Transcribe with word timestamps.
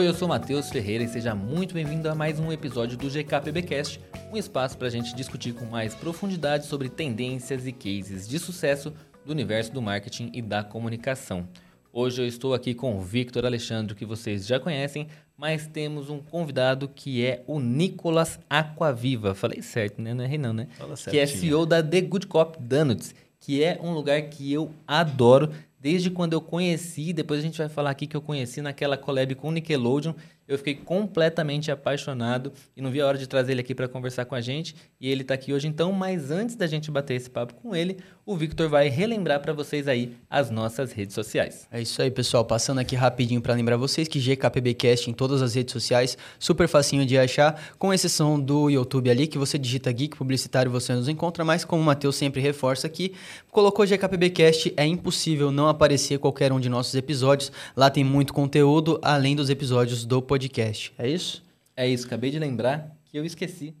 Oi, 0.00 0.08
eu 0.08 0.14
sou 0.14 0.26
Matheus 0.26 0.70
Ferreira 0.70 1.04
e 1.04 1.08
seja 1.08 1.34
muito 1.34 1.74
bem-vindo 1.74 2.08
a 2.08 2.14
mais 2.14 2.40
um 2.40 2.50
episódio 2.50 2.96
do 2.96 3.10
GKPBcast, 3.10 4.00
um 4.32 4.36
espaço 4.38 4.78
para 4.78 4.86
a 4.86 4.90
gente 4.90 5.14
discutir 5.14 5.52
com 5.52 5.66
mais 5.66 5.94
profundidade 5.94 6.64
sobre 6.64 6.88
tendências 6.88 7.66
e 7.66 7.70
cases 7.70 8.26
de 8.26 8.38
sucesso 8.38 8.94
do 9.26 9.30
universo 9.30 9.70
do 9.70 9.82
marketing 9.82 10.30
e 10.32 10.40
da 10.40 10.64
comunicação. 10.64 11.46
Hoje 11.92 12.22
eu 12.22 12.26
estou 12.26 12.54
aqui 12.54 12.72
com 12.72 12.96
o 12.96 13.02
Victor 13.02 13.44
Alexandre, 13.44 13.94
que 13.94 14.06
vocês 14.06 14.46
já 14.46 14.58
conhecem, 14.58 15.06
mas 15.36 15.66
temos 15.66 16.08
um 16.08 16.20
convidado 16.20 16.88
que 16.88 17.22
é 17.22 17.44
o 17.46 17.60
Nicolas 17.60 18.40
Aquaviva. 18.48 19.34
Falei 19.34 19.60
certo, 19.60 20.00
né? 20.00 20.14
Não 20.14 20.24
errei 20.24 20.38
não, 20.38 20.54
né? 20.54 20.66
Fala 20.78 20.94
que 20.94 21.18
é. 21.18 21.26
CEO 21.26 21.66
da 21.66 21.82
The 21.82 22.00
Good 22.00 22.26
Cop 22.26 22.56
Donuts, 22.58 23.14
que 23.38 23.62
é 23.62 23.78
um 23.82 23.92
lugar 23.92 24.22
que 24.22 24.50
eu 24.50 24.70
adoro. 24.86 25.50
Desde 25.80 26.10
quando 26.10 26.34
eu 26.34 26.42
conheci, 26.42 27.10
depois 27.10 27.40
a 27.40 27.42
gente 27.42 27.56
vai 27.56 27.68
falar 27.68 27.88
aqui 27.88 28.06
que 28.06 28.14
eu 28.14 28.20
conheci 28.20 28.60
naquela 28.60 28.98
collab 28.98 29.34
com 29.34 29.48
o 29.48 29.52
Nickelodeon, 29.52 30.12
eu 30.50 30.58
fiquei 30.58 30.74
completamente 30.74 31.70
apaixonado 31.70 32.52
e 32.76 32.82
não 32.82 32.90
vi 32.90 33.00
a 33.00 33.06
hora 33.06 33.16
de 33.16 33.28
trazer 33.28 33.52
ele 33.52 33.60
aqui 33.60 33.72
para 33.72 33.86
conversar 33.86 34.24
com 34.24 34.34
a 34.34 34.40
gente. 34.40 34.74
E 35.00 35.08
ele 35.08 35.22
está 35.22 35.34
aqui 35.34 35.52
hoje 35.52 35.68
então, 35.68 35.92
mas 35.92 36.32
antes 36.32 36.56
da 36.56 36.66
gente 36.66 36.90
bater 36.90 37.14
esse 37.14 37.30
papo 37.30 37.54
com 37.54 37.74
ele, 37.74 37.98
o 38.26 38.36
Victor 38.36 38.68
vai 38.68 38.88
relembrar 38.88 39.40
para 39.40 39.52
vocês 39.52 39.86
aí 39.86 40.16
as 40.28 40.50
nossas 40.50 40.90
redes 40.90 41.14
sociais. 41.14 41.68
É 41.70 41.80
isso 41.80 42.02
aí, 42.02 42.10
pessoal. 42.10 42.44
Passando 42.44 42.80
aqui 42.80 42.96
rapidinho 42.96 43.40
para 43.40 43.54
lembrar 43.54 43.76
vocês 43.76 44.08
que 44.08 44.18
GKPBcast 44.18 45.08
em 45.08 45.12
todas 45.12 45.40
as 45.40 45.54
redes 45.54 45.72
sociais, 45.72 46.18
super 46.36 46.66
facinho 46.66 47.06
de 47.06 47.16
achar, 47.16 47.70
com 47.78 47.94
exceção 47.94 48.38
do 48.40 48.68
YouTube 48.68 49.08
ali, 49.08 49.28
que 49.28 49.38
você 49.38 49.56
digita 49.56 49.92
Geek 49.92 50.16
Publicitário 50.16 50.70
você 50.70 50.92
nos 50.92 51.08
encontra, 51.08 51.44
mas 51.44 51.64
como 51.64 51.80
o 51.80 51.84
Matheus 51.84 52.16
sempre 52.16 52.40
reforça 52.40 52.88
aqui, 52.88 53.14
colocou 53.52 53.86
GKPBcast, 53.86 54.74
é 54.76 54.84
impossível 54.84 55.52
não 55.52 55.68
aparecer 55.68 56.18
qualquer 56.18 56.52
um 56.52 56.58
de 56.58 56.68
nossos 56.68 56.96
episódios. 56.96 57.52
Lá 57.76 57.88
tem 57.88 58.02
muito 58.02 58.34
conteúdo, 58.34 58.98
além 59.00 59.36
dos 59.36 59.48
episódios 59.48 60.04
do 60.04 60.20
podcast. 60.20 60.39
É 60.98 61.08
isso? 61.08 61.44
É 61.76 61.88
isso, 61.88 62.06
acabei 62.06 62.30
de 62.30 62.38
lembrar 62.38 62.96
que 63.04 63.18
eu 63.18 63.24
esqueci 63.24 63.74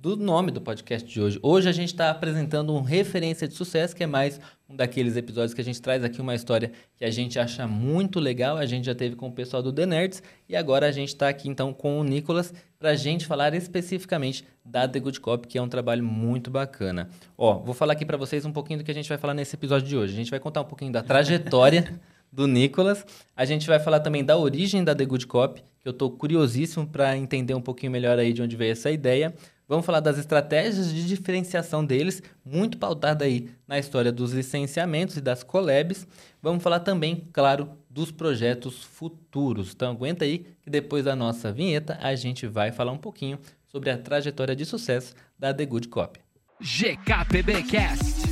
do 0.00 0.16
nome 0.16 0.52
do 0.52 0.60
podcast 0.60 1.08
de 1.08 1.20
hoje. 1.20 1.40
Hoje 1.42 1.68
a 1.68 1.72
gente 1.72 1.88
está 1.88 2.08
apresentando 2.08 2.72
um 2.72 2.82
referência 2.82 3.48
de 3.48 3.54
sucesso, 3.54 3.96
que 3.96 4.04
é 4.04 4.06
mais 4.06 4.40
um 4.68 4.76
daqueles 4.76 5.16
episódios 5.16 5.52
que 5.52 5.60
a 5.60 5.64
gente 5.64 5.82
traz 5.82 6.04
aqui 6.04 6.20
uma 6.20 6.36
história 6.36 6.70
que 6.96 7.04
a 7.04 7.10
gente 7.10 7.36
acha 7.36 7.66
muito 7.66 8.20
legal. 8.20 8.56
A 8.56 8.64
gente 8.64 8.84
já 8.84 8.94
teve 8.94 9.16
com 9.16 9.26
o 9.26 9.32
pessoal 9.32 9.60
do 9.60 9.72
The 9.72 9.86
Nerds 9.86 10.22
e 10.48 10.54
agora 10.54 10.86
a 10.86 10.92
gente 10.92 11.08
está 11.08 11.28
aqui 11.28 11.48
então 11.48 11.72
com 11.72 11.98
o 11.98 12.04
Nicolas 12.04 12.54
para 12.78 12.90
a 12.90 12.94
gente 12.94 13.26
falar 13.26 13.54
especificamente 13.54 14.44
da 14.64 14.86
The 14.86 15.00
Good 15.00 15.18
Cop, 15.18 15.48
que 15.48 15.58
é 15.58 15.62
um 15.62 15.68
trabalho 15.68 16.04
muito 16.04 16.48
bacana. 16.48 17.08
Ó, 17.36 17.58
vou 17.58 17.74
falar 17.74 17.94
aqui 17.94 18.06
para 18.06 18.16
vocês 18.16 18.44
um 18.44 18.52
pouquinho 18.52 18.78
do 18.78 18.84
que 18.84 18.90
a 18.92 18.94
gente 18.94 19.08
vai 19.08 19.18
falar 19.18 19.34
nesse 19.34 19.56
episódio 19.56 19.88
de 19.88 19.96
hoje. 19.96 20.12
A 20.12 20.16
gente 20.16 20.30
vai 20.30 20.38
contar 20.38 20.60
um 20.60 20.66
pouquinho 20.66 20.92
da 20.92 21.02
trajetória 21.02 22.00
do 22.32 22.46
Nicolas. 22.46 23.04
A 23.36 23.44
gente 23.44 23.66
vai 23.66 23.78
falar 23.78 24.00
também 24.00 24.24
da 24.24 24.36
origem 24.36 24.84
da 24.84 24.94
The 24.94 25.04
Good 25.04 25.26
Cop, 25.26 25.62
que 25.80 25.88
eu 25.88 25.92
estou 25.92 26.10
curiosíssimo 26.10 26.86
para 26.86 27.16
entender 27.16 27.54
um 27.54 27.60
pouquinho 27.60 27.92
melhor 27.92 28.18
aí 28.18 28.32
de 28.32 28.42
onde 28.42 28.56
veio 28.56 28.72
essa 28.72 28.90
ideia. 28.90 29.34
Vamos 29.68 29.84
falar 29.84 30.00
das 30.00 30.16
estratégias 30.16 30.92
de 30.92 31.06
diferenciação 31.06 31.84
deles, 31.84 32.22
muito 32.42 32.78
pautada 32.78 33.26
aí 33.26 33.50
na 33.66 33.78
história 33.78 34.10
dos 34.10 34.32
licenciamentos 34.32 35.18
e 35.18 35.20
das 35.20 35.42
collabs. 35.42 36.06
Vamos 36.40 36.62
falar 36.62 36.80
também, 36.80 37.28
claro, 37.32 37.68
dos 37.90 38.10
projetos 38.10 38.82
futuros. 38.82 39.72
Então 39.74 39.90
aguenta 39.90 40.24
aí 40.24 40.46
que 40.62 40.70
depois 40.70 41.04
da 41.04 41.14
nossa 41.14 41.52
vinheta 41.52 41.98
a 42.00 42.14
gente 42.14 42.46
vai 42.46 42.72
falar 42.72 42.92
um 42.92 42.98
pouquinho 42.98 43.38
sobre 43.66 43.90
a 43.90 43.98
trajetória 43.98 44.56
de 44.56 44.64
sucesso 44.64 45.14
da 45.38 45.52
The 45.52 45.66
Good 45.66 45.88
Cop. 45.88 46.18
GKPBcast. 46.60 48.27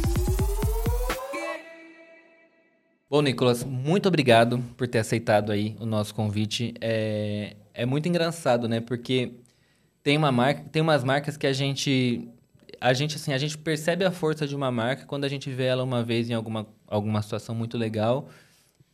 Bom, 3.08 3.22
Nicolas, 3.22 3.62
muito 3.62 4.08
obrigado 4.08 4.58
por 4.76 4.88
ter 4.88 4.98
aceitado 4.98 5.52
aí 5.52 5.76
o 5.78 5.86
nosso 5.86 6.12
convite. 6.12 6.74
É, 6.80 7.54
é 7.72 7.86
muito 7.86 8.08
engraçado, 8.08 8.68
né? 8.68 8.80
Porque 8.80 9.34
tem 10.02 10.16
uma 10.16 10.32
marca, 10.32 10.64
tem 10.72 10.82
umas 10.82 11.04
marcas 11.04 11.36
que 11.36 11.46
a 11.46 11.52
gente 11.52 12.28
a 12.80 12.92
gente 12.92 13.16
assim, 13.16 13.32
a 13.32 13.38
gente 13.38 13.56
percebe 13.58 14.04
a 14.04 14.10
força 14.10 14.46
de 14.46 14.56
uma 14.56 14.72
marca 14.72 15.06
quando 15.06 15.24
a 15.24 15.28
gente 15.28 15.50
vê 15.50 15.64
ela 15.66 15.84
uma 15.84 16.02
vez 16.02 16.28
em 16.28 16.34
alguma 16.34 16.66
alguma 16.88 17.22
situação 17.22 17.54
muito 17.54 17.78
legal. 17.78 18.28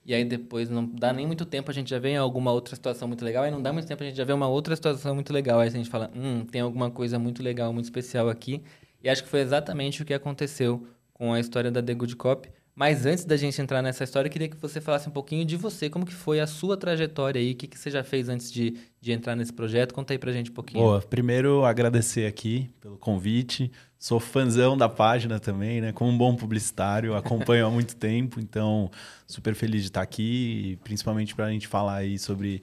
E 0.04 0.14
aí 0.14 0.24
depois 0.24 0.68
não 0.68 0.84
dá 0.86 1.12
nem 1.12 1.26
muito 1.26 1.46
tempo, 1.46 1.70
a 1.70 1.74
gente 1.74 1.90
já 1.90 1.98
vê 1.98 2.10
em 2.10 2.16
alguma 2.16 2.52
outra 2.52 2.74
situação 2.76 3.08
muito 3.08 3.24
legal, 3.24 3.44
aí 3.44 3.50
não 3.50 3.62
dá 3.62 3.72
muito 3.72 3.86
tempo, 3.88 4.02
a 4.02 4.06
gente 4.06 4.16
já 4.16 4.24
vê 4.24 4.32
uma 4.32 4.48
outra 4.48 4.76
situação 4.76 5.14
muito 5.14 5.32
legal, 5.32 5.60
aí 5.60 5.68
a 5.68 5.70
gente 5.70 5.88
fala, 5.88 6.10
hum, 6.14 6.44
tem 6.46 6.60
alguma 6.60 6.90
coisa 6.90 7.18
muito 7.18 7.42
legal, 7.42 7.72
muito 7.72 7.84
especial 7.86 8.28
aqui. 8.28 8.62
E 9.02 9.08
acho 9.08 9.22
que 9.22 9.28
foi 9.28 9.40
exatamente 9.40 10.02
o 10.02 10.04
que 10.04 10.14
aconteceu 10.14 10.86
com 11.14 11.32
a 11.32 11.40
história 11.40 11.70
da 11.70 11.82
The 11.82 11.94
Good 11.94 12.16
Cop. 12.16 12.48
Mas 12.74 13.04
antes 13.04 13.24
da 13.24 13.36
gente 13.36 13.60
entrar 13.60 13.82
nessa 13.82 14.02
história, 14.02 14.28
eu 14.28 14.32
queria 14.32 14.48
que 14.48 14.56
você 14.56 14.80
falasse 14.80 15.06
um 15.06 15.12
pouquinho 15.12 15.44
de 15.44 15.56
você, 15.56 15.90
como 15.90 16.06
que 16.06 16.14
foi 16.14 16.40
a 16.40 16.46
sua 16.46 16.74
trajetória 16.74 17.38
aí, 17.38 17.52
o 17.52 17.54
que, 17.54 17.66
que 17.66 17.78
você 17.78 17.90
já 17.90 18.02
fez 18.02 18.30
antes 18.30 18.50
de, 18.50 18.78
de 18.98 19.12
entrar 19.12 19.36
nesse 19.36 19.52
projeto. 19.52 19.92
Conta 19.92 20.14
aí 20.14 20.18
pra 20.18 20.32
gente 20.32 20.50
um 20.50 20.54
pouquinho. 20.54 20.82
Boa, 20.82 21.02
primeiro 21.02 21.64
agradecer 21.66 22.26
aqui 22.26 22.70
pelo 22.80 22.96
convite. 22.96 23.70
Sou 23.98 24.18
fãzão 24.18 24.76
da 24.76 24.88
página 24.88 25.38
também, 25.38 25.82
né? 25.82 25.92
Como 25.92 26.10
um 26.10 26.16
bom 26.16 26.34
publicitário, 26.34 27.14
acompanho 27.14 27.66
há 27.66 27.70
muito 27.70 27.94
tempo, 27.94 28.40
então 28.40 28.90
super 29.26 29.54
feliz 29.54 29.82
de 29.82 29.88
estar 29.88 30.02
aqui, 30.02 30.78
principalmente 30.82 31.34
para 31.34 31.46
a 31.46 31.50
gente 31.50 31.68
falar 31.68 31.96
aí 31.96 32.18
sobre 32.18 32.62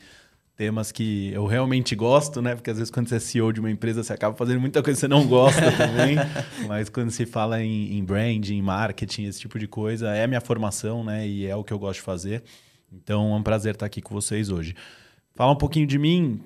temas 0.60 0.92
que 0.92 1.32
eu 1.32 1.46
realmente 1.46 1.96
gosto, 1.96 2.42
né? 2.42 2.54
Porque 2.54 2.70
às 2.70 2.76
vezes 2.76 2.92
quando 2.92 3.08
você 3.08 3.16
é 3.16 3.20
CEO 3.20 3.54
de 3.54 3.62
uma 3.62 3.72
empresa, 3.72 4.04
você 4.04 4.12
acaba 4.12 4.36
fazendo 4.36 4.60
muita 4.60 4.84
coisa 4.84 4.98
que 4.98 5.00
você 5.00 5.08
não 5.08 5.26
gosta 5.26 5.72
também. 5.72 6.18
Mas 6.68 6.90
quando 6.90 7.12
se 7.12 7.26
fala 7.26 7.64
em, 7.64 7.98
em 7.98 8.04
branding, 8.04 8.58
em 8.58 8.62
marketing, 8.62 9.24
esse 9.24 9.40
tipo 9.40 9.58
de 9.58 9.70
coisa, 9.70 10.10
é 10.10 10.26
a 10.26 10.28
minha 10.28 10.42
formação, 10.42 11.02
né? 11.02 11.26
E 11.26 11.46
é 11.46 11.56
o 11.56 11.64
que 11.64 11.72
eu 11.72 11.80
gosto 11.80 12.00
de 12.00 12.02
fazer. 12.02 12.44
Então 12.92 13.32
é 13.32 13.36
um 13.38 13.42
prazer 13.42 13.76
estar 13.76 13.86
aqui 13.86 14.02
com 14.02 14.14
vocês 14.14 14.50
hoje. 14.50 14.76
Falar 15.34 15.54
um 15.54 15.56
pouquinho 15.56 15.88
de 15.88 15.98
mim. 15.98 16.42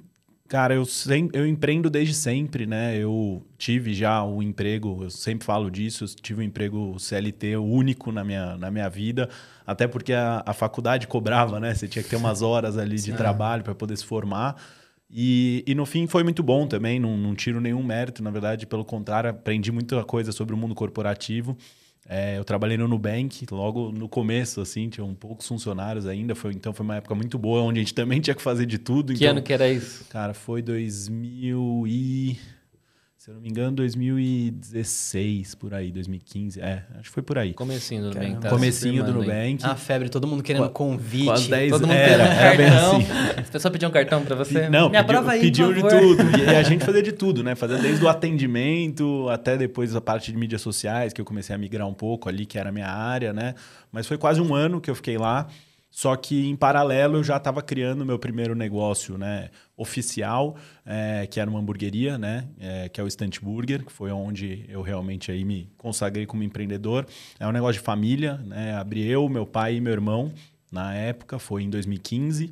Cara, 0.48 0.76
eu, 0.76 0.86
sempre, 0.86 1.40
eu 1.40 1.48
empreendo 1.48 1.90
desde 1.90 2.14
sempre, 2.14 2.66
né? 2.68 2.98
Eu 2.98 3.44
tive 3.58 3.94
já 3.94 4.24
um 4.24 4.42
emprego, 4.42 5.04
eu 5.04 5.10
sempre 5.10 5.46
falo 5.46 5.72
disso, 5.72 6.04
eu 6.04 6.08
tive 6.10 6.42
um 6.42 6.44
emprego 6.44 7.00
CLT 7.00 7.58
único 7.58 8.12
na 8.12 8.24
minha, 8.24 8.58
na 8.58 8.70
minha 8.70 8.90
vida, 8.90 9.30
até 9.66 9.88
porque 9.88 10.14
a, 10.14 10.44
a 10.46 10.54
faculdade 10.54 11.08
cobrava, 11.08 11.60
né? 11.60 11.74
Você 11.74 11.88
tinha 11.88 12.04
que 12.04 12.10
ter 12.10 12.18
umas 12.18 12.42
horas 12.44 12.78
ali 12.78 12.98
de 12.98 13.14
trabalho 13.14 13.64
para 13.64 13.74
poder 13.74 13.98
se 13.98 14.06
formar. 14.06 14.62
E, 15.10 15.64
e 15.66 15.74
no 15.74 15.86
fim 15.86 16.08
foi 16.08 16.24
muito 16.24 16.44
bom 16.44 16.68
também, 16.68 17.00
não, 17.00 17.16
não 17.16 17.36
tiro 17.36 17.62
nenhum 17.62 17.84
mérito, 17.84 18.22
na 18.24 18.30
verdade, 18.32 18.66
pelo 18.66 18.84
contrário, 18.84 19.30
aprendi 19.30 19.72
muita 19.72 20.04
coisa 20.04 20.32
sobre 20.32 20.54
o 20.54 20.58
mundo 20.58 20.76
corporativo. 20.76 21.58
É, 22.08 22.38
eu 22.38 22.44
trabalhei 22.44 22.78
no 22.78 22.88
Nubank 22.88 23.46
logo 23.50 23.92
no 23.92 24.10
começo, 24.10 24.60
assim, 24.60 24.90
tinha 24.90 25.06
um 25.06 25.16
poucos 25.16 25.48
funcionários 25.48 26.06
ainda, 26.06 26.36
foi, 26.36 26.52
então 26.52 26.74
foi 26.74 26.84
uma 26.84 26.98
época 26.98 27.16
muito 27.16 27.38
boa, 27.38 27.62
onde 27.62 27.80
a 27.80 27.84
gente 27.84 27.94
também 27.96 28.20
tinha 28.20 28.36
que 28.36 28.42
fazer 28.42 28.66
de 28.66 28.78
tudo. 28.78 29.14
que 29.14 29.24
então, 29.24 29.32
ano 29.32 29.42
que 29.42 29.54
era 29.54 29.70
isso? 29.70 30.06
Cara, 30.10 30.34
foi 30.34 30.62
2000 30.62 31.86
e... 31.88 32.38
Se 33.24 33.30
eu 33.30 33.36
não 33.36 33.42
me 33.42 33.48
engano, 33.48 33.72
2016, 33.78 35.56
por 35.56 35.74
aí, 35.74 35.94
2015. 35.94 36.60
É, 36.60 36.84
acho 36.96 37.04
que 37.04 37.10
foi 37.10 37.24
por 37.24 37.38
aí. 37.38 37.54
Comecinho 37.54 38.02
do 38.02 38.08
Nubank. 38.10 38.42
tá 38.42 38.50
Comecinho 38.50 39.02
do. 39.02 39.14
Nubank. 39.14 39.64
A 39.64 39.78
febre, 39.78 40.10
todo 40.10 40.28
mundo 40.28 40.44
querendo 40.44 40.70
convite. 40.72 41.24
Quase 41.24 41.50
10 41.50 41.72
Todo 41.72 41.88
mundo 41.88 41.94
era, 41.94 42.26
pedindo 42.26 42.42
era 42.42 42.58
bem 42.58 42.70
cartão. 42.70 42.98
assim. 42.98 43.40
As 43.40 43.50
pessoas 43.50 43.72
pediam 43.72 43.90
cartão 43.92 44.26
pra 44.26 44.36
você? 44.36 44.68
Não, 44.68 44.90
Me 44.90 44.98
aprova 44.98 45.32
aí, 45.32 45.40
pediu 45.40 45.68
por 45.68 45.76
de 45.76 45.82
favor. 45.84 46.02
tudo. 46.18 46.38
E 46.38 46.54
a 46.54 46.64
gente 46.64 46.84
fazia 46.84 47.02
de 47.02 47.14
tudo, 47.14 47.42
né? 47.46 47.56
Fazia 47.56 47.78
desde 47.78 48.04
o 48.04 48.10
atendimento 48.10 49.30
até 49.30 49.56
depois 49.56 49.96
a 49.96 50.02
parte 50.02 50.30
de 50.30 50.38
mídias 50.38 50.62
sociais, 50.62 51.14
que 51.14 51.22
eu 51.22 51.26
comecei 51.26 51.56
a 51.56 51.58
migrar 51.58 51.88
um 51.88 51.94
pouco 51.94 52.28
ali, 52.28 52.46
que 52.46 52.60
era 52.60 52.72
a 52.72 52.74
minha 52.74 52.90
área, 52.90 53.32
né? 53.32 53.56
Mas 53.90 54.06
foi 54.06 54.18
quase 54.18 54.42
um 54.42 54.54
ano 54.54 54.82
que 54.82 54.90
eu 54.90 54.96
fiquei 54.96 55.18
lá. 55.18 55.48
Só 55.94 56.16
que 56.16 56.50
em 56.50 56.56
paralelo 56.56 57.18
eu 57.18 57.24
já 57.24 57.38
estava 57.38 57.62
criando 57.62 58.04
meu 58.04 58.18
primeiro 58.18 58.56
negócio, 58.56 59.16
né, 59.16 59.52
oficial, 59.78 60.56
é, 60.84 61.28
que 61.28 61.40
era 61.40 61.48
uma 61.48 61.60
hamburgueria, 61.60 62.18
né, 62.18 62.48
é, 62.60 62.90
que 62.90 63.00
é 63.00 63.04
o 63.04 63.10
Stunt 63.10 63.40
Burger, 63.40 63.86
que 63.86 63.92
foi 63.92 64.12
onde 64.12 64.66
eu 64.68 64.82
realmente 64.82 65.32
aí 65.32 65.46
me 65.46 65.70
consagrei 65.78 66.26
como 66.26 66.42
empreendedor. 66.42 67.06
É 67.40 67.46
um 67.48 67.52
negócio 67.52 67.80
de 67.80 67.86
família, 67.86 68.38
né, 68.38 68.76
abri 68.76 69.08
eu, 69.08 69.30
meu 69.30 69.46
pai 69.46 69.76
e 69.76 69.82
meu 69.82 69.94
irmão 69.94 70.34
na 70.72 70.96
época, 70.96 71.38
foi 71.38 71.62
em 71.62 71.70
2015. 71.70 72.52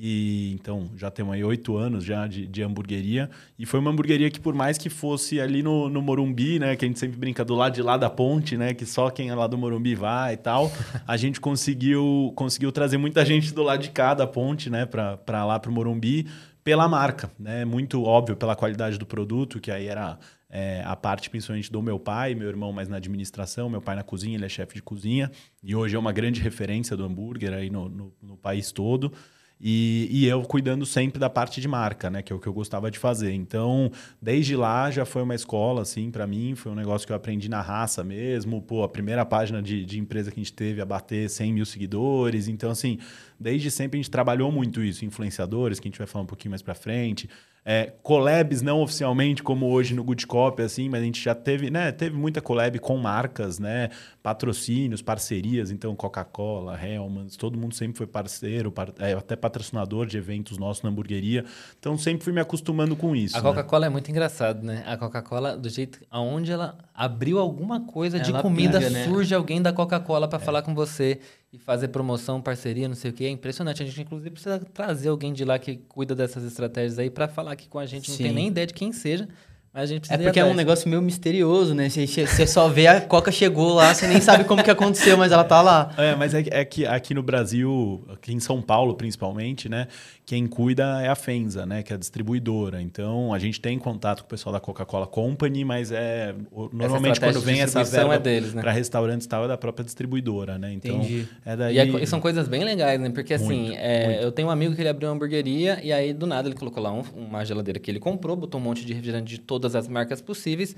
E 0.00 0.52
então 0.54 0.88
já 0.96 1.10
temos 1.10 1.34
aí 1.34 1.42
oito 1.42 1.76
anos 1.76 2.04
já 2.04 2.26
de, 2.28 2.46
de 2.46 2.62
hamburgueria. 2.62 3.28
E 3.58 3.66
foi 3.66 3.80
uma 3.80 3.90
hamburgueria 3.90 4.30
que, 4.30 4.38
por 4.38 4.54
mais 4.54 4.78
que 4.78 4.88
fosse 4.88 5.40
ali 5.40 5.60
no, 5.60 5.88
no 5.88 6.00
Morumbi, 6.00 6.58
né? 6.60 6.76
Que 6.76 6.84
a 6.84 6.88
gente 6.88 7.00
sempre 7.00 7.18
brinca 7.18 7.44
do 7.44 7.54
lado 7.54 7.74
de 7.74 7.82
lá 7.82 7.96
da 7.96 8.08
ponte, 8.08 8.56
né? 8.56 8.72
Que 8.74 8.86
só 8.86 9.10
quem 9.10 9.28
é 9.28 9.34
lá 9.34 9.48
do 9.48 9.58
Morumbi 9.58 9.96
vai 9.96 10.34
e 10.34 10.36
tal. 10.36 10.70
A 11.06 11.16
gente 11.16 11.40
conseguiu, 11.40 12.32
conseguiu 12.36 12.70
trazer 12.70 12.96
muita 12.96 13.24
gente 13.24 13.52
do 13.52 13.62
lado 13.62 13.82
de 13.82 13.90
cá 13.90 14.14
da 14.14 14.26
ponte, 14.26 14.70
né? 14.70 14.86
Para 14.86 15.44
lá 15.44 15.58
para 15.58 15.70
o 15.70 15.74
Morumbi, 15.74 16.28
pela 16.62 16.88
marca, 16.88 17.30
né? 17.38 17.64
Muito 17.64 18.04
óbvio 18.04 18.36
pela 18.36 18.54
qualidade 18.54 18.98
do 18.98 19.06
produto, 19.06 19.58
que 19.58 19.70
aí 19.70 19.86
era 19.86 20.16
é, 20.48 20.82
a 20.86 20.94
parte 20.94 21.28
principalmente 21.28 21.72
do 21.72 21.82
meu 21.82 21.98
pai, 21.98 22.36
meu 22.36 22.48
irmão 22.48 22.72
mais 22.72 22.88
na 22.88 22.98
administração, 22.98 23.68
meu 23.68 23.82
pai 23.82 23.96
na 23.96 24.04
cozinha, 24.04 24.36
ele 24.36 24.44
é 24.44 24.48
chefe 24.48 24.74
de 24.76 24.82
cozinha. 24.82 25.30
E 25.60 25.74
hoje 25.74 25.96
é 25.96 25.98
uma 25.98 26.12
grande 26.12 26.40
referência 26.40 26.96
do 26.96 27.04
hambúrguer 27.04 27.52
aí 27.52 27.68
no, 27.68 27.88
no, 27.88 28.12
no 28.22 28.36
país 28.36 28.70
todo. 28.70 29.12
E, 29.60 30.08
e 30.10 30.26
eu 30.26 30.42
cuidando 30.42 30.86
sempre 30.86 31.18
da 31.18 31.28
parte 31.28 31.60
de 31.60 31.66
marca, 31.66 32.08
né? 32.08 32.22
Que 32.22 32.32
é 32.32 32.36
o 32.36 32.38
que 32.38 32.46
eu 32.46 32.52
gostava 32.52 32.90
de 32.90 32.98
fazer. 32.98 33.32
Então, 33.32 33.90
desde 34.22 34.54
lá 34.54 34.90
já 34.90 35.04
foi 35.04 35.22
uma 35.22 35.34
escola, 35.34 35.82
assim, 35.82 36.10
para 36.10 36.26
mim. 36.26 36.54
Foi 36.54 36.70
um 36.70 36.74
negócio 36.74 37.06
que 37.06 37.12
eu 37.12 37.16
aprendi 37.16 37.48
na 37.48 37.60
raça 37.60 38.04
mesmo. 38.04 38.62
Pô, 38.62 38.84
a 38.84 38.88
primeira 38.88 39.24
página 39.24 39.60
de, 39.60 39.84
de 39.84 39.98
empresa 39.98 40.30
que 40.30 40.38
a 40.38 40.42
gente 40.42 40.52
teve 40.52 40.80
a 40.80 40.84
bater 40.84 41.28
100 41.28 41.52
mil 41.52 41.66
seguidores. 41.66 42.46
Então, 42.46 42.70
assim, 42.70 42.98
desde 43.38 43.70
sempre 43.70 43.98
a 43.98 44.02
gente 44.02 44.10
trabalhou 44.10 44.52
muito 44.52 44.82
isso. 44.82 45.04
Influenciadores, 45.04 45.80
que 45.80 45.88
a 45.88 45.90
gente 45.90 45.98
vai 45.98 46.06
falar 46.06 46.22
um 46.22 46.28
pouquinho 46.28 46.50
mais 46.50 46.62
para 46.62 46.74
frente 46.74 47.28
é, 47.70 47.92
collabs 48.02 48.62
não 48.62 48.80
oficialmente, 48.80 49.42
como 49.42 49.66
hoje 49.66 49.94
no 49.94 50.02
Good 50.02 50.26
Cop, 50.26 50.62
assim, 50.62 50.88
mas 50.88 51.02
a 51.02 51.04
gente 51.04 51.22
já 51.22 51.34
teve, 51.34 51.70
né? 51.70 51.92
Teve 51.92 52.16
muita 52.16 52.40
collab 52.40 52.78
com 52.78 52.96
marcas, 52.96 53.58
né? 53.58 53.90
Patrocínios, 54.22 55.02
parcerias, 55.02 55.70
então 55.70 55.94
Coca-Cola, 55.94 56.82
Hellmann's, 56.82 57.36
todo 57.36 57.58
mundo 57.58 57.74
sempre 57.74 57.98
foi 57.98 58.06
parceiro, 58.06 58.72
par, 58.72 58.94
é, 58.98 59.12
até 59.12 59.36
patrocinador 59.36 60.06
de 60.06 60.16
eventos 60.16 60.56
nossos 60.56 60.82
na 60.82 60.88
hamburgueria. 60.88 61.44
Então 61.78 61.98
sempre 61.98 62.24
fui 62.24 62.32
me 62.32 62.40
acostumando 62.40 62.96
com 62.96 63.14
isso. 63.14 63.36
A 63.36 63.42
né? 63.42 63.46
Coca-Cola 63.46 63.84
é 63.84 63.90
muito 63.90 64.10
engraçado, 64.10 64.64
né? 64.64 64.82
A 64.86 64.96
Coca-Cola, 64.96 65.54
do 65.54 65.68
jeito 65.68 66.00
aonde 66.10 66.50
ela 66.50 66.78
abriu 66.94 67.38
alguma 67.38 67.82
coisa 67.82 68.18
de 68.18 68.30
Ela 68.30 68.40
comida, 68.40 68.78
pinga, 68.78 68.88
né? 68.88 69.04
surge 69.04 69.34
alguém 69.34 69.60
da 69.60 69.74
Coca-Cola 69.74 70.26
para 70.26 70.38
falar 70.38 70.62
com 70.62 70.74
você 70.74 71.20
e 71.52 71.58
fazer 71.58 71.88
promoção, 71.88 72.40
parceria, 72.42 72.88
não 72.88 72.94
sei 72.94 73.10
o 73.10 73.14
que. 73.14 73.24
É 73.24 73.30
impressionante. 73.30 73.82
A 73.82 73.86
gente, 73.86 74.00
inclusive, 74.02 74.30
precisa 74.30 74.58
trazer 74.74 75.08
alguém 75.08 75.32
de 75.32 75.44
lá 75.44 75.58
que 75.58 75.76
cuida 75.88 76.14
dessas 76.14 76.44
estratégias 76.44 76.98
aí 76.98 77.08
para 77.08 77.26
falar 77.26 77.52
aqui 77.52 77.68
com 77.68 77.78
a 77.78 77.86
gente. 77.86 78.10
Não 78.10 78.16
tem 78.18 78.32
nem 78.32 78.48
ideia 78.48 78.66
de 78.66 78.74
quem 78.74 78.92
seja, 78.92 79.26
mas 79.72 79.84
a 79.84 79.86
gente 79.86 80.04
É 80.04 80.08
precisa 80.08 80.22
ir 80.22 80.24
porque 80.26 80.40
é 80.40 80.44
um 80.44 80.52
negócio 80.54 80.88
meio 80.90 81.00
misterioso, 81.00 81.74
né? 81.74 81.88
Você, 81.88 82.06
você 82.06 82.46
só 82.46 82.68
vê 82.68 82.86
a 82.86 83.00
Coca 83.00 83.32
chegou 83.32 83.72
lá, 83.72 83.94
você 83.94 84.06
nem 84.06 84.20
sabe 84.20 84.44
como 84.44 84.62
que 84.62 84.70
aconteceu, 84.70 85.16
mas 85.16 85.32
ela 85.32 85.44
tá 85.44 85.62
lá. 85.62 85.90
É, 85.96 86.14
mas 86.14 86.34
é, 86.34 86.42
que- 86.42 86.50
é 86.50 86.64
que 86.66 86.86
aqui 86.86 87.14
no 87.14 87.22
Brasil, 87.22 88.04
aqui 88.12 88.32
em 88.34 88.40
São 88.40 88.60
Paulo 88.60 88.94
principalmente, 88.94 89.70
né? 89.70 89.88
Quem 90.28 90.46
cuida 90.46 91.00
é 91.00 91.08
a 91.08 91.14
Fenza, 91.14 91.64
né? 91.64 91.82
Que 91.82 91.90
é 91.90 91.96
a 91.96 91.98
distribuidora. 91.98 92.82
Então 92.82 93.32
a 93.32 93.38
gente 93.38 93.58
tem 93.58 93.78
contato 93.78 94.20
com 94.20 94.26
o 94.26 94.28
pessoal 94.28 94.52
da 94.52 94.60
Coca-Cola 94.60 95.06
Company, 95.06 95.64
mas 95.64 95.90
é 95.90 96.34
normalmente 96.70 97.18
quando 97.18 97.40
vem 97.40 97.62
essa 97.62 97.82
verba 97.82 98.16
é 98.16 98.18
deles, 98.18 98.52
né? 98.52 98.60
para 98.60 98.70
restaurantes 98.70 99.24
e 99.24 99.28
tal 99.30 99.46
é 99.46 99.48
da 99.48 99.56
própria 99.56 99.82
distribuidora, 99.86 100.58
né? 100.58 100.70
Então 100.74 100.96
Entendi. 100.96 101.26
é 101.46 101.56
daí. 101.56 101.76
E, 101.76 102.02
é 102.02 102.04
são 102.04 102.20
coisas 102.20 102.46
bem 102.46 102.62
legais, 102.62 103.00
né? 103.00 103.08
Porque 103.08 103.32
assim, 103.32 103.68
Muito, 103.68 103.78
é, 103.78 104.22
eu 104.22 104.30
tenho 104.30 104.48
um 104.48 104.50
amigo 104.50 104.74
que 104.74 104.82
ele 104.82 104.90
abriu 104.90 105.08
uma 105.08 105.14
hamburgueria 105.14 105.80
e 105.82 105.90
aí 105.94 106.12
do 106.12 106.26
nada 106.26 106.46
ele 106.46 106.54
colocou 106.58 106.82
lá 106.82 106.92
um- 106.92 107.04
uma 107.16 107.42
geladeira 107.42 107.80
que 107.80 107.90
ele 107.90 107.98
comprou, 107.98 108.36
botou 108.36 108.60
um 108.60 108.64
monte 108.64 108.84
de 108.84 108.92
refrigerante 108.92 109.30
de 109.34 109.40
todas 109.40 109.74
as 109.74 109.88
marcas 109.88 110.20
possíveis. 110.20 110.76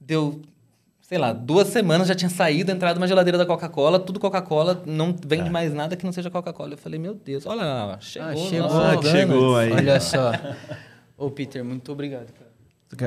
Deu, 0.00 0.42
sei 1.12 1.18
lá, 1.18 1.30
duas 1.34 1.68
semanas 1.68 2.08
já 2.08 2.14
tinha 2.14 2.30
saído, 2.30 2.72
entrado 2.72 2.96
uma 2.96 3.06
geladeira 3.06 3.36
da 3.36 3.44
Coca-Cola, 3.44 4.00
tudo 4.00 4.18
Coca-Cola, 4.18 4.82
não 4.86 5.14
vende 5.26 5.50
mais 5.50 5.74
nada 5.74 5.94
que 5.94 6.06
não 6.06 6.12
seja 6.12 6.30
Coca-Cola. 6.30 6.72
Eu 6.72 6.78
falei, 6.78 6.98
meu 6.98 7.12
Deus, 7.14 7.44
olha 7.44 7.62
lá, 7.62 7.98
chegou. 8.00 8.30
Ah, 8.30 8.34
chegou, 8.34 8.70
Ah, 8.80 9.02
chegou 9.02 9.56
aí. 9.58 9.72
Olha 9.72 10.00
só. 10.00 10.32
Ô, 11.18 11.30
Peter, 11.30 11.62
muito 11.62 11.92
obrigado. 11.92 12.32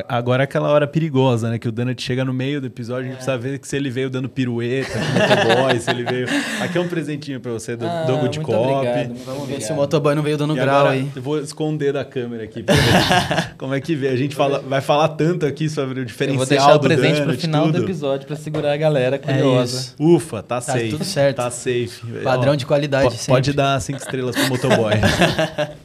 Agora 0.09 0.41
é 0.41 0.45
aquela 0.45 0.69
hora 0.69 0.87
perigosa, 0.87 1.49
né? 1.49 1.59
Que 1.59 1.67
o 1.67 1.71
Donut 1.71 2.01
chega 2.01 2.25
no 2.25 2.33
meio 2.33 2.59
do 2.59 2.65
episódio, 2.67 3.03
a 3.03 3.05
gente 3.05 3.15
precisa 3.17 3.37
ver 3.37 3.59
se 3.61 3.75
ele 3.75 3.89
veio 3.91 4.09
dando 4.09 4.27
pirueta 4.27 4.91
com 4.93 4.99
o 4.99 5.51
motoboy, 5.53 5.79
se 5.79 5.89
ele 5.91 6.03
veio. 6.03 6.27
Aqui 6.59 6.77
é 6.77 6.81
um 6.81 6.87
presentinho 6.87 7.39
pra 7.39 7.51
você 7.51 7.75
do, 7.75 7.85
Ah, 7.85 8.03
do 8.05 8.17
Good 8.17 8.39
Cop. 8.39 8.55
obrigado, 8.57 9.07
Vamos 9.07 9.23
ver 9.25 9.31
obrigado. 9.43 9.61
se 9.61 9.71
o 9.71 9.75
motoboy 9.75 10.15
não 10.15 10.23
veio 10.23 10.37
dando 10.37 10.53
E 10.55 10.59
grau 10.59 10.87
aí. 10.87 11.07
Eu 11.15 11.21
vou 11.21 11.39
esconder 11.39 11.93
da 11.93 12.03
câmera 12.03 12.43
aqui 12.43 12.63
pra 12.63 12.73
ver 12.73 13.53
como 13.59 13.75
é 13.75 13.79
que 13.79 13.95
vê. 13.95 14.07
A 14.09 14.15
gente 14.15 14.35
fala, 14.35 14.59
vai 14.59 14.81
falar 14.81 15.09
tanto 15.09 15.45
aqui 15.45 15.69
sobre 15.69 15.99
o 15.99 16.01
Eu 16.01 16.05
diferencial 16.05 16.37
vou 16.39 16.47
deixar 16.47 16.75
o 16.75 16.77
do 16.79 16.87
presente 16.87 17.15
pro 17.17 17.25
Donut, 17.25 17.41
final 17.41 17.65
do 17.67 17.73
tudo. 17.73 17.83
episódio 17.83 18.25
pra 18.27 18.35
segurar 18.35 18.71
a 18.73 18.77
galera 18.77 19.15
É 19.17 19.19
curiosa. 19.19 19.77
isso. 19.77 19.95
Ufa, 19.99 20.37
tá, 20.41 20.55
Tá 20.55 20.61
safe. 20.61 20.89
tudo 20.89 21.03
certo. 21.03 21.37
Tá 21.37 21.51
safe. 21.51 22.01
Padrão 22.23 22.53
Ó, 22.53 22.55
de 22.55 22.65
qualidade, 22.65 23.05
po- 23.09 23.11
sempre. 23.15 23.33
Pode 23.33 23.53
dar 23.53 23.79
cinco 23.81 23.99
estrelas 23.99 24.35
pro 24.35 24.47
motoboy. 24.49 24.93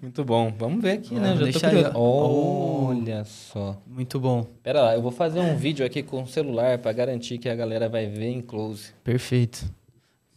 Muito 0.00 0.24
bom. 0.24 0.52
Vamos 0.58 0.82
ver 0.82 0.92
aqui, 0.92 1.14
né? 1.14 1.36
Já 1.36 1.52
tô 1.52 1.60
curioso. 1.60 1.92
Olha 1.96 3.24
só. 3.24 3.76
Muito 3.86 4.18
bom. 4.18 4.44
Pera 4.62 4.82
lá, 4.82 4.94
eu 4.94 5.02
vou 5.02 5.12
fazer 5.12 5.40
um 5.40 5.56
vídeo 5.56 5.86
aqui 5.86 6.02
com 6.02 6.22
o 6.22 6.26
celular 6.26 6.78
pra 6.78 6.92
garantir 6.92 7.38
que 7.38 7.48
a 7.48 7.54
galera 7.54 7.88
vai 7.88 8.06
ver 8.06 8.30
em 8.30 8.40
close. 8.40 8.92
Perfeito. 9.04 9.64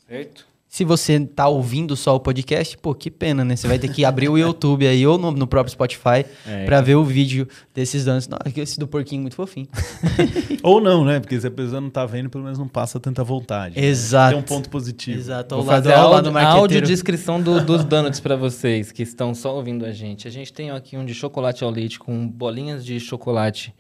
Certo? 0.07 0.47
Se 0.75 0.83
você 0.83 1.17
tá 1.21 1.47
ouvindo 1.47 1.95
só 1.95 2.17
o 2.17 2.19
podcast, 2.19 2.77
pô, 2.79 2.93
que 2.93 3.09
pena, 3.09 3.45
né? 3.45 3.55
Você 3.55 3.65
vai 3.65 3.79
ter 3.79 3.87
que 3.87 4.03
abrir 4.03 4.27
o 4.27 4.37
YouTube 4.37 4.85
aí 4.85 5.07
ou 5.07 5.17
no, 5.17 5.31
no 5.31 5.47
próprio 5.47 5.71
Spotify 5.71 6.25
É. 6.45 6.65
pra 6.65 6.81
ver 6.81 6.95
o 6.95 7.03
vídeo 7.05 7.47
desses 7.73 8.03
danos. 8.03 8.27
Não, 8.27 8.37
esse 8.57 8.77
do 8.77 8.85
porquinho 8.85 9.21
muito 9.21 9.37
fofinho. 9.37 9.69
Ou 10.61 10.81
não, 10.81 11.05
né? 11.05 11.21
Porque 11.21 11.39
se 11.39 11.47
a 11.47 11.51
pessoa 11.51 11.79
não 11.79 11.89
tá 11.89 12.05
vendo, 12.05 12.29
pelo 12.29 12.43
menos 12.43 12.59
não 12.59 12.67
passa 12.67 12.99
tanta 12.99 13.23
vontade. 13.23 13.79
né? 13.79 13.87
Exato. 13.87 14.33
Tem 14.33 14.39
um 14.39 14.43
ponto 14.43 14.69
positivo. 14.69 15.17
Exato. 15.17 15.55
Vou 15.55 15.63
lado, 15.63 15.75
fazer 15.77 15.93
ao 15.93 15.99
a 15.99 16.01
lado 16.01 16.13
áudio, 16.15 16.23
do 16.23 16.29
a 16.29 16.33
marqueteiro. 16.33 16.61
audiodescrição 16.63 17.41
do, 17.41 17.63
dos 17.63 17.85
donuts 17.87 18.19
pra 18.19 18.35
vocês 18.35 18.91
que 18.91 19.01
estão 19.01 19.33
só 19.33 19.55
ouvindo 19.55 19.85
a 19.85 19.93
gente. 19.93 20.27
A 20.27 20.31
gente 20.31 20.51
tem 20.51 20.71
aqui 20.71 20.97
um 20.97 21.05
de 21.05 21.13
chocolate 21.13 21.63
ao 21.63 21.69
leite 21.69 21.97
com 21.97 22.27
bolinhas 22.27 22.83
de 22.83 22.99
chocolate 22.99 23.73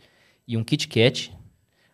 e 0.47 0.55
um 0.55 0.63
Kit 0.63 0.87
Kat. 0.87 1.33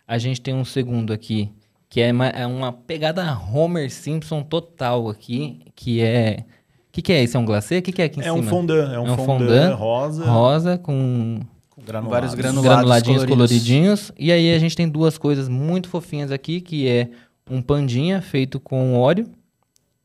A 0.07 0.19
gente 0.19 0.39
tem 0.39 0.53
um 0.53 0.63
segundo 0.63 1.11
aqui 1.11 1.49
que 1.91 2.01
é 2.01 2.11
uma, 2.11 2.27
é 2.27 2.47
uma 2.47 2.71
pegada 2.73 3.37
Homer 3.53 3.91
Simpson 3.91 4.41
total 4.41 5.09
aqui, 5.09 5.59
que 5.75 6.01
é... 6.01 6.45
O 6.89 6.91
que, 6.93 7.01
que 7.03 7.13
é 7.13 7.23
isso? 7.23 7.37
É 7.37 7.39
um 7.39 7.45
glacê? 7.45 7.77
O 7.77 7.81
que, 7.81 7.91
que 7.91 8.01
é 8.01 8.05
aqui 8.05 8.19
em 8.19 8.23
É 8.23 8.25
cima? 8.25 8.37
um 8.37 8.43
fondant, 8.43 8.91
é 8.91 8.99
um, 8.99 9.15
fondant, 9.17 9.75
rosa, 9.75 10.25
rosa 10.25 10.77
com 10.77 11.39
com 11.69 11.81
granulados. 11.83 12.11
vários 12.11 12.31
os 12.33 12.37
granulados 12.37 12.69
granuladinhos 12.75 13.23
coloridos. 13.25 13.59
coloridinhos. 13.61 14.11
E 14.19 14.29
aí 14.31 14.53
a 14.53 14.59
gente 14.59 14.75
tem 14.75 14.89
duas 14.89 15.17
coisas 15.17 15.47
muito 15.47 15.87
fofinhas 15.87 16.31
aqui, 16.31 16.59
que 16.59 16.87
é 16.89 17.09
um 17.49 17.61
pandinha 17.61 18.21
feito 18.21 18.59
com 18.59 18.93
óleo. 18.97 19.29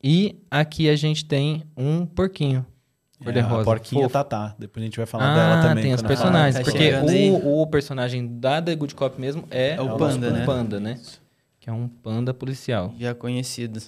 E 0.03 0.37
aqui 0.51 0.89
a 0.89 0.95
gente 0.95 1.25
tem 1.25 1.65
um 1.77 2.07
porquinho. 2.07 2.65
É, 3.21 3.25
Cor-de-rosa. 3.25 3.63
a 3.63 3.65
porquinha 3.65 4.03
fofo. 4.03 4.13
Tatá. 4.13 4.55
Depois 4.57 4.83
a 4.83 4.85
gente 4.87 4.97
vai 4.97 5.07
falar 5.07 5.33
Ah, 5.33 5.35
dela 5.35 5.69
também. 5.69 5.85
tem 5.85 5.95
os 5.95 6.03
personagens. 6.03 6.55
Tá 6.55 6.71
porque 6.71 6.93
o, 7.43 7.63
o 7.63 7.67
personagem 7.67 8.39
da 8.39 8.63
The 8.63 8.77
Good 8.77 8.95
Cop 8.95 9.21
mesmo 9.21 9.43
é, 9.51 9.75
É 9.75 9.81
o 9.81 9.97
panda, 9.97 10.31
né? 10.31 10.45
panda, 10.47 10.79
né? 10.79 11.01
Que 11.67 11.71
é 11.71 11.73
um 11.73 11.89
panda 11.89 12.33
policial. 12.33 12.95
Já 12.97 13.13
conhecido. 13.13 13.83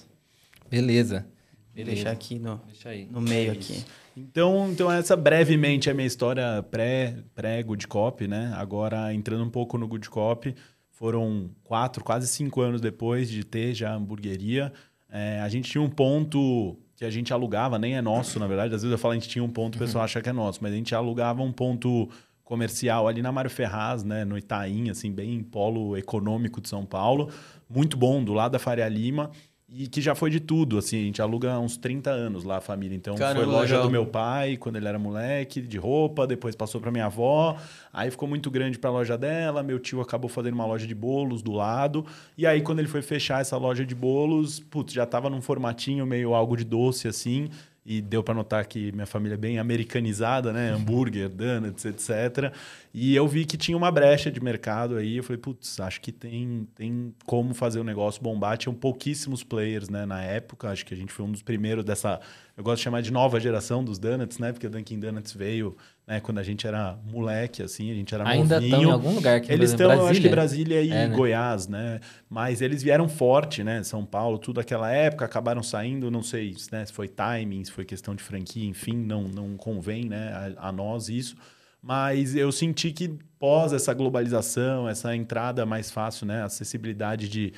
Beleza. 0.69 1.25
Vou 1.73 1.85
deixar 1.85 2.11
aqui 2.11 2.37
no, 2.37 2.59
Deixa 2.67 2.89
aí. 2.89 3.07
no 3.09 3.21
meio 3.21 3.53
aqui. 3.53 3.85
Então, 4.17 4.69
então 4.69 4.91
essa 4.91 5.15
brevemente 5.15 5.87
é 5.87 5.93
a 5.93 5.95
minha 5.95 6.05
história 6.05 6.61
pré, 6.63 7.15
pré-Good 7.33 7.87
Cop, 7.87 8.27
né? 8.27 8.51
Agora, 8.57 9.13
entrando 9.13 9.45
um 9.45 9.49
pouco 9.49 9.77
no 9.77 9.87
Good 9.87 10.09
Cop, 10.09 10.53
foram 10.91 11.51
quatro, 11.63 12.03
quase 12.03 12.27
cinco 12.27 12.59
anos 12.59 12.81
depois 12.81 13.29
de 13.29 13.45
ter 13.45 13.73
já 13.73 13.91
a 13.91 13.95
hamburgueria. 13.95 14.73
É, 15.09 15.39
a 15.39 15.47
gente 15.47 15.71
tinha 15.71 15.81
um 15.81 15.89
ponto 15.89 16.77
que 16.97 17.05
a 17.05 17.09
gente 17.09 17.31
alugava, 17.31 17.79
nem 17.79 17.95
é 17.95 18.01
nosso, 18.01 18.39
na 18.39 18.47
verdade. 18.47 18.75
Às 18.75 18.81
vezes 18.81 18.91
eu 18.91 18.97
falo 18.97 19.13
a 19.13 19.15
gente 19.15 19.29
tinha 19.29 19.41
um 19.41 19.49
ponto, 19.49 19.77
o 19.77 19.79
pessoal 19.79 20.03
acha 20.03 20.21
que 20.21 20.27
é 20.27 20.33
nosso, 20.33 20.59
mas 20.61 20.73
a 20.73 20.75
gente 20.75 20.93
alugava 20.93 21.41
um 21.41 21.53
ponto 21.53 22.09
comercial 22.49 23.07
ali 23.07 23.21
na 23.21 23.31
Mário 23.31 23.49
Ferraz, 23.49 24.03
né, 24.03 24.25
no 24.25 24.35
Itaim, 24.35 24.89
assim, 24.89 25.11
bem 25.11 25.43
polo 25.43 25.95
econômico 25.95 26.59
de 26.59 26.67
São 26.67 26.83
Paulo, 26.83 27.29
muito 27.69 27.95
bom, 27.95 28.23
do 28.23 28.33
lado 28.33 28.53
da 28.53 28.59
Faria 28.59 28.87
Lima, 28.87 29.31
e 29.71 29.87
que 29.87 30.01
já 30.01 30.15
foi 30.15 30.31
de 30.31 30.39
tudo, 30.39 30.79
assim, 30.79 30.97
a 30.97 31.03
gente 31.03 31.21
aluga 31.21 31.53
há 31.53 31.59
uns 31.59 31.77
30 31.77 32.09
anos 32.09 32.43
lá 32.43 32.57
a 32.57 32.61
família, 32.61 32.95
então 32.95 33.13
Caramba, 33.15 33.45
foi 33.45 33.53
loja 33.53 33.75
legal. 33.75 33.87
do 33.87 33.91
meu 33.91 34.05
pai, 34.05 34.57
quando 34.57 34.77
ele 34.77 34.87
era 34.87 34.97
moleque, 34.97 35.61
de 35.61 35.77
roupa, 35.77 36.25
depois 36.25 36.55
passou 36.55 36.81
para 36.81 36.91
minha 36.91 37.05
avó, 37.05 37.55
aí 37.93 38.09
ficou 38.09 38.27
muito 38.27 38.49
grande 38.49 38.79
para 38.79 38.89
a 38.89 38.93
loja 38.93 39.15
dela, 39.15 39.61
meu 39.61 39.77
tio 39.77 40.01
acabou 40.01 40.27
fazendo 40.27 40.55
uma 40.55 40.65
loja 40.65 40.87
de 40.87 40.95
bolos 40.95 41.43
do 41.43 41.51
lado, 41.51 42.03
e 42.35 42.47
aí 42.47 42.61
quando 42.61 42.79
ele 42.79 42.87
foi 42.87 43.03
fechar 43.03 43.41
essa 43.41 43.57
loja 43.57 43.85
de 43.85 43.93
bolos, 43.93 44.59
putz, 44.59 44.91
já 44.91 45.05
tava 45.05 45.29
num 45.29 45.41
formatinho 45.41 46.03
meio 46.03 46.33
algo 46.33 46.57
de 46.57 46.63
doce 46.63 47.07
assim, 47.07 47.49
e 47.89 48.01
deu 48.01 48.21
para 48.21 48.35
notar 48.35 48.63
que 48.67 48.91
minha 48.91 49.07
família 49.07 49.33
é 49.33 49.37
bem 49.37 49.57
americanizada, 49.57 50.53
né? 50.53 50.71
Hambúrguer, 50.71 51.27
donuts, 51.27 51.85
etc. 51.85 52.53
E 52.93 53.15
eu 53.15 53.27
vi 53.27 53.45
que 53.45 53.57
tinha 53.57 53.75
uma 53.75 53.89
brecha 53.89 54.31
de 54.31 54.39
mercado 54.39 54.95
aí. 54.95 55.17
Eu 55.17 55.23
falei, 55.23 55.41
putz, 55.41 55.79
acho 55.79 55.99
que 55.99 56.11
tem, 56.11 56.67
tem 56.75 57.11
como 57.25 57.51
fazer 57.55 57.79
o 57.79 57.83
negócio 57.83 58.21
bombar. 58.21 58.59
Tinham 58.59 58.75
pouquíssimos 58.75 59.43
players, 59.43 59.89
né? 59.89 60.05
Na 60.05 60.21
época, 60.21 60.69
acho 60.69 60.85
que 60.85 60.93
a 60.93 60.97
gente 60.97 61.11
foi 61.11 61.25
um 61.25 61.31
dos 61.31 61.41
primeiros 61.41 61.83
dessa. 61.83 62.21
Eu 62.59 62.63
gosto 62.65 62.79
de 62.79 62.83
chamar 62.83 63.01
de 63.01 63.09
nova 63.09 63.39
geração 63.39 63.81
dos 63.81 63.97
donuts, 63.97 64.37
né? 64.37 64.51
Porque 64.51 64.67
o 64.67 64.69
Dunkin' 64.69 64.99
Donuts 64.99 65.31
veio 65.31 65.77
né, 66.05 66.19
quando 66.19 66.39
a 66.39 66.43
gente 66.43 66.67
era 66.67 66.99
moleque, 67.09 67.63
assim, 67.63 67.89
a 67.89 67.93
gente 67.93 68.13
era 68.13 68.27
Ainda 68.27 68.55
novinho. 68.55 68.75
estão 68.75 68.89
em 68.89 68.91
algum 68.91 69.15
lugar 69.15 69.37
aqui 69.37 69.49
Eles 69.49 69.71
estão, 69.71 69.89
eu 69.89 70.05
acho 70.07 70.19
que 70.19 70.27
Brasília. 70.27 70.81
Brasília 70.81 70.81
e 70.81 70.91
É, 70.91 71.07
né? 71.07 71.15
Goiás, 71.15 71.69
né? 71.69 72.01
Mas 72.29 72.61
eles 72.61 72.83
vieram 72.83 73.07
forte, 73.07 73.63
né? 73.63 73.81
São 73.83 74.05
Paulo, 74.05 74.37
tudo 74.37 74.59
aquela 74.59 74.91
época, 74.91 75.23
acabaram 75.23 75.63
saindo, 75.63 76.11
não 76.11 76.21
sei 76.21 76.53
né, 76.69 76.85
se 76.85 76.91
foi 76.91 77.07
timing, 77.07 77.63
se 77.63 77.71
foi 77.71 77.85
questão 77.85 78.13
de 78.13 78.21
franquia, 78.21 78.67
enfim, 78.67 78.97
não, 78.97 79.23
não 79.23 79.55
convém 79.55 80.09
né, 80.09 80.53
a, 80.57 80.67
a 80.67 80.71
nós 80.73 81.07
isso. 81.07 81.37
Mas 81.81 82.35
eu 82.35 82.51
senti 82.51 82.91
que 82.91 83.17
pós 83.39 83.71
essa 83.71 83.93
globalização, 83.93 84.89
essa 84.89 85.15
entrada 85.15 85.65
mais 85.65 85.89
fácil, 85.89 86.27
né? 86.27 86.43
Acessibilidade 86.43 87.29
de 87.29 87.53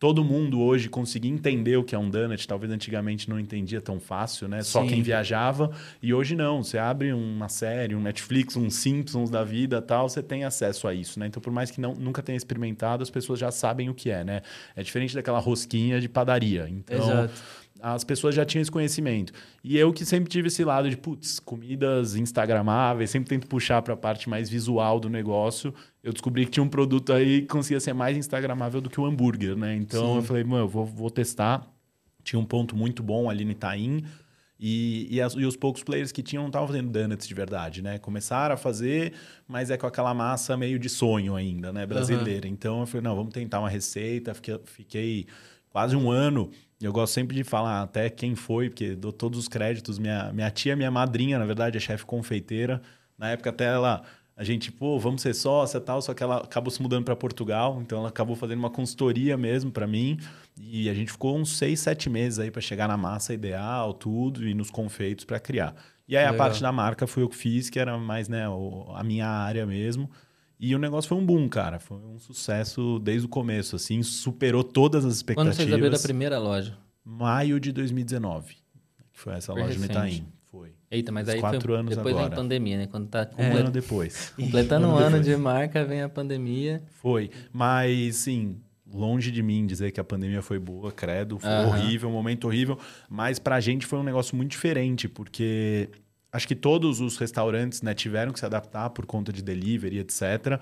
todo 0.00 0.24
mundo 0.24 0.62
hoje 0.62 0.88
conseguir 0.88 1.28
entender 1.28 1.76
o 1.76 1.84
que 1.84 1.94
é 1.94 1.98
um 1.98 2.08
donut, 2.08 2.48
talvez 2.48 2.72
antigamente 2.72 3.28
não 3.28 3.38
entendia 3.38 3.82
tão 3.82 4.00
fácil, 4.00 4.48
né? 4.48 4.62
Só 4.62 4.80
Sim. 4.80 4.88
quem 4.88 5.02
viajava. 5.02 5.70
E 6.02 6.14
hoje 6.14 6.34
não, 6.34 6.64
você 6.64 6.78
abre 6.78 7.12
uma 7.12 7.50
série, 7.50 7.94
um 7.94 8.00
Netflix, 8.00 8.56
um 8.56 8.70
Simpsons 8.70 9.28
da 9.28 9.44
vida 9.44 9.82
tal, 9.82 10.08
você 10.08 10.22
tem 10.22 10.42
acesso 10.44 10.88
a 10.88 10.94
isso, 10.94 11.20
né? 11.20 11.26
Então, 11.26 11.42
por 11.42 11.52
mais 11.52 11.70
que 11.70 11.82
não, 11.82 11.94
nunca 11.94 12.22
tenha 12.22 12.36
experimentado, 12.36 13.02
as 13.02 13.10
pessoas 13.10 13.38
já 13.38 13.50
sabem 13.50 13.90
o 13.90 13.94
que 13.94 14.10
é, 14.10 14.24
né? 14.24 14.40
É 14.74 14.82
diferente 14.82 15.14
daquela 15.14 15.38
rosquinha 15.38 16.00
de 16.00 16.08
padaria. 16.08 16.66
Então, 16.66 16.96
Exato. 16.96 17.34
As 17.82 18.04
pessoas 18.04 18.34
já 18.34 18.44
tinham 18.44 18.62
esse 18.62 18.70
conhecimento. 18.70 19.32
E 19.64 19.76
eu 19.78 19.92
que 19.92 20.04
sempre 20.04 20.30
tive 20.30 20.48
esse 20.48 20.64
lado 20.64 20.88
de, 20.90 20.96
putz, 20.96 21.38
comidas 21.40 22.14
instagramáveis, 22.16 23.10
sempre 23.10 23.28
tento 23.30 23.46
puxar 23.46 23.82
para 23.82 23.94
a 23.94 23.96
parte 23.96 24.28
mais 24.28 24.48
visual 24.48 24.98
do 25.00 25.08
negócio. 25.08 25.74
Eu 26.02 26.12
descobri 26.12 26.44
que 26.44 26.52
tinha 26.52 26.64
um 26.64 26.68
produto 26.68 27.12
aí 27.12 27.42
que 27.42 27.46
conseguia 27.48 27.80
ser 27.80 27.92
mais 27.92 28.16
instagramável 28.16 28.80
do 28.80 28.88
que 28.90 29.00
o 29.00 29.04
hambúrguer, 29.06 29.56
né? 29.56 29.74
Então 29.76 30.06
Sim. 30.12 30.16
eu 30.16 30.22
falei, 30.22 30.44
mano, 30.44 30.64
eu 30.64 30.68
vou, 30.68 30.84
vou 30.86 31.10
testar. 31.10 31.66
Tinha 32.22 32.38
um 32.38 32.44
ponto 32.44 32.76
muito 32.76 33.02
bom 33.02 33.28
ali 33.30 33.44
no 33.44 33.52
Itaim. 33.52 34.04
E, 34.62 35.06
e, 35.10 35.22
as- 35.22 35.32
e 35.32 35.46
os 35.46 35.56
poucos 35.56 35.82
players 35.82 36.12
que 36.12 36.22
tinham 36.22 36.42
não 36.42 36.48
estavam 36.48 36.68
fazendo 36.68 36.90
donuts 36.90 37.26
de 37.26 37.32
verdade, 37.32 37.80
né? 37.80 37.98
Começaram 37.98 38.54
a 38.54 38.58
fazer, 38.58 39.14
mas 39.48 39.70
é 39.70 39.78
com 39.78 39.86
aquela 39.86 40.12
massa 40.12 40.54
meio 40.54 40.78
de 40.78 40.86
sonho 40.90 41.34
ainda, 41.34 41.72
né? 41.72 41.86
Brasileira. 41.86 42.46
Então 42.46 42.80
eu 42.80 42.86
falei, 42.86 43.02
não, 43.02 43.16
vamos 43.16 43.32
tentar 43.32 43.58
uma 43.60 43.70
receita. 43.70 44.34
Fiquei, 44.34 44.60
fiquei 44.66 45.26
quase 45.70 45.96
um 45.96 46.10
ano. 46.10 46.50
Eu 46.80 46.92
gosto 46.92 47.12
sempre 47.12 47.36
de 47.36 47.44
falar 47.44 47.82
até 47.82 48.08
quem 48.08 48.34
foi, 48.34 48.70
porque 48.70 48.94
dou 48.94 49.12
todos 49.12 49.38
os 49.38 49.48
créditos. 49.48 49.98
Minha, 49.98 50.32
minha 50.32 50.50
tia, 50.50 50.74
minha 50.74 50.90
madrinha, 50.90 51.38
na 51.38 51.44
verdade, 51.44 51.76
é 51.76 51.80
chefe 51.80 52.04
confeiteira. 52.06 52.80
Na 53.18 53.30
época 53.30 53.50
até 53.50 53.64
ela... 53.66 54.02
A 54.36 54.42
gente, 54.44 54.72
pô, 54.72 54.98
vamos 54.98 55.20
ser 55.20 55.34
sócia 55.34 55.76
e 55.76 55.80
tal, 55.82 56.00
só 56.00 56.14
que 56.14 56.22
ela 56.22 56.38
acabou 56.38 56.70
se 56.70 56.80
mudando 56.80 57.04
para 57.04 57.14
Portugal, 57.14 57.78
então 57.82 57.98
ela 57.98 58.08
acabou 58.08 58.34
fazendo 58.34 58.58
uma 58.60 58.70
consultoria 58.70 59.36
mesmo 59.36 59.70
para 59.70 59.86
mim. 59.86 60.18
E 60.58 60.88
a 60.88 60.94
gente 60.94 61.12
ficou 61.12 61.36
uns 61.36 61.58
seis, 61.58 61.80
sete 61.80 62.08
meses 62.08 62.38
aí 62.38 62.50
para 62.50 62.62
chegar 62.62 62.88
na 62.88 62.96
massa 62.96 63.34
ideal, 63.34 63.92
tudo, 63.92 64.48
e 64.48 64.54
nos 64.54 64.70
confeitos 64.70 65.26
para 65.26 65.38
criar. 65.38 65.74
E 66.08 66.16
aí 66.16 66.24
a 66.24 66.30
Legal. 66.30 66.46
parte 66.46 66.62
da 66.62 66.72
marca 66.72 67.06
foi 67.06 67.22
eu 67.22 67.28
que 67.28 67.36
fiz, 67.36 67.68
que 67.68 67.78
era 67.78 67.98
mais 67.98 68.30
né, 68.30 68.48
o- 68.48 68.86
a 68.94 69.04
minha 69.04 69.26
área 69.28 69.66
mesmo. 69.66 70.10
E 70.60 70.74
o 70.74 70.78
negócio 70.78 71.08
foi 71.08 71.16
um 71.16 71.24
boom, 71.24 71.48
cara. 71.48 71.78
Foi 71.80 71.96
um 71.96 72.18
sucesso 72.18 72.98
desde 72.98 73.24
o 73.26 73.28
começo, 73.28 73.76
assim, 73.76 74.02
superou 74.02 74.62
todas 74.62 75.04
as 75.06 75.22
Quando 75.22 75.48
expectativas. 75.48 75.56
vocês 75.56 75.72
abriram 75.72 75.96
a 75.96 76.00
primeira 76.02 76.38
loja? 76.38 76.76
Maio 77.02 77.58
de 77.58 77.72
2019, 77.72 78.54
que 79.12 79.18
foi 79.18 79.32
essa 79.34 79.52
Foi 79.52 79.62
loja 79.62 79.74
no 79.74 79.80
recente. 79.80 79.96
Itaim. 80.16 80.26
Foi. 80.50 80.74
Eita, 80.90 81.10
mas 81.12 81.28
Uns 81.28 81.34
aí 81.34 81.40
quatro 81.40 81.68
foi 81.68 81.78
anos 81.80 81.96
depois 81.96 82.14
agora. 82.14 82.28
vem 82.28 82.36
pandemia, 82.36 82.76
né? 82.78 82.86
Quando 82.88 83.08
tá 83.08 83.22
Um 83.22 83.36
comple- 83.36 83.58
ano 83.60 83.70
depois. 83.70 84.30
completando 84.36 84.86
um 84.88 84.96
ano 84.96 85.20
de 85.20 85.34
marca, 85.36 85.84
vem 85.84 86.02
a 86.02 86.08
pandemia. 86.08 86.82
Foi. 87.00 87.30
Mas, 87.52 88.16
sim, 88.16 88.56
longe 88.92 89.30
de 89.30 89.42
mim 89.42 89.64
dizer 89.66 89.92
que 89.92 90.00
a 90.00 90.04
pandemia 90.04 90.42
foi 90.42 90.58
boa, 90.58 90.90
credo. 90.92 91.38
Foi 91.38 91.48
horrível, 91.50 92.08
um 92.08 92.12
momento 92.12 92.46
horrível. 92.48 92.78
Mas 93.08 93.38
pra 93.38 93.60
gente 93.60 93.86
foi 93.86 93.98
um 93.98 94.02
negócio 94.02 94.36
muito 94.36 94.50
diferente, 94.50 95.08
porque 95.08 95.88
acho 96.32 96.46
que 96.46 96.54
todos 96.54 97.00
os 97.00 97.16
restaurantes 97.16 97.82
né, 97.82 97.94
tiveram 97.94 98.32
que 98.32 98.38
se 98.38 98.46
adaptar 98.46 98.90
por 98.90 99.06
conta 99.06 99.32
de 99.32 99.42
delivery, 99.42 99.98
etc. 99.98 100.60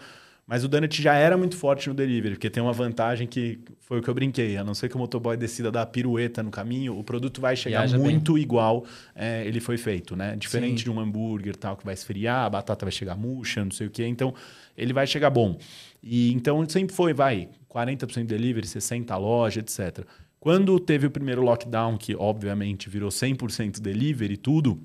Mas 0.49 0.65
o 0.65 0.69
Donut 0.69 1.03
já 1.03 1.15
era 1.15 1.37
muito 1.37 1.59
forte 1.59 1.91
no 1.91 1.95
delivery, 1.95 2.35
porque 2.35 2.49
tem 2.49 2.63
uma 2.63 2.73
vantagem 2.73 3.27
que 3.27 3.61
foi 3.81 3.99
o 3.99 4.03
que 4.03 4.09
eu 4.09 4.15
brinquei. 4.15 4.57
A 4.57 4.65
não 4.65 4.73
ser 4.73 4.89
que 4.89 4.97
o 4.97 4.99
motoboy 4.99 5.37
decida 5.37 5.71
dar 5.71 5.85
pirueta 5.85 6.43
no 6.43 6.51
caminho, 6.51 6.99
o 6.99 7.05
produto 7.05 7.39
vai 7.39 7.55
chegar 7.55 7.81
Viaja 7.81 7.99
bem. 7.99 8.07
muito 8.07 8.39
igual 8.39 8.83
é, 9.15 9.47
ele 9.47 9.61
foi 9.61 9.77
feito, 9.77 10.17
né? 10.17 10.35
Diferente 10.37 10.79
Sim. 10.79 10.85
de 10.85 10.91
um 10.91 10.99
hambúrguer 10.99 11.55
tal, 11.55 11.77
que 11.77 11.85
vai 11.85 11.93
esfriar, 11.93 12.47
a 12.47 12.49
batata 12.49 12.87
vai 12.87 12.93
chegar 12.93 13.15
murcha, 13.15 13.63
não 13.63 13.71
sei 13.71 13.89
o 13.89 13.91
quê. 13.91 14.07
Então, 14.07 14.33
ele 14.75 14.95
vai 14.95 15.07
chegar 15.07 15.29
bom. 15.29 15.59
E 16.03 16.33
então 16.33 16.67
sempre 16.67 16.97
foi, 16.97 17.13
vai, 17.13 17.51
40% 17.69 18.25
delivery, 18.25 18.67
60% 18.67 19.19
loja, 19.21 19.61
etc. 19.61 20.07
Quando 20.41 20.81
teve 20.81 21.07
o 21.07 21.11
primeiro 21.11 21.43
lockdown, 21.43 21.99
que 21.99 22.17
obviamente 22.17 22.89
virou 22.89 23.11
100% 23.11 23.81
delivery 23.81 24.33
e 24.33 24.39
tudo, 24.39 24.81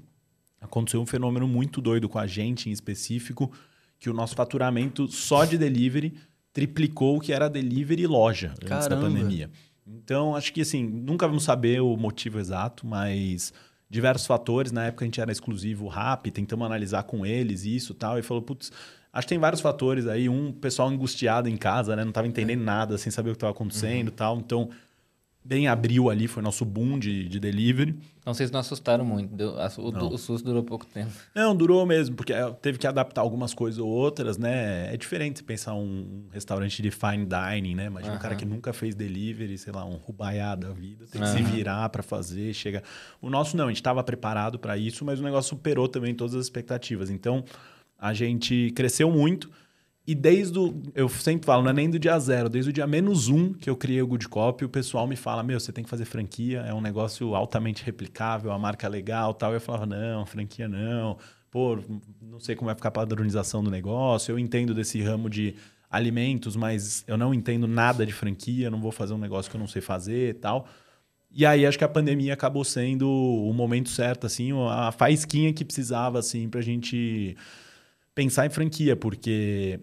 aconteceu 0.64 1.02
um 1.02 1.06
fenômeno 1.06 1.48
muito 1.48 1.82
doido 1.82 2.08
com 2.08 2.18
a 2.18 2.26
gente 2.26 2.70
em 2.70 2.72
específico, 2.72 3.52
que 4.00 4.10
o 4.10 4.14
nosso 4.14 4.36
faturamento 4.36 5.08
só 5.08 5.46
de 5.46 5.58
delivery 5.58 6.14
triplicou 6.52 7.18
o 7.18 7.20
que 7.20 7.34
era 7.34 7.50
delivery 7.50 8.04
e 8.04 8.08
loja 8.08 8.50
antes 8.52 8.88
da 8.88 8.96
Caramba. 8.96 9.08
pandemia. 9.08 9.50
Então, 9.86 10.36
acho 10.36 10.54
que 10.54 10.62
assim, 10.62 10.84
nunca 10.84 11.28
vamos 11.28 11.44
saber 11.44 11.82
o 11.82 11.98
motivo 11.98 12.40
exato, 12.40 12.88
mas 12.88 13.54
diversos 13.90 14.26
fatores. 14.26 14.72
Na 14.72 14.86
época 14.86 15.04
a 15.04 15.08
gente 15.08 15.20
era 15.20 15.32
exclusivo 15.32 15.88
rap, 15.88 16.32
tentamos 16.32 16.66
analisar 16.66 17.04
com 17.04 17.26
eles 17.26 17.66
isso 17.66 17.92
e 17.94 17.96
tal, 17.96 18.18
e 18.18 18.22
falou, 18.22 18.42
putz, 18.42 18.72
acho 19.12 19.28
que 19.28 19.34
tem 19.34 19.40
vários 19.40 19.62
fatores 19.62 20.08
aí. 20.08 20.30
Um, 20.30 20.52
pessoal 20.52 20.88
angustiado 20.88 21.50
em 21.50 21.58
casa, 21.58 21.96
né? 21.96 22.04
Não 22.04 22.10
estava 22.10 22.28
entendendo 22.28 22.64
nada, 22.64 22.98
sem 22.98 23.12
saber 23.12 23.30
o 23.30 23.34
que 23.34 23.38
estava 23.38 23.52
acontecendo 23.52 24.08
e 24.08 24.12
tal. 24.12 24.38
Então, 24.38 24.70
bem 25.46 25.68
abril 25.68 26.10
ali, 26.10 26.28
foi 26.28 26.42
nosso 26.42 26.64
boom 26.64 26.98
de, 26.98 27.28
de 27.28 27.40
delivery. 27.40 27.96
Então 28.22 28.34
vocês 28.34 28.50
não 28.50 28.60
assustaram 28.62 29.04
muito. 29.04 29.36
deu- 29.36 29.56
o, 29.78 29.92
Não. 29.92 30.08
o 30.10 30.18
susto 30.18 30.46
durou 30.46 30.64
pouco 30.64 30.86
tempo. 30.86 31.12
Não, 31.36 31.54
durou 31.56 31.86
mesmo, 31.86 32.16
porque 32.16 32.32
eh, 32.32 32.50
teve 32.62 32.78
que 32.78 32.88
adaptar 32.88 33.20
algumas 33.22 33.54
coisas 33.54 33.78
ou 33.80 33.88
outras, 33.90 34.38
né? 34.38 34.94
É 34.94 34.96
diferente 34.96 35.40
você 35.40 35.44
pensar 35.44 35.74
um 35.74 36.24
restaurante 36.32 36.82
de 36.82 36.90
fine 36.90 37.26
dining, 37.26 37.76
né? 37.76 37.88
Imagina 37.88 38.16
um 38.16 38.20
cara 38.20 38.36
que 38.36 38.46
nunca 38.46 38.72
fez 38.72 38.96
delivery, 38.96 39.58
sei 39.58 39.74
lá, 39.74 39.84
um 39.86 39.96
rubaiá 39.98 40.56
da 40.56 40.70
vida, 40.72 41.06
tem 41.12 41.22
que 41.22 41.28
se 41.28 41.42
virar 41.44 41.90
para 41.90 42.02
fazer, 42.02 42.54
chega. 42.54 42.82
O 43.22 43.30
nosso 43.30 43.58
não, 43.58 43.66
a 43.66 43.68
gente 43.68 43.78
estava 43.78 44.02
preparado 44.04 44.58
para 44.58 44.78
isso, 44.78 45.04
mas 45.04 45.20
o 45.20 45.24
negócio 45.24 45.50
superou 45.50 45.88
também 45.90 46.16
todas 46.16 46.36
as 46.36 46.46
expectativas. 46.46 47.10
Então, 47.10 47.44
a 48.00 48.14
gente 48.14 48.72
cresceu 48.76 49.12
muito. 49.12 49.50
E 50.06 50.14
desde 50.14 50.60
o. 50.60 50.82
Eu 50.94 51.08
sempre 51.08 51.46
falo, 51.46 51.64
não 51.64 51.70
é 51.70 51.74
nem 51.74 51.90
do 51.90 51.98
dia 51.98 52.20
zero, 52.20 52.50
desde 52.50 52.70
o 52.70 52.74
dia 52.74 52.86
menos 52.86 53.30
um 53.30 53.54
que 53.54 53.70
eu 53.70 53.76
criei 53.76 54.02
o 54.02 54.08
Good 54.08 54.28
Copy, 54.28 54.66
o 54.66 54.70
pessoal 54.70 55.08
me 55.08 55.16
fala: 55.16 55.42
Meu, 55.44 55.60
você 55.60 55.72
tem 55.72 55.84
que 55.84 55.90
fazer 55.90 56.04
franquia, 56.04 56.60
é 56.62 56.74
um 56.74 56.82
negócio 56.82 57.34
altamente 57.34 57.84
replicável, 57.84 58.52
a 58.52 58.60
marca 58.60 58.86
é 58.86 58.90
legal 58.90 59.34
tal. 59.34 59.54
Eu 59.54 59.62
falava: 59.62 59.86
Não, 59.86 60.26
franquia 60.26 60.68
não. 60.68 61.18
Pô, 61.50 61.80
não 62.22 62.40
sei 62.40 62.56
como 62.56 62.66
vai 62.66 62.76
ficar 62.76 62.90
a 62.90 62.92
padronização 62.92 63.64
do 63.64 63.72
negócio. 63.72 64.32
Eu 64.32 64.40
entendo 64.40 64.74
desse 64.74 65.02
ramo 65.02 65.30
de 65.30 65.56
alimentos, 65.90 66.56
mas 66.56 67.04
eu 67.08 67.16
não 67.16 67.34
entendo 67.34 67.68
nada 67.68 68.06
de 68.06 68.12
franquia, 68.12 68.70
não 68.70 68.82
vou 68.82 68.92
fazer 68.92 69.14
um 69.14 69.20
negócio 69.20 69.50
que 69.50 69.56
eu 69.56 69.60
não 69.60 69.68
sei 69.68 69.82
fazer 69.82 70.30
e 70.32 70.34
tal. 70.34 70.68
E 71.32 71.46
aí 71.46 71.66
acho 71.66 71.78
que 71.78 71.84
a 71.84 71.90
pandemia 71.90 72.34
acabou 72.34 72.64
sendo 72.64 73.10
o 73.10 73.54
momento 73.54 73.90
certo, 73.90 74.28
assim, 74.28 74.52
a 74.70 74.92
faísquinha 74.92 75.54
que 75.54 75.64
precisava, 75.64 76.20
assim, 76.20 76.50
pra 76.50 76.62
gente 76.62 77.38
pensar 78.14 78.46
em 78.46 78.50
franquia, 78.50 78.96
porque 78.96 79.80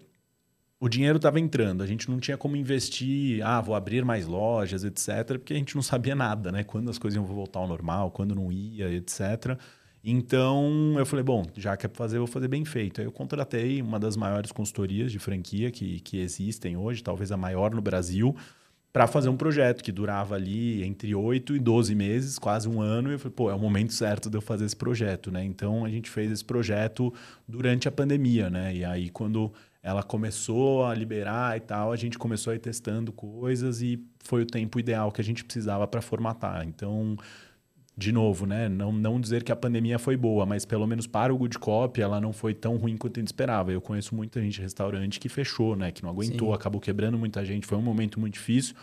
o 0.81 0.89
dinheiro 0.89 1.17
estava 1.17 1.39
entrando, 1.39 1.83
a 1.83 1.85
gente 1.85 2.09
não 2.09 2.19
tinha 2.19 2.35
como 2.35 2.55
investir, 2.55 3.45
ah, 3.45 3.61
vou 3.61 3.75
abrir 3.75 4.03
mais 4.03 4.25
lojas, 4.25 4.83
etc., 4.83 5.37
porque 5.37 5.53
a 5.53 5.55
gente 5.55 5.75
não 5.75 5.83
sabia 5.83 6.15
nada, 6.15 6.51
né? 6.51 6.63
Quando 6.63 6.89
as 6.89 6.97
coisas 6.97 7.15
iam 7.15 7.23
voltar 7.23 7.59
ao 7.59 7.67
normal, 7.67 8.09
quando 8.09 8.33
não 8.33 8.51
ia, 8.51 8.91
etc. 8.91 9.59
Então 10.03 10.95
eu 10.97 11.05
falei, 11.05 11.23
bom, 11.23 11.45
já 11.55 11.77
que 11.77 11.85
é 11.85 11.89
pra 11.89 11.99
fazer, 11.99 12.17
vou 12.17 12.25
fazer 12.25 12.47
bem 12.47 12.65
feito. 12.65 12.99
Aí 12.99 13.05
eu 13.05 13.11
contratei 13.11 13.79
uma 13.79 13.99
das 13.99 14.17
maiores 14.17 14.51
consultorias 14.51 15.11
de 15.11 15.19
franquia 15.19 15.69
que, 15.69 15.99
que 15.99 16.19
existem 16.19 16.75
hoje, 16.75 17.03
talvez 17.03 17.31
a 17.31 17.37
maior 17.37 17.75
no 17.75 17.81
Brasil, 17.81 18.35
para 18.91 19.05
fazer 19.05 19.29
um 19.29 19.37
projeto 19.37 19.83
que 19.83 19.91
durava 19.91 20.33
ali 20.33 20.83
entre 20.83 21.13
8 21.13 21.57
e 21.57 21.59
12 21.59 21.93
meses, 21.93 22.39
quase 22.39 22.67
um 22.67 22.81
ano. 22.81 23.11
E 23.11 23.13
eu 23.13 23.19
falei, 23.19 23.35
pô, 23.35 23.51
é 23.51 23.53
o 23.53 23.59
momento 23.59 23.93
certo 23.93 24.31
de 24.31 24.37
eu 24.37 24.41
fazer 24.41 24.65
esse 24.65 24.75
projeto, 24.75 25.29
né? 25.29 25.43
Então 25.43 25.85
a 25.85 25.89
gente 25.89 26.09
fez 26.09 26.31
esse 26.31 26.43
projeto 26.43 27.13
durante 27.47 27.87
a 27.87 27.91
pandemia, 27.91 28.49
né? 28.49 28.75
E 28.75 28.83
aí 28.83 29.11
quando 29.11 29.53
ela 29.83 30.03
começou 30.03 30.85
a 30.85 30.93
liberar 30.93 31.57
e 31.57 31.59
tal, 31.59 31.91
a 31.91 31.95
gente 31.95 32.17
começou 32.17 32.51
a 32.51 32.55
ir 32.55 32.59
testando 32.59 33.11
coisas 33.11 33.81
e 33.81 33.99
foi 34.23 34.43
o 34.43 34.45
tempo 34.45 34.79
ideal 34.79 35.11
que 35.11 35.21
a 35.21 35.23
gente 35.23 35.43
precisava 35.43 35.87
para 35.87 36.01
formatar. 36.01 36.67
Então, 36.67 37.17
de 37.97 38.11
novo, 38.11 38.45
né? 38.45 38.69
Não, 38.69 38.91
não 38.91 39.19
dizer 39.19 39.43
que 39.43 39.51
a 39.51 39.55
pandemia 39.55 39.99
foi 39.99 40.15
boa, 40.15 40.45
mas 40.45 40.65
pelo 40.65 40.87
menos 40.87 41.07
para 41.07 41.33
o 41.33 41.37
Good 41.37 41.59
Cop 41.59 41.99
ela 41.99 42.21
não 42.21 42.31
foi 42.31 42.53
tão 42.53 42.77
ruim 42.77 42.95
quanto 42.95 43.17
a 43.17 43.21
gente 43.21 43.27
esperava. 43.27 43.71
Eu 43.71 43.81
conheço 43.81 44.15
muita 44.15 44.39
gente 44.41 44.53
de 44.53 44.61
restaurante 44.61 45.19
que 45.19 45.27
fechou, 45.27 45.75
né? 45.75 45.91
Que 45.91 46.03
não 46.03 46.09
aguentou, 46.09 46.49
Sim. 46.49 46.53
acabou 46.53 46.79
quebrando 46.79 47.17
muita 47.17 47.43
gente. 47.43 47.65
Foi 47.65 47.77
um 47.77 47.81
momento 47.81 48.19
muito 48.19 48.33
difícil. 48.33 48.75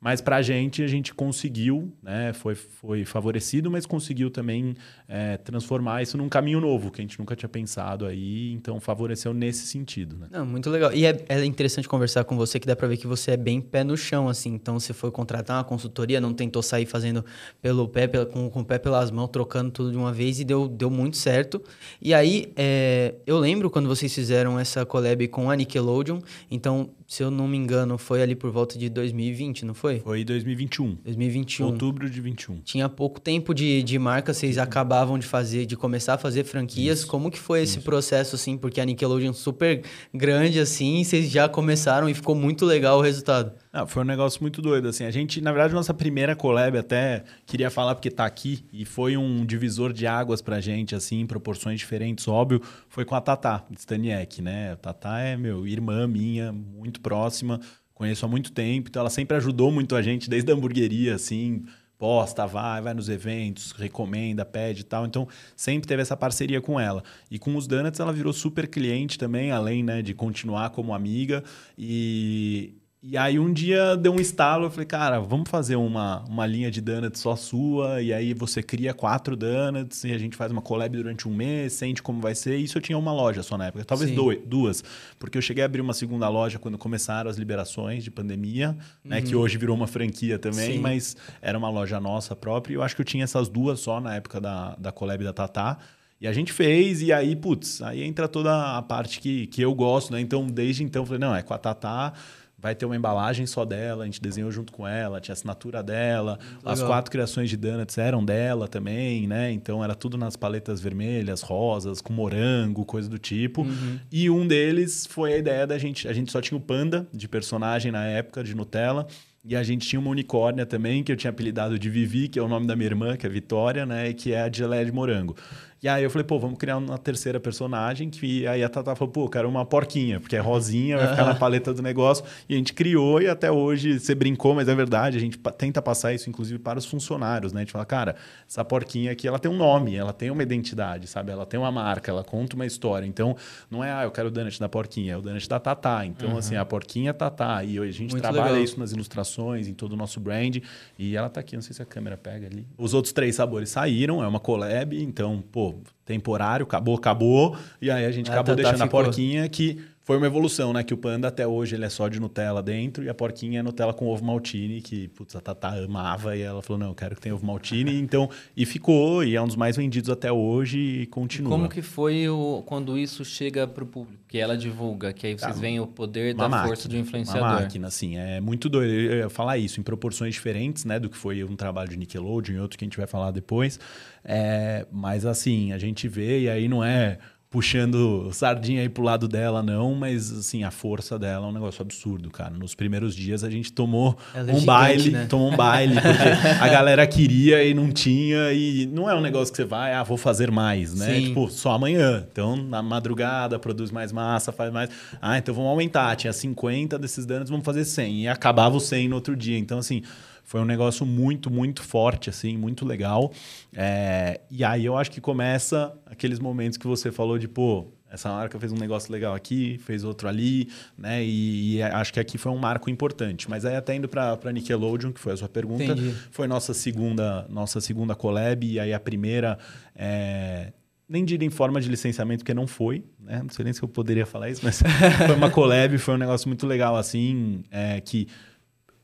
Mas 0.00 0.20
para 0.20 0.36
a 0.36 0.42
gente, 0.42 0.80
a 0.80 0.86
gente 0.86 1.12
conseguiu, 1.12 1.92
né? 2.00 2.32
Foi, 2.32 2.54
foi 2.54 3.04
favorecido, 3.04 3.68
mas 3.68 3.84
conseguiu 3.84 4.30
também 4.30 4.76
é, 5.08 5.36
transformar 5.38 6.02
isso 6.02 6.16
num 6.16 6.28
caminho 6.28 6.60
novo, 6.60 6.92
que 6.92 7.00
a 7.00 7.02
gente 7.02 7.18
nunca 7.18 7.34
tinha 7.34 7.48
pensado 7.48 8.06
aí. 8.06 8.52
Então, 8.52 8.78
favoreceu 8.78 9.34
nesse 9.34 9.66
sentido, 9.66 10.16
né? 10.16 10.28
Não, 10.30 10.46
muito 10.46 10.70
legal. 10.70 10.92
E 10.92 11.04
é, 11.04 11.24
é 11.28 11.44
interessante 11.44 11.88
conversar 11.88 12.22
com 12.22 12.36
você, 12.36 12.60
que 12.60 12.66
dá 12.66 12.76
pra 12.76 12.86
ver 12.86 12.96
que 12.96 13.08
você 13.08 13.32
é 13.32 13.36
bem 13.36 13.60
pé 13.60 13.82
no 13.82 13.96
chão, 13.96 14.28
assim. 14.28 14.54
Então, 14.54 14.78
você 14.78 14.92
foi 14.92 15.10
contratar 15.10 15.56
uma 15.56 15.64
consultoria, 15.64 16.20
não 16.20 16.32
tentou 16.32 16.62
sair 16.62 16.86
fazendo 16.86 17.24
pelo 17.60 17.88
pé, 17.88 18.06
pela- 18.06 18.26
com, 18.26 18.48
com 18.48 18.60
o 18.60 18.64
pé 18.64 18.78
pelas 18.78 19.10
mãos, 19.10 19.26
trocando 19.28 19.72
tudo 19.72 19.90
de 19.90 19.96
uma 19.96 20.12
vez 20.12 20.38
e 20.38 20.44
deu, 20.44 20.68
deu 20.68 20.90
muito 20.90 21.16
certo. 21.16 21.60
E 22.00 22.14
aí, 22.14 22.52
é, 22.54 23.16
eu 23.26 23.36
lembro 23.38 23.68
quando 23.68 23.88
vocês 23.88 24.14
fizeram 24.14 24.60
essa 24.60 24.86
collab 24.86 25.26
com 25.26 25.50
a 25.50 25.56
Nickelodeon. 25.56 26.20
Então, 26.48 26.90
se 27.04 27.22
eu 27.22 27.32
não 27.32 27.48
me 27.48 27.56
engano, 27.56 27.98
foi 27.98 28.22
ali 28.22 28.36
por 28.36 28.52
volta 28.52 28.78
de 28.78 28.88
2020, 28.88 29.64
não 29.64 29.74
foi? 29.74 29.87
Foi 30.00 30.24
2021, 30.24 30.98
2021. 31.04 31.66
outubro 31.66 32.08
de 32.08 32.20
21. 32.20 32.60
Tinha 32.60 32.88
pouco 32.88 33.20
tempo 33.20 33.54
de, 33.54 33.82
de 33.82 33.98
marca, 33.98 34.32
vocês 34.32 34.58
acabavam 34.58 35.18
de 35.18 35.26
fazer, 35.26 35.66
de 35.66 35.76
começar 35.76 36.14
a 36.14 36.18
fazer 36.18 36.44
franquias. 36.44 37.04
Como 37.04 37.30
que 37.30 37.38
foi 37.38 37.62
esse 37.62 37.80
processo, 37.80 38.36
assim? 38.36 38.56
Porque 38.56 38.80
a 38.80 38.84
Nickelodeon 38.84 39.32
super 39.32 39.82
grande, 40.12 40.60
assim, 40.60 41.02
vocês 41.02 41.30
já 41.30 41.48
começaram 41.48 42.08
e 42.08 42.14
ficou 42.14 42.34
muito 42.34 42.64
legal 42.64 42.98
o 42.98 43.02
resultado. 43.02 43.52
Ah, 43.72 43.86
foi 43.86 44.02
um 44.02 44.06
negócio 44.06 44.40
muito 44.42 44.60
doido, 44.60 44.88
assim. 44.88 45.04
A 45.04 45.10
gente, 45.10 45.40
na 45.40 45.52
verdade, 45.52 45.74
nossa 45.74 45.94
primeira 45.94 46.34
collab 46.34 46.76
até 46.76 47.24
queria 47.46 47.70
falar 47.70 47.94
porque 47.94 48.10
tá 48.10 48.24
aqui 48.24 48.64
e 48.72 48.84
foi 48.84 49.16
um 49.16 49.44
divisor 49.44 49.92
de 49.92 50.06
águas 50.06 50.42
pra 50.42 50.60
gente, 50.60 50.94
assim, 50.94 51.20
em 51.20 51.26
proporções 51.26 51.78
diferentes, 51.78 52.26
óbvio, 52.26 52.60
foi 52.88 53.04
com 53.04 53.14
a 53.14 53.20
Tatá, 53.20 53.64
Staniek, 53.76 54.42
né? 54.42 54.72
A 54.72 54.76
Tatá 54.76 55.20
é, 55.20 55.36
meu, 55.36 55.66
irmã 55.66 56.06
minha, 56.06 56.52
muito 56.52 57.00
próxima, 57.00 57.60
conheço 57.98 58.24
há 58.24 58.28
muito 58.28 58.52
tempo, 58.52 58.88
então 58.88 59.00
ela 59.00 59.10
sempre 59.10 59.36
ajudou 59.36 59.72
muito 59.72 59.96
a 59.96 60.00
gente, 60.00 60.30
desde 60.30 60.50
a 60.52 60.54
hamburgueria, 60.54 61.16
assim, 61.16 61.64
posta, 61.98 62.46
vai, 62.46 62.80
vai 62.80 62.94
nos 62.94 63.08
eventos, 63.08 63.72
recomenda, 63.72 64.44
pede 64.44 64.82
e 64.82 64.84
tal. 64.84 65.04
Então, 65.04 65.26
sempre 65.56 65.88
teve 65.88 66.00
essa 66.00 66.16
parceria 66.16 66.60
com 66.60 66.78
ela. 66.78 67.02
E 67.28 67.40
com 67.40 67.56
os 67.56 67.66
Donuts, 67.66 67.98
ela 67.98 68.12
virou 68.12 68.32
super 68.32 68.68
cliente 68.68 69.18
também, 69.18 69.50
além 69.50 69.82
né, 69.82 70.00
de 70.00 70.14
continuar 70.14 70.70
como 70.70 70.94
amiga. 70.94 71.42
E, 71.76 72.72
e 73.00 73.16
aí 73.16 73.38
um 73.38 73.52
dia 73.52 73.96
deu 73.96 74.12
um 74.12 74.18
estalo, 74.18 74.66
eu 74.66 74.70
falei, 74.70 74.86
cara, 74.86 75.20
vamos 75.20 75.48
fazer 75.48 75.76
uma, 75.76 76.24
uma 76.28 76.44
linha 76.44 76.68
de 76.68 76.80
donuts 76.80 77.20
só 77.20 77.36
sua, 77.36 78.02
e 78.02 78.12
aí 78.12 78.34
você 78.34 78.60
cria 78.60 78.92
quatro 78.92 79.36
donuts, 79.36 80.02
e 80.02 80.12
a 80.12 80.18
gente 80.18 80.36
faz 80.36 80.50
uma 80.50 80.60
collab 80.60 80.96
durante 80.96 81.28
um 81.28 81.32
mês, 81.32 81.74
sente 81.74 82.02
como 82.02 82.20
vai 82.20 82.34
ser. 82.34 82.56
Isso 82.56 82.76
eu 82.76 82.82
tinha 82.82 82.98
uma 82.98 83.12
loja 83.12 83.42
só 83.42 83.56
na 83.56 83.66
época, 83.66 83.84
talvez 83.84 84.10
dois, 84.10 84.40
duas, 84.44 84.82
porque 85.16 85.38
eu 85.38 85.42
cheguei 85.42 85.62
a 85.62 85.66
abrir 85.66 85.80
uma 85.80 85.94
segunda 85.94 86.28
loja 86.28 86.58
quando 86.58 86.76
começaram 86.76 87.30
as 87.30 87.36
liberações 87.36 88.02
de 88.02 88.10
pandemia, 88.10 88.76
né, 89.04 89.22
que 89.22 89.36
hoje 89.36 89.56
virou 89.58 89.76
uma 89.76 89.86
franquia 89.86 90.36
também, 90.36 90.72
Sim. 90.72 90.78
mas 90.80 91.16
era 91.40 91.56
uma 91.56 91.70
loja 91.70 92.00
nossa 92.00 92.34
própria, 92.34 92.72
e 92.72 92.76
eu 92.76 92.82
acho 92.82 92.96
que 92.96 93.00
eu 93.02 93.06
tinha 93.06 93.22
essas 93.22 93.48
duas 93.48 93.78
só 93.78 94.00
na 94.00 94.16
época 94.16 94.40
da, 94.40 94.74
da 94.76 94.90
collab 94.90 95.22
da 95.22 95.32
Tatá. 95.32 95.78
E 96.20 96.26
a 96.26 96.32
gente 96.32 96.52
fez, 96.52 97.00
e 97.00 97.12
aí, 97.12 97.36
putz, 97.36 97.80
aí 97.80 98.02
entra 98.02 98.26
toda 98.26 98.76
a 98.76 98.82
parte 98.82 99.20
que, 99.20 99.46
que 99.46 99.62
eu 99.62 99.72
gosto, 99.72 100.12
né? 100.12 100.20
Então, 100.20 100.48
desde 100.48 100.82
então, 100.82 101.02
eu 101.02 101.06
falei, 101.06 101.20
não, 101.20 101.32
é 101.32 101.42
com 101.42 101.54
a 101.54 101.58
Tatá, 101.58 102.12
vai 102.60 102.74
ter 102.74 102.84
uma 102.84 102.96
embalagem 102.96 103.46
só 103.46 103.64
dela, 103.64 104.02
a 104.02 104.06
gente 104.06 104.20
desenhou 104.20 104.50
junto 104.50 104.72
com 104.72 104.86
ela, 104.86 105.20
tinha 105.20 105.32
assinatura 105.32 105.82
dela, 105.82 106.38
as 106.64 106.80
legal. 106.80 106.92
quatro 106.92 107.10
criações 107.10 107.48
de 107.48 107.56
donuts 107.56 107.96
eram 107.96 108.24
dela 108.24 108.66
também, 108.66 109.28
né? 109.28 109.52
Então, 109.52 109.82
era 109.82 109.94
tudo 109.94 110.18
nas 110.18 110.36
paletas 110.36 110.80
vermelhas, 110.80 111.40
rosas, 111.40 112.00
com 112.00 112.12
morango, 112.12 112.84
coisa 112.84 113.08
do 113.08 113.18
tipo. 113.18 113.64
E 114.10 114.28
um 114.28 114.46
deles 114.46 115.06
foi 115.06 115.34
a 115.34 115.38
ideia 115.38 115.66
da 115.66 115.78
gente, 115.78 116.08
a 116.08 116.12
gente 116.12 116.32
só 116.32 116.40
tinha 116.40 116.58
o 116.58 116.60
Panda 116.60 117.06
de 117.12 117.28
personagem 117.28 117.92
na 117.92 118.04
época, 118.04 118.42
de 118.42 118.54
Nutella, 118.54 119.06
e 119.44 119.54
a 119.54 119.62
gente 119.62 119.86
tinha 119.86 120.00
uma 120.00 120.10
unicórnia 120.10 120.66
também, 120.66 121.02
que 121.02 121.12
eu 121.12 121.16
tinha 121.16 121.30
apelidado 121.30 121.78
de 121.78 121.88
Vivi, 121.88 122.28
que 122.28 122.38
é 122.38 122.42
o 122.42 122.48
nome 122.48 122.66
da 122.66 122.74
minha 122.74 122.88
irmã, 122.88 123.16
que 123.16 123.24
é 123.24 123.28
Vitória, 123.30 123.86
né? 123.86 124.10
E 124.10 124.14
que 124.14 124.32
é 124.32 124.42
a 124.42 124.48
de 124.48 124.58
geleia 124.58 124.84
de 124.84 124.92
morango. 124.92 125.36
E 125.80 125.88
aí 125.88 126.02
eu 126.02 126.10
falei, 126.10 126.24
pô, 126.24 126.38
vamos 126.38 126.58
criar 126.58 126.76
uma 126.76 126.98
terceira 126.98 127.38
personagem, 127.38 128.10
que 128.10 128.46
aí 128.46 128.64
a 128.64 128.68
Tata 128.68 128.96
falou, 128.96 129.12
pô, 129.12 129.24
eu 129.24 129.28
quero 129.28 129.48
uma 129.48 129.64
porquinha, 129.64 130.18
porque 130.18 130.34
é 130.34 130.40
rosinha, 130.40 130.98
vai 130.98 131.08
ficar 131.08 131.24
na 131.24 131.34
paleta 131.36 131.72
do 131.72 131.80
negócio. 131.80 132.24
E 132.48 132.54
a 132.54 132.56
gente 132.56 132.72
criou 132.72 133.22
e 133.22 133.28
até 133.28 133.50
hoje 133.50 134.00
você 134.00 134.14
brincou, 134.14 134.54
mas 134.54 134.68
é 134.68 134.74
verdade, 134.74 135.16
a 135.16 135.20
gente 135.20 135.38
tenta 135.56 135.80
passar 135.80 136.12
isso, 136.12 136.28
inclusive, 136.28 136.58
para 136.58 136.78
os 136.78 136.84
funcionários, 136.84 137.52
né? 137.52 137.60
A 137.60 137.64
gente 137.64 137.72
fala, 137.72 137.84
cara, 137.84 138.16
essa 138.48 138.64
porquinha 138.64 139.12
aqui, 139.12 139.28
ela 139.28 139.38
tem 139.38 139.50
um 139.50 139.56
nome, 139.56 139.94
ela 139.94 140.12
tem 140.12 140.30
uma 140.30 140.42
identidade, 140.42 141.06
sabe? 141.06 141.30
Ela 141.30 141.46
tem 141.46 141.60
uma 141.60 141.70
marca, 141.70 142.10
ela 142.10 142.24
conta 142.24 142.56
uma 142.56 142.66
história. 142.66 143.06
Então, 143.06 143.36
não 143.70 143.84
é, 143.84 143.92
ah, 143.92 144.02
eu 144.02 144.10
quero 144.10 144.28
o 144.28 144.30
donut 144.32 144.58
da 144.58 144.68
porquinha, 144.68 145.12
é 145.12 145.16
o 145.16 145.22
donut 145.22 145.48
da 145.48 145.60
Tatá. 145.60 146.04
Então, 146.04 146.36
assim, 146.36 146.56
a 146.56 146.64
porquinha 146.64 147.10
é 147.10 147.12
Tatá. 147.12 147.62
E 147.62 147.78
a 147.78 147.84
gente 147.86 148.10
Muito 148.10 148.22
trabalha 148.22 148.50
legal. 148.50 148.64
isso 148.64 148.80
nas 148.80 148.90
ilustrações, 148.90 149.68
em 149.68 149.74
todo 149.74 149.92
o 149.92 149.96
nosso 149.96 150.18
brand. 150.18 150.56
E 150.98 151.16
ela 151.16 151.28
tá 151.28 151.38
aqui, 151.40 151.54
não 151.54 151.62
sei 151.62 151.74
se 151.74 151.82
a 151.82 151.86
câmera 151.86 152.16
pega 152.16 152.46
ali. 152.46 152.66
Os 152.76 152.94
outros 152.94 153.12
três 153.12 153.36
sabores 153.36 153.70
saíram, 153.70 154.22
é 154.22 154.26
uma 154.26 154.40
collab, 154.40 155.00
então, 155.00 155.42
pô, 155.52 155.67
temporário, 156.04 156.64
acabou, 156.64 156.96
acabou. 156.96 157.56
E 157.80 157.90
aí 157.90 158.04
a 158.04 158.10
gente 158.10 158.30
Ah, 158.30 158.34
acabou 158.34 158.56
tá, 158.56 158.62
tá, 158.62 158.68
deixando 158.70 158.86
ficou. 158.86 159.00
a 159.00 159.04
porquinha 159.04 159.48
que 159.48 159.80
foi 160.08 160.16
uma 160.16 160.26
evolução, 160.26 160.72
né? 160.72 160.82
Que 160.82 160.94
o 160.94 160.96
Panda 160.96 161.28
até 161.28 161.46
hoje 161.46 161.74
ele 161.74 161.84
é 161.84 161.88
só 161.90 162.08
de 162.08 162.18
Nutella 162.18 162.62
dentro 162.62 163.04
e 163.04 163.10
a 163.10 163.14
porquinha 163.14 163.60
é 163.60 163.62
Nutella 163.62 163.92
com 163.92 164.06
ovo 164.08 164.24
maltine, 164.24 164.80
que 164.80 165.08
putz, 165.08 165.36
a 165.36 165.40
Tatá 165.42 165.74
amava 165.84 166.34
e 166.34 166.40
ela 166.40 166.62
falou: 166.62 166.80
não, 166.80 166.86
eu 166.88 166.94
quero 166.94 167.14
que 167.14 167.20
tenha 167.20 167.34
ovo 167.34 167.44
maltine. 167.44 167.92
então, 168.00 168.30
e 168.56 168.64
ficou, 168.64 169.22
e 169.22 169.36
é 169.36 169.42
um 169.42 169.46
dos 169.46 169.54
mais 169.54 169.76
vendidos 169.76 170.08
até 170.08 170.32
hoje 170.32 170.78
e 170.78 171.06
continua. 171.08 171.50
Como 171.50 171.68
que 171.68 171.82
foi 171.82 172.26
o, 172.26 172.62
quando 172.64 172.96
isso 172.96 173.22
chega 173.22 173.66
pro 173.66 173.84
público? 173.84 174.22
Que 174.26 174.38
ela 174.38 174.56
divulga, 174.56 175.12
que 175.12 175.26
aí 175.26 175.38
vocês 175.38 175.54
Tá. 175.54 175.60
veem 175.60 175.78
o 175.78 175.86
poder 175.86 176.34
da 176.34 176.48
máquina, 176.48 176.68
força 176.68 176.88
do 176.88 176.96
influenciador. 176.96 177.42
Uma 177.42 177.60
máquina, 177.60 177.88
assim. 177.88 178.16
É 178.16 178.40
muito 178.40 178.70
doido. 178.70 178.90
Eu 178.90 179.18
ia 179.18 179.28
falar 179.28 179.58
isso 179.58 179.78
em 179.78 179.82
proporções 179.82 180.32
diferentes, 180.32 180.86
né? 180.86 180.98
Do 180.98 181.10
que 181.10 181.18
foi 181.18 181.44
um 181.44 181.54
trabalho 181.54 181.90
de 181.90 181.98
Nickelodeon 181.98 182.54
e 182.56 182.60
outro 182.60 182.78
que 182.78 182.84
a 182.84 182.86
gente 182.86 182.96
vai 182.96 183.06
falar 183.06 183.30
depois. 183.30 183.78
É, 184.24 184.86
mas, 184.90 185.26
assim, 185.26 185.74
a 185.74 185.78
gente 185.78 186.08
vê 186.08 186.40
e 186.40 186.48
aí 186.48 186.66
não 186.66 186.82
é 186.82 187.18
puxando 187.50 188.30
sardinha 188.32 188.82
aí 188.82 188.88
pro 188.88 189.02
lado 189.02 189.26
dela, 189.26 189.62
não. 189.62 189.94
Mas, 189.94 190.30
assim, 190.30 190.64
a 190.64 190.70
força 190.70 191.18
dela 191.18 191.46
é 191.46 191.48
um 191.48 191.52
negócio 191.52 191.80
absurdo, 191.80 192.30
cara. 192.30 192.50
Nos 192.50 192.74
primeiros 192.74 193.14
dias 193.14 193.42
a 193.42 193.50
gente 193.50 193.72
tomou 193.72 194.18
é 194.34 194.40
um 194.40 194.44
gigante, 194.46 194.66
baile, 194.66 195.10
né? 195.10 195.26
tomou 195.26 195.52
um 195.52 195.56
baile, 195.56 195.94
porque 196.00 196.62
a 196.62 196.68
galera 196.68 197.06
queria 197.06 197.64
e 197.64 197.72
não 197.72 197.90
tinha. 197.90 198.52
E 198.52 198.86
não 198.86 199.08
é 199.08 199.14
um 199.14 199.20
negócio 199.20 199.52
que 199.52 199.56
você 199.56 199.64
vai, 199.64 199.94
ah, 199.94 200.02
vou 200.02 200.18
fazer 200.18 200.50
mais, 200.50 200.94
né? 200.94 201.14
Sim. 201.14 201.26
Tipo, 201.28 201.48
só 201.48 201.72
amanhã. 201.72 202.26
Então, 202.30 202.56
na 202.56 202.82
madrugada, 202.82 203.58
produz 203.58 203.90
mais 203.90 204.12
massa, 204.12 204.52
faz 204.52 204.72
mais. 204.72 204.90
Ah, 205.20 205.38
então 205.38 205.54
vamos 205.54 205.70
aumentar. 205.70 206.14
Tinha 206.16 206.32
50 206.32 206.98
desses 206.98 207.24
danos, 207.24 207.48
vamos 207.48 207.64
fazer 207.64 207.84
100. 207.84 208.22
E 208.22 208.28
acabava 208.28 208.76
o 208.76 208.80
100 208.80 209.08
no 209.08 209.14
outro 209.14 209.34
dia. 209.34 209.58
Então, 209.58 209.78
assim, 209.78 210.02
foi 210.48 210.62
um 210.62 210.64
negócio 210.64 211.04
muito, 211.04 211.50
muito 211.50 211.82
forte, 211.82 212.30
assim, 212.30 212.56
muito 212.56 212.86
legal. 212.86 213.30
É, 213.70 214.40
E 214.50 214.64
aí 214.64 214.86
eu 214.86 214.96
acho 214.96 215.10
que 215.10 215.20
começa 215.20 215.94
aqueles 216.06 216.38
momentos 216.38 216.78
que 216.78 216.86
você 216.86 217.12
falou 217.12 217.38
de, 217.38 217.46
pô, 217.46 217.86
essa 218.10 218.30
marca 218.30 218.58
fez 218.58 218.72
um 218.72 218.78
negócio 218.78 219.12
legal 219.12 219.34
aqui, 219.34 219.76
fez 219.84 220.04
outro 220.04 220.26
ali, 220.26 220.70
né? 220.96 221.22
E, 221.22 221.76
e 221.76 221.82
acho 221.82 222.14
que 222.14 222.18
aqui 222.18 222.38
foi 222.38 222.50
um 222.50 222.56
marco 222.56 222.88
importante. 222.88 223.50
Mas 223.50 223.66
aí 223.66 223.76
até 223.76 223.94
indo 223.94 224.08
para 224.08 224.50
Nickelodeon, 224.50 225.12
que 225.12 225.20
foi 225.20 225.34
a 225.34 225.36
sua 225.36 225.50
pergunta, 225.50 225.84
Entendi. 225.84 226.14
foi 226.30 226.46
nossa 226.46 226.72
segunda, 226.72 227.46
nossa 227.50 227.78
segunda 227.78 228.14
collab, 228.14 228.66
e 228.66 228.80
aí 228.80 228.94
a 228.94 228.98
primeira. 229.00 229.58
é, 229.94 230.72
nem 231.06 231.26
diria 231.26 231.46
em 231.46 231.50
forma 231.50 231.78
de 231.78 231.90
licenciamento, 231.90 232.38
porque 232.42 232.54
não 232.54 232.66
foi, 232.66 233.04
né? 233.20 233.40
Não 233.42 233.50
sei 233.50 233.64
nem 233.66 233.74
se 233.74 233.82
eu 233.82 233.88
poderia 233.88 234.24
falar 234.24 234.48
isso, 234.48 234.62
mas 234.64 234.80
foi 235.26 235.34
uma 235.36 235.50
collab, 235.50 235.98
foi 235.98 236.14
um 236.14 236.18
negócio 236.18 236.48
muito 236.48 236.66
legal, 236.66 236.96
assim, 236.96 237.62
é, 237.70 238.00
que 238.00 238.26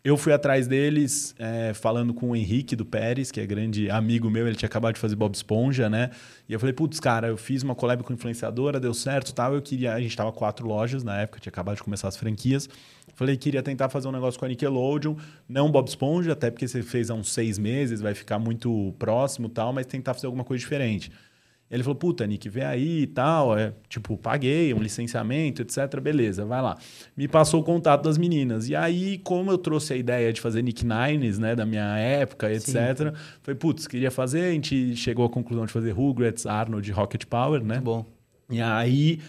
eu 0.04 0.18
fui 0.18 0.34
atrás 0.34 0.66
deles, 0.68 1.34
é, 1.38 1.72
falando 1.72 2.12
com 2.12 2.30
o 2.30 2.36
Henrique 2.36 2.76
do 2.76 2.84
Pérez, 2.84 3.30
que 3.30 3.40
é 3.40 3.46
grande 3.46 3.88
amigo 3.88 4.28
meu, 4.28 4.46
ele 4.46 4.54
tinha 4.54 4.66
acabado 4.66 4.96
de 4.96 5.00
fazer 5.00 5.16
Bob 5.16 5.34
Esponja, 5.34 5.88
né? 5.88 6.10
E 6.46 6.52
eu 6.52 6.60
falei, 6.60 6.74
putz, 6.74 7.00
cara, 7.00 7.28
eu 7.28 7.38
fiz 7.38 7.62
uma 7.62 7.74
collab 7.74 8.02
com 8.02 8.12
influenciadora, 8.12 8.78
deu 8.78 8.92
certo 8.92 9.32
tal. 9.32 9.54
Eu 9.54 9.62
queria. 9.62 9.94
A 9.94 10.00
gente 10.00 10.14
tava 10.14 10.30
quatro 10.30 10.66
lojas 10.68 11.02
na 11.02 11.22
época, 11.22 11.40
tinha 11.40 11.50
acabado 11.50 11.76
de 11.76 11.82
começar 11.82 12.06
as 12.06 12.18
franquias. 12.18 12.68
Falei, 13.14 13.34
queria 13.38 13.62
tentar 13.62 13.88
fazer 13.88 14.06
um 14.06 14.12
negócio 14.12 14.38
com 14.38 14.44
a 14.44 14.48
Nickelodeon, 14.48 15.14
não 15.48 15.70
Bob 15.70 15.88
Esponja, 15.88 16.32
até 16.32 16.50
porque 16.50 16.68
você 16.68 16.82
fez 16.82 17.10
há 17.10 17.14
uns 17.14 17.32
seis 17.32 17.58
meses, 17.58 18.02
vai 18.02 18.12
ficar 18.12 18.38
muito 18.38 18.94
próximo 18.98 19.48
tal, 19.48 19.72
mas 19.72 19.86
tentar 19.86 20.12
fazer 20.12 20.26
alguma 20.26 20.44
coisa 20.44 20.60
diferente. 20.60 21.10
Ele 21.70 21.82
falou, 21.82 21.96
puta, 21.96 22.26
Nick, 22.26 22.48
vê 22.48 22.64
aí 22.64 23.02
e 23.02 23.06
tal. 23.06 23.58
É, 23.58 23.72
tipo, 23.88 24.16
paguei 24.16 24.72
um 24.74 24.78
licenciamento, 24.78 25.62
etc. 25.62 26.00
Beleza, 26.00 26.44
vai 26.44 26.62
lá. 26.62 26.76
Me 27.16 27.26
passou 27.26 27.60
o 27.60 27.64
contato 27.64 28.04
das 28.04 28.16
meninas. 28.16 28.68
E 28.68 28.76
aí, 28.76 29.18
como 29.18 29.50
eu 29.50 29.58
trouxe 29.58 29.92
a 29.92 29.96
ideia 29.96 30.32
de 30.32 30.40
fazer 30.40 30.62
Nick 30.62 30.84
Nines, 30.84 31.38
né, 31.38 31.56
da 31.56 31.66
minha 31.66 31.96
época, 31.98 32.52
etc. 32.52 33.14
Foi, 33.42 33.54
putz, 33.54 33.86
queria 33.86 34.10
fazer. 34.10 34.42
A 34.42 34.52
gente 34.52 34.94
chegou 34.94 35.24
à 35.24 35.28
conclusão 35.28 35.66
de 35.66 35.72
fazer 35.72 35.90
Rugrats, 35.90 36.46
Arnold, 36.46 36.90
Rocket 36.92 37.24
Power, 37.24 37.62
né? 37.62 37.74
Muito 37.74 37.84
bom. 37.84 38.06
E 38.50 38.60
aí 38.60 39.20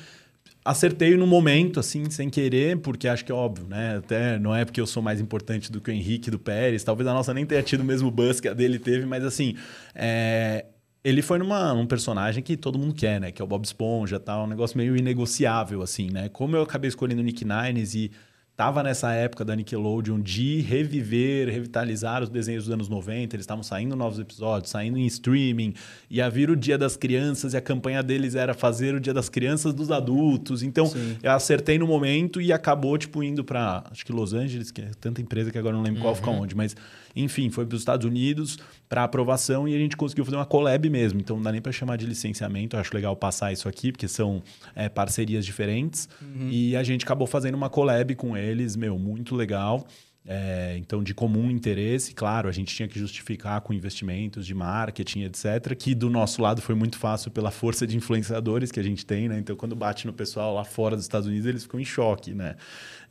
acertei 0.65 1.15
no 1.15 1.27
momento, 1.27 1.79
assim, 1.79 2.09
sem 2.09 2.27
querer, 2.27 2.77
porque 2.77 3.07
acho 3.07 3.23
que 3.23 3.31
é 3.31 3.35
óbvio, 3.35 3.67
né? 3.67 3.97
Até 3.97 4.39
não 4.39 4.53
é 4.53 4.65
porque 4.65 4.81
eu 4.81 4.87
sou 4.87 5.01
mais 5.01 5.21
importante 5.21 5.71
do 5.71 5.79
que 5.79 5.91
o 5.91 5.93
Henrique 5.93 6.31
do 6.31 6.39
Pérez, 6.39 6.83
talvez 6.83 7.07
a 7.07 7.13
nossa 7.13 7.33
nem 7.35 7.45
tenha 7.45 7.61
tido 7.61 7.81
o 7.81 7.83
mesmo 7.83 8.09
buzz 8.09 8.39
que 8.39 8.47
a 8.47 8.53
dele 8.53 8.79
teve, 8.79 9.05
mas 9.05 9.23
assim, 9.23 9.55
é, 9.93 10.65
ele 11.05 11.21
foi 11.21 11.37
numa, 11.37 11.71
num 11.71 11.85
personagem 11.85 12.41
que 12.41 12.57
todo 12.57 12.79
mundo 12.79 12.95
quer, 12.95 13.21
né? 13.21 13.31
Que 13.31 13.39
é 13.39 13.45
o 13.45 13.47
Bob 13.47 13.63
Esponja, 13.63 14.19
tal, 14.19 14.45
um 14.45 14.47
negócio 14.47 14.75
meio 14.75 14.97
inegociável, 14.97 15.83
assim, 15.83 16.09
né? 16.09 16.29
Como 16.29 16.55
eu 16.55 16.63
acabei 16.63 16.87
escolhendo 16.87 17.21
o 17.21 17.23
Nick 17.23 17.45
Nines 17.45 17.93
e 17.93 18.11
tava 18.55 18.81
nessa 18.81 19.13
época 19.13 19.45
da 19.45 19.55
Nickelodeon 19.55 20.19
de 20.19 20.61
reviver, 20.61 21.47
revitalizar 21.47 22.23
os 22.23 22.29
desenhos 22.29 22.63
dos 22.63 22.73
anos 22.73 22.89
90, 22.89 23.35
eles 23.35 23.43
estavam 23.43 23.61
saindo 23.61 23.95
novos 23.95 24.17
episódios, 24.17 24.71
saindo 24.71 24.97
em 24.97 25.05
streaming, 25.05 25.75
ia 26.09 26.27
vir 26.27 26.49
o 26.49 26.55
Dia 26.55 26.77
das 26.77 26.97
Crianças 26.97 27.53
e 27.53 27.57
a 27.57 27.61
campanha 27.61 28.01
deles 28.01 28.33
era 28.33 28.55
fazer 28.55 28.95
o 28.95 28.99
Dia 28.99 29.13
das 29.13 29.29
Crianças 29.29 29.75
dos 29.75 29.91
adultos. 29.91 30.63
Então, 30.63 30.87
Sim. 30.87 31.17
eu 31.21 31.31
acertei 31.31 31.77
no 31.77 31.85
momento 31.85 32.41
e 32.41 32.51
acabou 32.51 32.97
tipo 32.97 33.21
indo 33.21 33.43
para 33.43 33.83
acho 33.91 34.03
que 34.03 34.11
Los 34.11 34.33
Angeles, 34.33 34.71
que 34.71 34.81
é 34.81 34.89
tanta 34.99 35.21
empresa 35.21 35.51
que 35.51 35.57
agora 35.59 35.75
não 35.75 35.83
lembro 35.83 36.01
qual 36.01 36.15
fica 36.15 36.31
onde, 36.31 36.55
mas 36.55 36.75
enfim, 37.15 37.49
foi 37.49 37.65
para 37.65 37.75
os 37.75 37.81
Estados 37.81 38.05
Unidos 38.05 38.57
para 38.89 39.03
aprovação 39.03 39.67
e 39.67 39.75
a 39.75 39.77
gente 39.77 39.95
conseguiu 39.95 40.25
fazer 40.25 40.37
uma 40.37 40.45
collab 40.45 40.89
mesmo. 40.89 41.19
Então 41.19 41.37
não 41.37 41.43
dá 41.43 41.51
nem 41.51 41.61
para 41.61 41.71
chamar 41.71 41.97
de 41.97 42.05
licenciamento. 42.05 42.75
Eu 42.75 42.79
acho 42.79 42.93
legal 42.93 43.15
passar 43.15 43.51
isso 43.51 43.69
aqui 43.69 43.91
porque 43.91 44.07
são 44.07 44.43
é, 44.75 44.89
parcerias 44.89 45.45
diferentes 45.45 46.09
e 46.51 46.75
a 46.75 46.83
gente 46.83 47.03
acabou 47.05 47.27
fazendo 47.27 47.55
uma 47.55 47.69
collab 47.69 48.13
com 48.15 48.35
eles, 48.35 48.75
meu, 48.75 48.99
muito 48.99 49.35
legal. 49.35 49.87
É, 50.27 50.75
então, 50.79 51.03
de 51.03 51.13
comum 51.13 51.51
interesse, 51.51 52.11
claro, 52.13 52.49
a 52.49 52.51
gente 52.51 52.73
tinha 52.75 52.87
que 52.87 52.97
justificar 52.97 53.61
com 53.61 53.71
investimentos 53.71 54.45
de 54.47 54.55
marketing, 54.55 55.21
etc., 55.21 55.75
que 55.77 55.93
do 55.93 56.09
nosso 56.09 56.41
lado 56.41 56.63
foi 56.63 56.73
muito 56.73 56.97
fácil 56.97 57.29
pela 57.29 57.51
força 57.51 57.85
de 57.85 57.95
influenciadores 57.95 58.71
que 58.71 58.79
a 58.79 58.83
gente 58.83 59.05
tem, 59.05 59.29
né? 59.29 59.37
Então, 59.37 59.55
quando 59.55 59.75
bate 59.75 60.07
no 60.07 60.13
pessoal 60.13 60.55
lá 60.55 60.63
fora 60.63 60.95
dos 60.95 61.05
Estados 61.05 61.27
Unidos, 61.27 61.45
eles 61.45 61.63
ficam 61.63 61.79
em 61.79 61.85
choque, 61.85 62.33
né? 62.33 62.55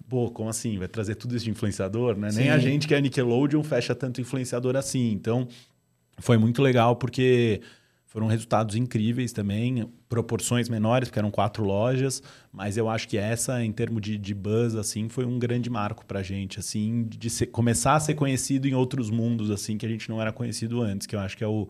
Pô, 0.09 0.29
como 0.29 0.49
assim? 0.49 0.77
Vai 0.77 0.89
trazer 0.89 1.15
tudo 1.15 1.37
isso 1.37 1.45
de 1.45 1.53
influenciador, 1.53 2.17
né? 2.17 2.31
Nem 2.33 2.47
Sim. 2.47 2.51
a 2.51 2.59
gente 2.59 2.89
que 2.89 2.95
é 2.95 3.01
Nickelodeon 3.01 3.63
fecha 3.63 3.95
tanto 3.95 4.21
influenciador 4.21 4.75
assim. 4.75 5.13
Então, 5.13 5.47
foi 6.19 6.37
muito 6.37 6.61
legal 6.61 6.97
porque 6.97 7.61
foram 8.15 8.29
resultados 8.29 8.77
incríveis 8.77 9.33
também, 9.33 9.91
proporções 10.09 10.69
menores, 10.69 11.09
porque 11.09 11.19
eram 11.19 11.33
quatro 11.33 11.65
lojas, 11.65 12.23
mas 12.53 12.77
eu 12.77 12.89
acho 12.89 13.09
que 13.09 13.19
essa, 13.19 13.61
em 13.65 13.73
termos 13.73 14.01
de, 14.01 14.17
de 14.17 14.33
buzz, 14.33 14.77
assim, 14.77 15.09
foi 15.09 15.25
um 15.25 15.37
grande 15.37 15.69
marco 15.69 16.07
pra 16.07 16.23
gente, 16.23 16.61
assim, 16.61 17.09
de 17.09 17.29
ser, 17.29 17.47
começar 17.47 17.97
a 17.97 17.99
ser 17.99 18.15
conhecido 18.15 18.69
em 18.69 18.73
outros 18.73 19.11
mundos, 19.11 19.51
assim, 19.51 19.77
que 19.77 19.85
a 19.85 19.89
gente 19.89 20.09
não 20.09 20.21
era 20.23 20.33
conhecido 20.33 20.81
antes, 20.81 21.09
que 21.09 21.17
eu 21.17 21.19
acho 21.19 21.37
que 21.37 21.43
é 21.43 21.49
o, 21.49 21.67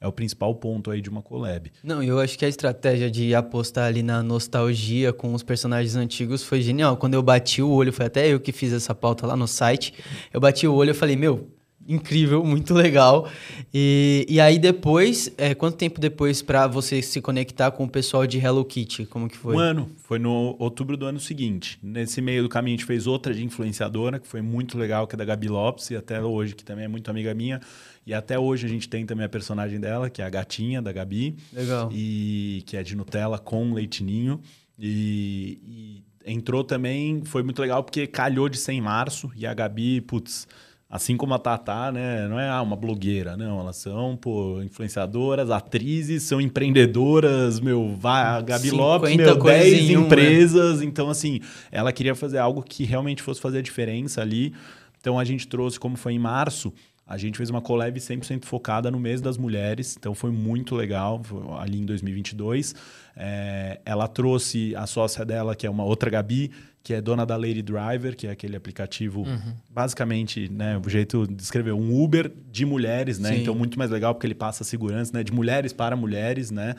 é 0.00 0.08
o 0.08 0.12
principal 0.12 0.54
ponto 0.54 0.90
aí 0.90 1.02
de 1.02 1.10
uma 1.10 1.20
collab. 1.20 1.70
Não, 1.84 2.02
eu 2.02 2.18
acho 2.20 2.38
que 2.38 2.46
a 2.46 2.48
estratégia 2.48 3.10
de 3.10 3.34
apostar 3.34 3.84
ali 3.84 4.02
na 4.02 4.22
nostalgia 4.22 5.12
com 5.12 5.34
os 5.34 5.42
personagens 5.42 5.94
antigos 5.94 6.42
foi 6.42 6.62
genial. 6.62 6.96
Quando 6.96 7.12
eu 7.12 7.22
bati 7.22 7.60
o 7.60 7.68
olho, 7.68 7.92
foi 7.92 8.06
até 8.06 8.32
eu 8.32 8.40
que 8.40 8.50
fiz 8.50 8.72
essa 8.72 8.94
pauta 8.94 9.26
lá 9.26 9.36
no 9.36 9.46
site, 9.46 9.92
eu 10.32 10.40
bati 10.40 10.66
o 10.66 10.72
olho 10.72 10.92
e 10.92 10.94
falei, 10.94 11.16
meu, 11.16 11.50
incrível, 11.86 12.44
muito 12.44 12.74
legal. 12.74 13.28
E, 13.72 14.26
e 14.28 14.40
aí 14.40 14.58
depois, 14.58 15.32
é, 15.36 15.54
quanto 15.54 15.76
tempo 15.76 16.00
depois 16.00 16.42
para 16.42 16.66
você 16.66 17.02
se 17.02 17.20
conectar 17.20 17.70
com 17.70 17.84
o 17.84 17.88
pessoal 17.88 18.26
de 18.26 18.38
Hello 18.38 18.64
Kitty? 18.64 19.06
Como 19.06 19.28
que 19.28 19.36
foi? 19.36 19.56
Um 19.56 19.58
ano, 19.58 19.90
foi 20.04 20.18
no 20.18 20.56
outubro 20.58 20.96
do 20.96 21.06
ano 21.06 21.20
seguinte. 21.20 21.78
Nesse 21.82 22.20
meio 22.20 22.42
do 22.42 22.48
caminho 22.48 22.74
a 22.74 22.78
gente 22.78 22.86
fez 22.86 23.06
outra 23.06 23.34
de 23.34 23.44
influenciadora, 23.44 24.18
que 24.18 24.26
foi 24.26 24.42
muito 24.42 24.78
legal, 24.78 25.06
que 25.06 25.14
é 25.14 25.18
da 25.18 25.24
Gabi 25.24 25.48
Lopes, 25.48 25.90
e 25.90 25.96
até 25.96 26.22
hoje, 26.22 26.54
que 26.54 26.64
também 26.64 26.84
é 26.84 26.88
muito 26.88 27.10
amiga 27.10 27.34
minha. 27.34 27.60
E 28.06 28.12
até 28.12 28.38
hoje 28.38 28.66
a 28.66 28.68
gente 28.68 28.88
tem 28.88 29.06
também 29.06 29.24
a 29.24 29.28
personagem 29.28 29.78
dela, 29.78 30.10
que 30.10 30.20
é 30.20 30.24
a 30.24 30.30
gatinha 30.30 30.82
da 30.82 30.92
Gabi. 30.92 31.36
Legal. 31.52 31.90
E 31.92 32.62
que 32.66 32.76
é 32.76 32.82
de 32.82 32.96
Nutella 32.96 33.38
com 33.38 33.72
leitinho. 33.72 34.40
E, 34.78 35.60
e 35.64 36.02
entrou 36.32 36.64
também, 36.64 37.22
foi 37.24 37.42
muito 37.42 37.60
legal 37.60 37.82
porque 37.82 38.06
calhou 38.06 38.48
de 38.48 38.56
ser 38.56 38.72
em 38.72 38.80
março, 38.80 39.30
e 39.36 39.46
a 39.46 39.54
Gabi, 39.54 40.00
putz 40.00 40.46
Assim 40.92 41.16
como 41.16 41.32
a 41.32 41.38
Tatá, 41.38 41.90
né? 41.90 42.28
Não 42.28 42.38
é 42.38 42.50
ah, 42.50 42.60
uma 42.60 42.76
blogueira, 42.76 43.34
não. 43.34 43.58
Elas 43.58 43.76
são, 43.76 44.14
pô, 44.14 44.60
influenciadoras, 44.62 45.50
atrizes, 45.50 46.22
são 46.24 46.38
empreendedoras, 46.38 47.60
meu, 47.60 47.96
vai, 47.96 48.22
a 48.22 48.42
Gabi 48.42 48.70
Lopes, 48.70 49.16
meu, 49.16 49.42
10 49.42 49.88
né? 49.88 49.92
empresas. 49.94 50.80
Né? 50.80 50.84
Então, 50.84 51.08
assim, 51.08 51.40
ela 51.70 51.94
queria 51.94 52.14
fazer 52.14 52.36
algo 52.36 52.62
que 52.62 52.84
realmente 52.84 53.22
fosse 53.22 53.40
fazer 53.40 53.60
a 53.60 53.62
diferença 53.62 54.20
ali. 54.20 54.52
Então, 55.00 55.18
a 55.18 55.24
gente 55.24 55.48
trouxe, 55.48 55.80
como 55.80 55.96
foi 55.96 56.12
em 56.12 56.18
março, 56.18 56.70
a 57.06 57.16
gente 57.16 57.38
fez 57.38 57.48
uma 57.48 57.62
collab 57.62 57.98
100% 57.98 58.44
focada 58.44 58.90
no 58.90 59.00
mês 59.00 59.22
das 59.22 59.38
mulheres, 59.38 59.96
então 59.98 60.14
foi 60.14 60.30
muito 60.30 60.74
legal, 60.74 61.22
foi 61.24 61.40
ali 61.58 61.80
em 61.80 61.86
2022. 61.86 62.74
É, 63.16 63.80
ela 63.84 64.06
trouxe 64.06 64.76
a 64.76 64.86
sócia 64.86 65.24
dela, 65.24 65.56
que 65.56 65.66
é 65.66 65.70
uma 65.70 65.84
outra 65.84 66.10
Gabi, 66.10 66.50
que 66.82 66.92
é 66.92 67.00
dona 67.00 67.24
da 67.24 67.36
Lady 67.36 67.62
Driver, 67.62 68.16
que 68.16 68.26
é 68.26 68.30
aquele 68.30 68.56
aplicativo, 68.56 69.20
uhum. 69.20 69.54
basicamente, 69.70 70.50
né, 70.50 70.80
o 70.84 70.88
jeito 70.88 71.26
de 71.26 71.42
escrever, 71.42 71.72
um 71.72 72.02
Uber 72.02 72.30
de 72.50 72.66
mulheres, 72.66 73.18
né? 73.18 73.34
Sim. 73.34 73.42
Então, 73.42 73.54
muito 73.54 73.78
mais 73.78 73.90
legal 73.90 74.14
porque 74.14 74.26
ele 74.26 74.34
passa 74.34 74.64
segurança, 74.64 75.12
né? 75.14 75.22
De 75.22 75.32
mulheres 75.32 75.72
para 75.72 75.94
mulheres, 75.94 76.50
né? 76.50 76.74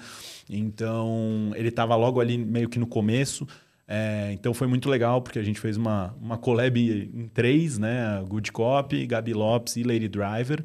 Então, 0.49 1.51
ele 1.55 1.69
estava 1.69 1.95
logo 1.95 2.19
ali 2.19 2.37
meio 2.37 2.67
que 2.67 2.77
no 2.77 2.87
começo. 2.87 3.47
É, 3.87 4.31
então, 4.33 4.53
foi 4.53 4.67
muito 4.67 4.89
legal 4.89 5.21
porque 5.21 5.39
a 5.39 5.43
gente 5.43 5.59
fez 5.59 5.77
uma, 5.77 6.13
uma 6.21 6.37
collab 6.37 6.77
em 6.79 7.27
três, 7.33 7.77
né? 7.77 8.21
Good 8.27 8.51
Cop, 8.51 9.05
Gabi 9.05 9.33
Lopes 9.33 9.77
e 9.77 9.83
Lady 9.83 10.09
Driver 10.09 10.63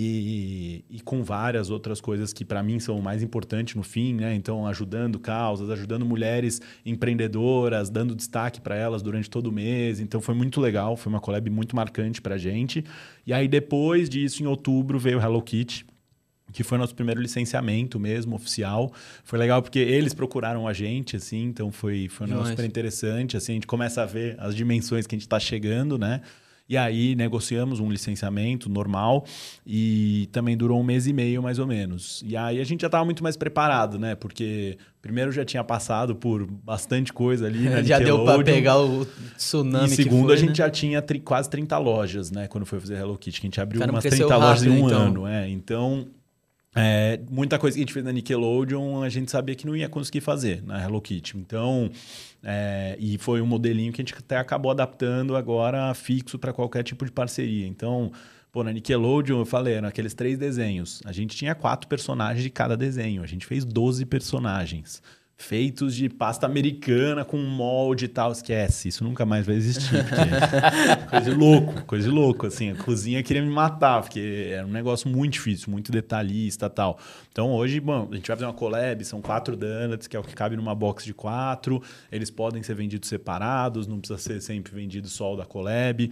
e, 0.00 0.84
e 0.88 1.00
com 1.00 1.24
várias 1.24 1.70
outras 1.70 2.00
coisas 2.00 2.32
que 2.32 2.44
para 2.44 2.62
mim 2.62 2.78
são 2.78 3.00
mais 3.00 3.20
importantes 3.20 3.74
no 3.74 3.82
fim, 3.82 4.14
né? 4.14 4.32
Então, 4.32 4.64
ajudando 4.64 5.18
causas, 5.18 5.68
ajudando 5.70 6.06
mulheres 6.06 6.62
empreendedoras, 6.86 7.90
dando 7.90 8.14
destaque 8.14 8.60
para 8.60 8.76
elas 8.76 9.02
durante 9.02 9.28
todo 9.28 9.48
o 9.48 9.52
mês. 9.52 9.98
Então, 9.98 10.20
foi 10.20 10.36
muito 10.36 10.60
legal, 10.60 10.96
foi 10.96 11.12
uma 11.12 11.18
collab 11.18 11.50
muito 11.50 11.74
marcante 11.74 12.22
para 12.22 12.38
gente. 12.38 12.84
E 13.26 13.32
aí, 13.32 13.48
depois 13.48 14.08
disso, 14.08 14.40
em 14.40 14.46
outubro, 14.46 15.00
veio 15.00 15.18
o 15.18 15.20
Hello 15.20 15.42
Kitty, 15.42 15.84
que 16.52 16.62
foi 16.62 16.78
nosso 16.78 16.94
primeiro 16.94 17.20
licenciamento 17.20 17.98
mesmo, 17.98 18.36
oficial. 18.36 18.92
Foi 19.24 19.36
legal 19.36 19.60
porque 19.60 19.80
eles 19.80 20.14
procuraram 20.14 20.68
a 20.68 20.72
gente, 20.72 21.16
assim, 21.16 21.42
então 21.42 21.72
foi, 21.72 22.08
foi 22.08 22.28
um 22.28 22.30
negócio 22.30 22.50
super 22.50 22.64
interessante. 22.64 23.36
Assim, 23.36 23.50
a 23.50 23.54
gente 23.56 23.66
começa 23.66 24.00
a 24.02 24.06
ver 24.06 24.36
as 24.38 24.54
dimensões 24.54 25.08
que 25.08 25.16
a 25.16 25.18
gente 25.18 25.26
está 25.26 25.40
chegando, 25.40 25.98
né? 25.98 26.20
E 26.68 26.76
aí 26.76 27.14
negociamos 27.14 27.80
um 27.80 27.90
licenciamento 27.90 28.68
normal 28.68 29.24
e 29.66 30.28
também 30.32 30.54
durou 30.54 30.78
um 30.78 30.84
mês 30.84 31.06
e 31.06 31.14
meio, 31.14 31.42
mais 31.42 31.58
ou 31.58 31.66
menos. 31.66 32.22
E 32.26 32.36
aí 32.36 32.60
a 32.60 32.64
gente 32.64 32.82
já 32.82 32.88
estava 32.88 33.06
muito 33.06 33.22
mais 33.22 33.38
preparado, 33.38 33.98
né? 33.98 34.14
Porque 34.14 34.76
primeiro 35.00 35.32
já 35.32 35.46
tinha 35.46 35.64
passado 35.64 36.14
por 36.14 36.46
bastante 36.46 37.10
coisa 37.10 37.46
ali. 37.46 37.60
Né? 37.60 37.82
já 37.84 37.98
deu 37.98 38.22
para 38.22 38.44
pegar 38.44 38.78
o 38.78 39.06
tsunami. 39.36 39.86
E 39.86 39.96
segundo, 39.96 40.26
foi, 40.26 40.34
a 40.34 40.36
gente 40.36 40.48
né? 40.50 40.54
já 40.56 40.68
tinha 40.68 41.00
tri, 41.00 41.20
quase 41.20 41.48
30 41.48 41.78
lojas, 41.78 42.30
né? 42.30 42.46
Quando 42.48 42.66
foi 42.66 42.78
fazer 42.78 42.96
Hello 42.96 43.16
Kitty, 43.16 43.40
que 43.40 43.46
a 43.46 43.48
gente 43.48 43.60
abriu 43.60 43.80
Cara, 43.80 43.90
umas 43.90 44.04
30 44.04 44.36
lojas 44.36 44.64
em 44.64 44.68
um 44.68 44.86
então. 44.86 45.00
ano. 45.00 45.26
É, 45.26 45.48
então 45.48 46.06
é, 46.74 47.20
muita 47.30 47.58
coisa 47.58 47.76
que 47.76 47.80
a 47.80 47.84
gente 47.84 47.92
fez 47.92 48.04
na 48.04 48.12
Nickelodeon 48.12 49.02
a 49.02 49.08
gente 49.08 49.30
sabia 49.30 49.54
que 49.54 49.66
não 49.66 49.74
ia 49.74 49.88
conseguir 49.88 50.20
fazer 50.20 50.62
na 50.62 50.82
Hello 50.82 51.00
Kitty. 51.00 51.36
Então, 51.36 51.90
é, 52.42 52.96
e 52.98 53.18
foi 53.18 53.40
um 53.40 53.46
modelinho 53.46 53.92
que 53.92 54.00
a 54.00 54.04
gente 54.04 54.14
até 54.14 54.36
acabou 54.36 54.70
adaptando 54.70 55.34
agora 55.34 55.92
fixo 55.94 56.38
para 56.38 56.52
qualquer 56.52 56.82
tipo 56.82 57.04
de 57.04 57.10
parceria. 57.10 57.66
Então, 57.66 58.12
pô, 58.52 58.62
na 58.62 58.72
Nickelodeon 58.72 59.40
eu 59.40 59.46
falei, 59.46 59.80
naqueles 59.80 60.14
três 60.14 60.38
desenhos, 60.38 61.02
a 61.04 61.12
gente 61.12 61.36
tinha 61.36 61.54
quatro 61.54 61.88
personagens 61.88 62.42
de 62.42 62.50
cada 62.50 62.76
desenho. 62.76 63.22
A 63.22 63.26
gente 63.26 63.46
fez 63.46 63.64
12 63.64 64.04
personagens 64.06 65.02
feitos 65.40 65.94
de 65.94 66.08
pasta 66.08 66.46
americana 66.46 67.24
com 67.24 67.38
molde 67.38 68.06
e 68.06 68.08
tal. 68.08 68.32
Esquece, 68.32 68.88
isso 68.88 69.04
nunca 69.04 69.24
mais 69.24 69.46
vai 69.46 69.54
existir. 69.54 70.04
coisa 71.08 71.30
de 71.30 71.36
louco, 71.36 71.84
coisa 71.84 72.08
de 72.08 72.14
louco. 72.14 72.46
Assim, 72.48 72.72
a 72.72 72.74
cozinha 72.74 73.22
queria 73.22 73.40
me 73.40 73.48
matar, 73.48 74.02
porque 74.02 74.50
era 74.52 74.66
um 74.66 74.70
negócio 74.70 75.08
muito 75.08 75.34
difícil, 75.34 75.70
muito 75.70 75.92
detalhista 75.92 76.68
tal. 76.68 76.98
Então 77.30 77.52
hoje, 77.52 77.78
bom, 77.78 78.08
a 78.10 78.16
gente 78.16 78.26
vai 78.26 78.36
fazer 78.36 78.46
uma 78.46 78.52
collab, 78.52 79.04
são 79.04 79.22
quatro 79.22 79.56
donuts, 79.56 80.08
que 80.08 80.16
é 80.16 80.18
o 80.20 80.24
que 80.24 80.34
cabe 80.34 80.56
numa 80.56 80.74
box 80.74 81.04
de 81.04 81.14
quatro. 81.14 81.80
Eles 82.10 82.30
podem 82.30 82.62
ser 82.62 82.74
vendidos 82.74 83.08
separados, 83.08 83.86
não 83.86 84.00
precisa 84.00 84.18
ser 84.18 84.42
sempre 84.42 84.74
vendido 84.74 85.08
só 85.08 85.34
o 85.34 85.36
da 85.36 85.46
collab. 85.46 86.10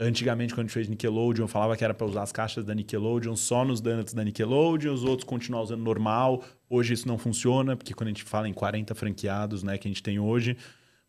Antigamente, 0.00 0.54
quando 0.54 0.60
a 0.60 0.62
gente 0.68 0.74
fez 0.74 0.88
Nickelodeon, 0.88 1.48
falava 1.48 1.76
que 1.76 1.82
era 1.82 1.92
para 1.92 2.06
usar 2.06 2.22
as 2.22 2.30
caixas 2.30 2.64
da 2.64 2.72
Nickelodeon 2.72 3.34
só 3.34 3.64
nos 3.64 3.80
donuts 3.80 4.14
da 4.14 4.22
Nickelodeon, 4.22 4.92
os 4.94 5.02
outros 5.02 5.28
continuar 5.28 5.62
usando 5.62 5.82
normal. 5.82 6.44
Hoje 6.70 6.94
isso 6.94 7.08
não 7.08 7.18
funciona, 7.18 7.76
porque 7.76 7.92
quando 7.92 8.06
a 8.06 8.10
gente 8.10 8.22
fala 8.22 8.48
em 8.48 8.52
40 8.52 8.94
franqueados 8.94 9.64
né, 9.64 9.76
que 9.76 9.88
a 9.88 9.90
gente 9.90 10.00
tem 10.00 10.20
hoje, 10.20 10.56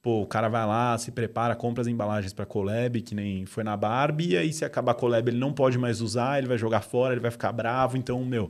pô, 0.01 0.23
o 0.23 0.25
cara 0.25 0.49
vai 0.49 0.65
lá, 0.65 0.97
se 0.97 1.11
prepara, 1.11 1.55
compra 1.55 1.81
as 1.81 1.87
embalagens 1.87 2.33
para 2.33 2.47
collab, 2.47 2.99
que 3.01 3.13
nem 3.13 3.45
foi 3.45 3.63
na 3.63 3.77
Barbie, 3.77 4.29
e 4.29 4.37
aí 4.37 4.51
se 4.51 4.65
acabar 4.65 4.93
a 4.93 4.95
collab 4.95 5.29
ele 5.29 5.37
não 5.37 5.53
pode 5.53 5.77
mais 5.77 6.01
usar, 6.01 6.39
ele 6.39 6.47
vai 6.47 6.57
jogar 6.57 6.81
fora, 6.81 7.13
ele 7.13 7.21
vai 7.21 7.29
ficar 7.29 7.51
bravo. 7.51 7.95
Então, 7.95 8.25
meu, 8.25 8.49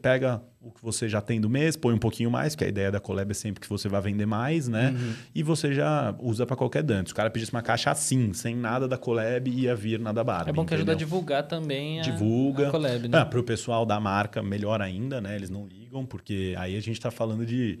pega 0.00 0.40
o 0.60 0.70
que 0.70 0.80
você 0.82 1.08
já 1.08 1.20
tem 1.20 1.40
do 1.40 1.50
mês, 1.50 1.76
põe 1.76 1.92
um 1.94 1.98
pouquinho 1.98 2.30
mais, 2.30 2.54
porque 2.54 2.64
a 2.64 2.68
ideia 2.68 2.90
da 2.90 2.98
collab 2.98 3.30
é 3.30 3.34
sempre 3.34 3.60
que 3.60 3.68
você 3.68 3.88
vai 3.88 4.00
vender 4.00 4.24
mais, 4.24 4.66
né? 4.66 4.90
Uhum. 4.90 5.12
E 5.34 5.42
você 5.42 5.74
já 5.74 6.14
usa 6.18 6.46
para 6.46 6.56
qualquer 6.56 6.82
dano. 6.82 7.06
Se 7.06 7.12
o 7.12 7.16
cara 7.16 7.28
pedisse 7.28 7.52
uma 7.52 7.60
caixa 7.60 7.90
assim, 7.90 8.32
sem 8.32 8.56
nada 8.56 8.88
da 8.88 8.96
collab, 8.96 9.50
ia 9.50 9.74
vir 9.74 9.98
na 9.98 10.12
da 10.12 10.24
Barbie. 10.24 10.50
É 10.50 10.52
bom 10.52 10.64
que 10.64 10.74
entendeu? 10.74 10.76
ajuda 10.76 10.92
a 10.92 10.94
divulgar 10.94 11.42
também 11.42 12.00
a, 12.00 12.02
Divulga. 12.02 12.68
a 12.68 12.70
collab, 12.70 13.08
né? 13.08 13.18
Ah, 13.18 13.26
para 13.26 13.38
o 13.38 13.42
pessoal 13.42 13.84
da 13.84 14.00
marca, 14.00 14.42
melhor 14.42 14.80
ainda, 14.80 15.20
né? 15.20 15.36
Eles 15.36 15.50
não 15.50 15.66
ligam, 15.66 16.06
porque 16.06 16.54
aí 16.56 16.76
a 16.76 16.80
gente 16.80 16.96
está 16.96 17.10
falando 17.10 17.44
de 17.44 17.78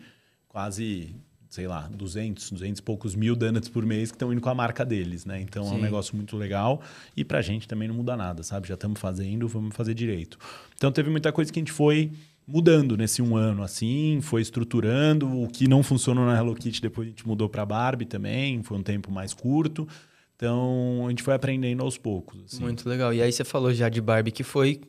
quase 0.48 1.14
sei 1.54 1.68
lá, 1.68 1.88
200, 1.94 2.50
200 2.50 2.80
e 2.80 2.82
poucos 2.82 3.14
mil 3.14 3.36
donuts 3.36 3.68
por 3.68 3.86
mês 3.86 4.10
que 4.10 4.16
estão 4.16 4.32
indo 4.32 4.40
com 4.40 4.48
a 4.48 4.54
marca 4.56 4.84
deles, 4.84 5.24
né? 5.24 5.40
Então 5.40 5.62
Sim. 5.62 5.70
é 5.70 5.74
um 5.74 5.80
negócio 5.80 6.16
muito 6.16 6.36
legal 6.36 6.82
e 7.16 7.24
pra 7.24 7.40
gente 7.40 7.68
também 7.68 7.86
não 7.86 7.94
muda 7.94 8.16
nada, 8.16 8.42
sabe? 8.42 8.66
Já 8.66 8.74
estamos 8.74 8.98
fazendo, 8.98 9.46
vamos 9.46 9.72
fazer 9.72 9.94
direito. 9.94 10.36
Então 10.74 10.90
teve 10.90 11.10
muita 11.10 11.30
coisa 11.30 11.52
que 11.52 11.60
a 11.60 11.62
gente 11.62 11.70
foi 11.70 12.10
mudando 12.44 12.96
nesse 12.96 13.22
um 13.22 13.36
ano, 13.36 13.62
assim, 13.62 14.18
foi 14.20 14.42
estruturando. 14.42 15.28
O 15.42 15.46
que 15.46 15.68
não 15.68 15.80
funcionou 15.84 16.26
na 16.26 16.36
Hello 16.36 16.56
Kitty, 16.56 16.82
depois 16.82 17.06
a 17.06 17.10
gente 17.10 17.24
mudou 17.24 17.48
para 17.48 17.64
Barbie 17.64 18.04
também, 18.04 18.60
foi 18.64 18.76
um 18.76 18.82
tempo 18.82 19.12
mais 19.12 19.32
curto. 19.32 19.86
Então 20.34 21.04
a 21.06 21.10
gente 21.10 21.22
foi 21.22 21.34
aprendendo 21.34 21.84
aos 21.84 21.96
poucos. 21.96 22.40
Assim. 22.46 22.64
Muito 22.64 22.88
legal. 22.88 23.14
E 23.14 23.22
aí 23.22 23.30
você 23.30 23.44
falou 23.44 23.72
já 23.72 23.88
de 23.88 24.00
Barbie, 24.00 24.32
que 24.32 24.42
foi 24.42 24.80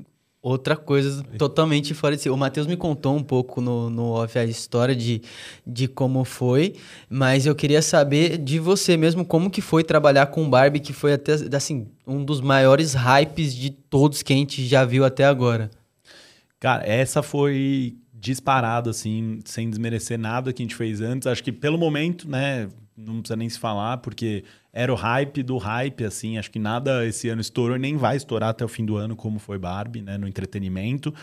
outra 0.45 0.75
coisa 0.75 1.23
totalmente 1.39 1.95
fora 1.95 2.15
de 2.15 2.21
si. 2.21 2.29
O 2.29 2.37
Matheus 2.37 2.67
me 2.67 2.77
contou 2.77 3.15
um 3.15 3.23
pouco 3.23 3.59
no, 3.59 3.89
no 3.89 4.11
off 4.11 4.37
a 4.37 4.45
história 4.45 4.95
de, 4.95 5.23
de 5.65 5.87
como 5.87 6.23
foi, 6.23 6.75
mas 7.09 7.47
eu 7.47 7.55
queria 7.55 7.81
saber 7.81 8.37
de 8.37 8.59
você 8.59 8.95
mesmo 8.95 9.25
como 9.25 9.49
que 9.49 9.59
foi 9.59 9.83
trabalhar 9.83 10.27
com 10.27 10.47
Barbie, 10.47 10.79
que 10.79 10.93
foi 10.93 11.13
até 11.13 11.33
assim 11.55 11.87
um 12.05 12.23
dos 12.23 12.41
maiores 12.41 12.93
hypes 12.93 13.55
de 13.55 13.71
todos 13.71 14.21
que 14.21 14.33
a 14.33 14.35
gente 14.35 14.63
já 14.67 14.85
viu 14.85 15.03
até 15.03 15.25
agora. 15.25 15.71
Cara, 16.59 16.85
essa 16.85 17.23
foi 17.23 17.97
disparado 18.13 18.91
assim, 18.91 19.39
sem 19.45 19.67
desmerecer 19.67 20.19
nada 20.19 20.53
que 20.53 20.61
a 20.61 20.65
gente 20.65 20.75
fez 20.75 21.01
antes. 21.01 21.25
Acho 21.25 21.43
que 21.43 21.51
pelo 21.51 21.77
momento, 21.77 22.29
né, 22.29 22.69
não 22.95 23.19
precisa 23.19 23.35
nem 23.35 23.49
se 23.49 23.57
falar, 23.57 23.97
porque 23.97 24.43
era 24.75 24.91
o 24.91 24.95
hype 24.95 25.41
do 25.41 25.57
hype, 25.57 26.03
assim. 26.03 26.37
Acho 26.37 26.51
que 26.51 26.59
nada 26.59 27.05
esse 27.07 27.29
ano 27.29 27.39
estourou 27.39 27.77
e 27.77 27.79
nem 27.79 27.95
vai 27.95 28.17
estourar 28.17 28.49
até 28.49 28.65
o 28.65 28.67
fim 28.67 28.85
do 28.85 28.97
ano, 28.97 29.15
como 29.15 29.39
foi 29.39 29.57
Barbie, 29.57 30.01
né, 30.01 30.17
no 30.17 30.27
entretenimento. 30.27 31.13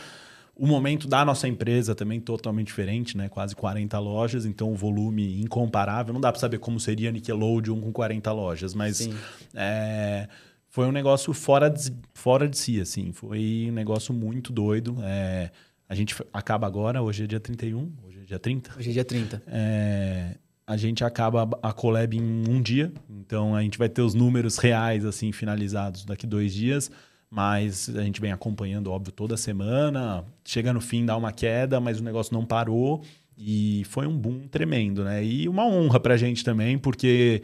O 0.56 0.66
momento 0.66 1.06
da 1.06 1.22
nossa 1.22 1.46
empresa 1.46 1.94
também 1.94 2.18
totalmente 2.18 2.68
diferente, 2.68 3.14
né? 3.16 3.28
Quase 3.28 3.54
40 3.54 3.98
lojas, 3.98 4.46
então 4.46 4.72
o 4.72 4.74
volume 4.74 5.38
incomparável. 5.40 6.14
Não 6.14 6.20
dá 6.20 6.32
para 6.32 6.40
saber 6.40 6.58
como 6.58 6.80
seria 6.80 7.12
Nickelodeon 7.12 7.78
com 7.78 7.92
40 7.92 8.32
lojas, 8.32 8.74
mas 8.74 9.08
é, 9.54 10.28
foi 10.68 10.86
um 10.86 10.92
negócio 10.92 11.32
fora 11.34 11.68
de, 11.68 11.92
fora 12.14 12.48
de 12.48 12.56
si, 12.56 12.80
assim. 12.80 13.12
Foi 13.12 13.66
um 13.68 13.72
negócio 13.74 14.14
muito 14.14 14.50
doido. 14.50 14.96
É, 15.02 15.50
A 15.88 15.94
gente 15.94 16.14
acaba 16.32 16.66
agora, 16.66 17.02
hoje 17.02 17.24
é 17.24 17.26
dia 17.26 17.40
31, 17.40 17.92
hoje 18.06 18.20
é 18.22 18.24
dia 18.24 18.38
30. 18.38 18.78
Hoje 18.78 18.90
é 18.90 18.92
dia 18.94 19.04
30. 19.04 19.42
É, 19.46 20.36
a 20.72 20.76
gente 20.78 21.04
acaba 21.04 21.48
a 21.62 21.70
collab 21.70 22.16
em 22.16 22.48
um 22.48 22.62
dia, 22.62 22.90
então 23.10 23.54
a 23.54 23.62
gente 23.62 23.76
vai 23.76 23.90
ter 23.90 24.00
os 24.00 24.14
números 24.14 24.56
reais 24.56 25.04
assim 25.04 25.30
finalizados 25.30 26.02
daqui 26.02 26.26
dois 26.26 26.54
dias, 26.54 26.90
mas 27.30 27.90
a 27.94 28.02
gente 28.02 28.22
vem 28.22 28.32
acompanhando, 28.32 28.90
óbvio, 28.90 29.12
toda 29.12 29.36
semana. 29.36 30.24
Chega 30.42 30.72
no 30.72 30.80
fim, 30.80 31.04
dá 31.04 31.14
uma 31.14 31.30
queda, 31.30 31.78
mas 31.78 32.00
o 32.00 32.02
negócio 32.02 32.32
não 32.32 32.46
parou 32.46 33.02
e 33.36 33.82
foi 33.84 34.06
um 34.06 34.16
boom 34.16 34.48
tremendo, 34.48 35.04
né? 35.04 35.22
E 35.22 35.46
uma 35.46 35.66
honra 35.66 36.00
pra 36.00 36.16
gente 36.16 36.42
também, 36.42 36.78
porque 36.78 37.42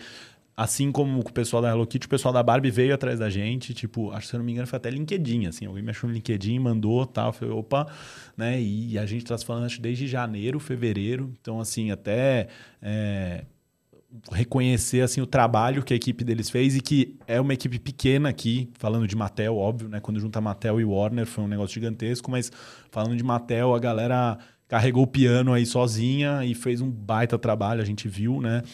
assim 0.58 0.90
como 0.90 1.20
o 1.20 1.32
pessoal 1.32 1.62
da 1.62 1.70
Hello 1.70 1.86
Kitty, 1.86 2.06
o 2.06 2.10
pessoal 2.10 2.34
da 2.34 2.42
Barbie 2.42 2.68
veio 2.68 2.92
atrás 2.92 3.16
da 3.16 3.30
gente, 3.30 3.72
tipo, 3.72 4.10
acho 4.10 4.22
que 4.22 4.26
se 4.26 4.34
eu 4.34 4.38
não 4.38 4.44
me 4.44 4.50
engano 4.50 4.66
foi 4.66 4.76
até 4.76 4.90
LinkedIn, 4.90 5.46
assim, 5.46 5.66
alguém 5.66 5.84
me 5.84 5.90
achou 5.90 6.10
no 6.10 6.14
LinkedIn, 6.14 6.58
mandou, 6.58 7.06
tal, 7.06 7.32
foi 7.32 7.48
opa, 7.48 7.86
né? 8.36 8.60
E 8.60 8.98
a 8.98 9.06
gente 9.06 9.24
tá 9.24 9.38
se 9.38 9.44
falando 9.44 9.66
acho 9.66 9.80
desde 9.80 10.08
janeiro, 10.08 10.58
fevereiro, 10.58 11.32
então 11.40 11.60
assim, 11.60 11.92
até 11.92 12.48
é, 12.82 13.44
reconhecer 14.32 15.00
assim 15.00 15.20
o 15.20 15.26
trabalho 15.28 15.84
que 15.84 15.92
a 15.92 15.96
equipe 15.96 16.24
deles 16.24 16.50
fez 16.50 16.74
e 16.74 16.80
que 16.80 17.16
é 17.28 17.40
uma 17.40 17.54
equipe 17.54 17.78
pequena 17.78 18.28
aqui, 18.28 18.68
falando 18.80 19.06
de 19.06 19.14
Mattel, 19.14 19.56
óbvio, 19.56 19.88
né? 19.88 20.00
Quando 20.00 20.18
junta 20.18 20.40
Mattel 20.40 20.80
e 20.80 20.84
Warner 20.84 21.24
foi 21.24 21.44
um 21.44 21.48
negócio 21.48 21.74
gigantesco, 21.74 22.32
mas 22.32 22.50
falando 22.90 23.16
de 23.16 23.22
Mattel, 23.22 23.76
a 23.76 23.78
galera 23.78 24.36
carregou 24.66 25.04
o 25.04 25.06
piano 25.06 25.52
aí 25.52 25.64
sozinha 25.64 26.44
e 26.44 26.52
fez 26.52 26.80
um 26.80 26.90
baita 26.90 27.38
trabalho, 27.38 27.80
a 27.80 27.84
gente 27.84 28.08
viu, 28.08 28.40
né? 28.40 28.64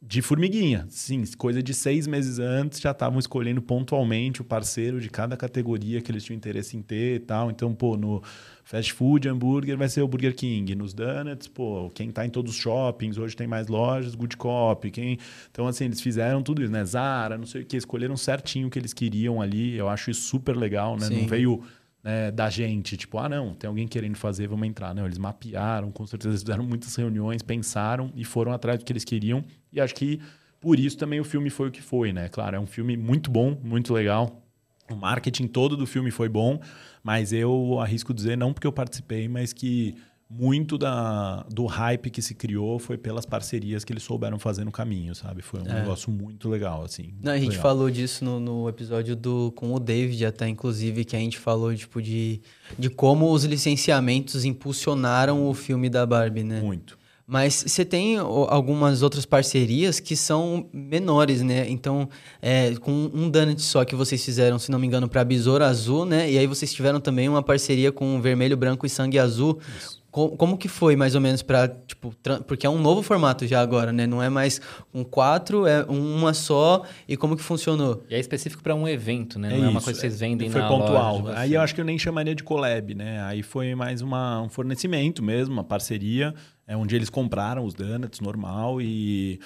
De 0.00 0.22
formiguinha, 0.22 0.86
sim, 0.88 1.24
coisa 1.36 1.60
de 1.60 1.74
seis 1.74 2.06
meses 2.06 2.38
antes 2.38 2.80
já 2.80 2.92
estavam 2.92 3.18
escolhendo 3.18 3.60
pontualmente 3.60 4.40
o 4.40 4.44
parceiro 4.44 5.00
de 5.00 5.10
cada 5.10 5.36
categoria 5.36 6.00
que 6.00 6.12
eles 6.12 6.22
tinham 6.22 6.36
interesse 6.36 6.76
em 6.76 6.82
ter 6.82 7.16
e 7.16 7.18
tal. 7.18 7.50
Então, 7.50 7.74
pô, 7.74 7.96
no 7.96 8.22
fast 8.62 8.92
food, 8.92 9.28
hambúrguer 9.28 9.76
vai 9.76 9.88
ser 9.88 10.00
o 10.02 10.06
Burger 10.06 10.36
King. 10.36 10.72
Nos 10.76 10.94
donuts, 10.94 11.48
pô, 11.48 11.90
quem 11.92 12.12
tá 12.12 12.24
em 12.24 12.30
todos 12.30 12.52
os 12.52 12.58
shoppings, 12.58 13.18
hoje 13.18 13.34
tem 13.34 13.48
mais 13.48 13.66
lojas, 13.66 14.14
Good 14.14 14.36
Cop. 14.36 14.88
Quem... 14.88 15.18
Então, 15.50 15.66
assim, 15.66 15.86
eles 15.86 16.00
fizeram 16.00 16.44
tudo 16.44 16.62
isso, 16.62 16.70
né? 16.70 16.84
Zara, 16.84 17.36
não 17.36 17.46
sei 17.46 17.62
o 17.62 17.66
que, 17.66 17.76
escolheram 17.76 18.16
certinho 18.16 18.68
o 18.68 18.70
que 18.70 18.78
eles 18.78 18.92
queriam 18.92 19.42
ali. 19.42 19.76
Eu 19.76 19.88
acho 19.88 20.12
isso 20.12 20.22
super 20.22 20.56
legal, 20.56 20.96
né? 20.96 21.06
Sim. 21.06 21.22
Não 21.22 21.26
veio 21.26 21.60
né, 22.02 22.30
da 22.30 22.48
gente, 22.48 22.96
tipo, 22.96 23.18
ah, 23.18 23.28
não, 23.28 23.54
tem 23.54 23.68
alguém 23.68 23.86
querendo 23.86 24.16
fazer, 24.16 24.46
vamos 24.46 24.66
entrar. 24.66 24.94
Não, 24.94 25.04
eles 25.04 25.18
mapearam, 25.18 25.90
com 25.90 26.06
certeza 26.06 26.30
eles 26.30 26.42
fizeram 26.42 26.64
muitas 26.64 26.94
reuniões, 26.94 27.42
pensaram 27.42 28.12
e 28.14 28.24
foram 28.24 28.52
atrás 28.52 28.78
do 28.78 28.84
que 28.84 28.92
eles 28.92 29.04
queriam. 29.04 29.44
E 29.72 29.80
acho 29.80 29.94
que 29.94 30.20
por 30.60 30.78
isso 30.78 30.96
também 30.96 31.20
o 31.20 31.24
filme 31.24 31.50
foi 31.50 31.68
o 31.68 31.70
que 31.70 31.82
foi, 31.82 32.12
né? 32.12 32.28
Claro, 32.28 32.56
é 32.56 32.60
um 32.60 32.66
filme 32.66 32.96
muito 32.96 33.30
bom, 33.30 33.56
muito 33.62 33.92
legal. 33.92 34.42
O 34.90 34.96
marketing 34.96 35.46
todo 35.46 35.76
do 35.76 35.86
filme 35.86 36.10
foi 36.10 36.28
bom, 36.28 36.60
mas 37.02 37.32
eu 37.32 37.78
arrisco 37.78 38.14
dizer, 38.14 38.36
não 38.36 38.52
porque 38.52 38.66
eu 38.66 38.72
participei, 38.72 39.28
mas 39.28 39.52
que 39.52 39.94
muito 40.30 40.76
da, 40.76 41.42
do 41.50 41.64
hype 41.64 42.10
que 42.10 42.20
se 42.20 42.34
criou 42.34 42.78
foi 42.78 42.98
pelas 42.98 43.24
parcerias 43.24 43.82
que 43.82 43.92
eles 43.92 44.02
souberam 44.02 44.38
fazer 44.38 44.62
no 44.64 44.70
caminho, 44.70 45.14
sabe? 45.14 45.40
Foi 45.40 45.60
um 45.60 45.66
É. 45.66 45.80
negócio 45.80 46.10
muito 46.12 46.48
legal, 46.50 46.84
assim. 46.84 47.14
Não, 47.22 47.32
a 47.32 47.38
gente 47.38 47.48
legal. 47.50 47.62
falou 47.62 47.90
disso 47.90 48.24
no, 48.24 48.38
no 48.38 48.68
episódio 48.68 49.16
do, 49.16 49.50
com 49.56 49.72
o 49.74 49.80
David, 49.80 50.26
até 50.26 50.46
inclusive, 50.46 51.04
que 51.04 51.16
a 51.16 51.18
gente 51.18 51.38
falou 51.38 51.74
tipo, 51.74 52.02
de, 52.02 52.42
de 52.78 52.90
como 52.90 53.32
os 53.32 53.44
licenciamentos 53.44 54.44
impulsionaram 54.44 55.48
o 55.48 55.54
filme 55.54 55.88
da 55.88 56.04
Barbie, 56.04 56.44
né? 56.44 56.60
Muito. 56.60 56.98
Mas 57.30 57.62
você 57.66 57.84
tem 57.84 58.16
algumas 58.16 59.02
outras 59.02 59.26
parcerias 59.26 60.00
que 60.00 60.16
são 60.16 60.66
menores, 60.72 61.42
né? 61.42 61.68
Então, 61.68 62.08
é, 62.40 62.74
com 62.76 62.90
um 63.12 63.28
donut 63.28 63.60
só 63.60 63.84
que 63.84 63.94
vocês 63.94 64.24
fizeram, 64.24 64.58
se 64.58 64.70
não 64.70 64.78
me 64.78 64.86
engano, 64.86 65.06
para 65.06 65.22
Besouro 65.24 65.62
Azul, 65.62 66.06
né? 66.06 66.30
E 66.30 66.38
aí 66.38 66.46
vocês 66.46 66.72
tiveram 66.72 66.98
também 67.00 67.28
uma 67.28 67.42
parceria 67.42 67.92
com 67.92 68.18
Vermelho, 68.22 68.56
Branco 68.56 68.86
e 68.86 68.88
Sangue 68.88 69.18
Azul. 69.18 69.56
Co- 69.56 69.97
Como 70.10 70.56
que 70.56 70.68
foi, 70.68 70.96
mais 70.96 71.14
ou 71.14 71.20
menos, 71.20 71.42
para 71.42 71.68
tipo, 71.68 72.14
porque 72.46 72.66
é 72.66 72.70
um 72.70 72.80
novo 72.80 73.02
formato 73.02 73.46
já 73.46 73.60
agora, 73.60 73.92
né? 73.92 74.06
Não 74.06 74.22
é 74.22 74.30
mais 74.30 74.58
um 74.92 75.04
quatro, 75.04 75.66
é 75.66 75.84
uma 75.84 76.32
só. 76.32 76.82
E 77.06 77.16
como 77.16 77.36
que 77.36 77.42
funcionou? 77.42 78.02
E 78.08 78.14
é 78.14 78.18
específico 78.18 78.62
para 78.62 78.74
um 78.74 78.88
evento, 78.88 79.38
né? 79.38 79.54
É 79.54 79.58
não 79.58 79.66
é 79.66 79.68
uma 79.68 79.78
isso, 79.78 79.84
coisa 79.84 80.00
que 80.00 80.06
vocês 80.08 80.18
vendem 80.20 80.48
Foi 80.48 80.62
na 80.62 80.68
pontual. 80.68 81.20
loja. 81.20 81.38
Aí 81.38 81.52
eu 81.52 81.60
acho 81.60 81.74
que 81.74 81.80
eu 81.80 81.84
nem 81.84 81.98
chamaria 81.98 82.34
de 82.34 82.42
collab, 82.42 82.94
né? 82.94 83.22
Aí 83.24 83.42
foi 83.42 83.74
mais 83.74 84.00
uma, 84.00 84.40
um 84.40 84.48
fornecimento 84.48 85.22
mesmo, 85.22 85.52
uma 85.52 85.64
parceria, 85.64 86.34
é 86.66 86.74
onde 86.76 86.96
eles 86.96 87.10
compraram 87.10 87.64
os 87.64 87.74
donuts 87.74 88.20
normal 88.20 88.80
e, 88.80 89.38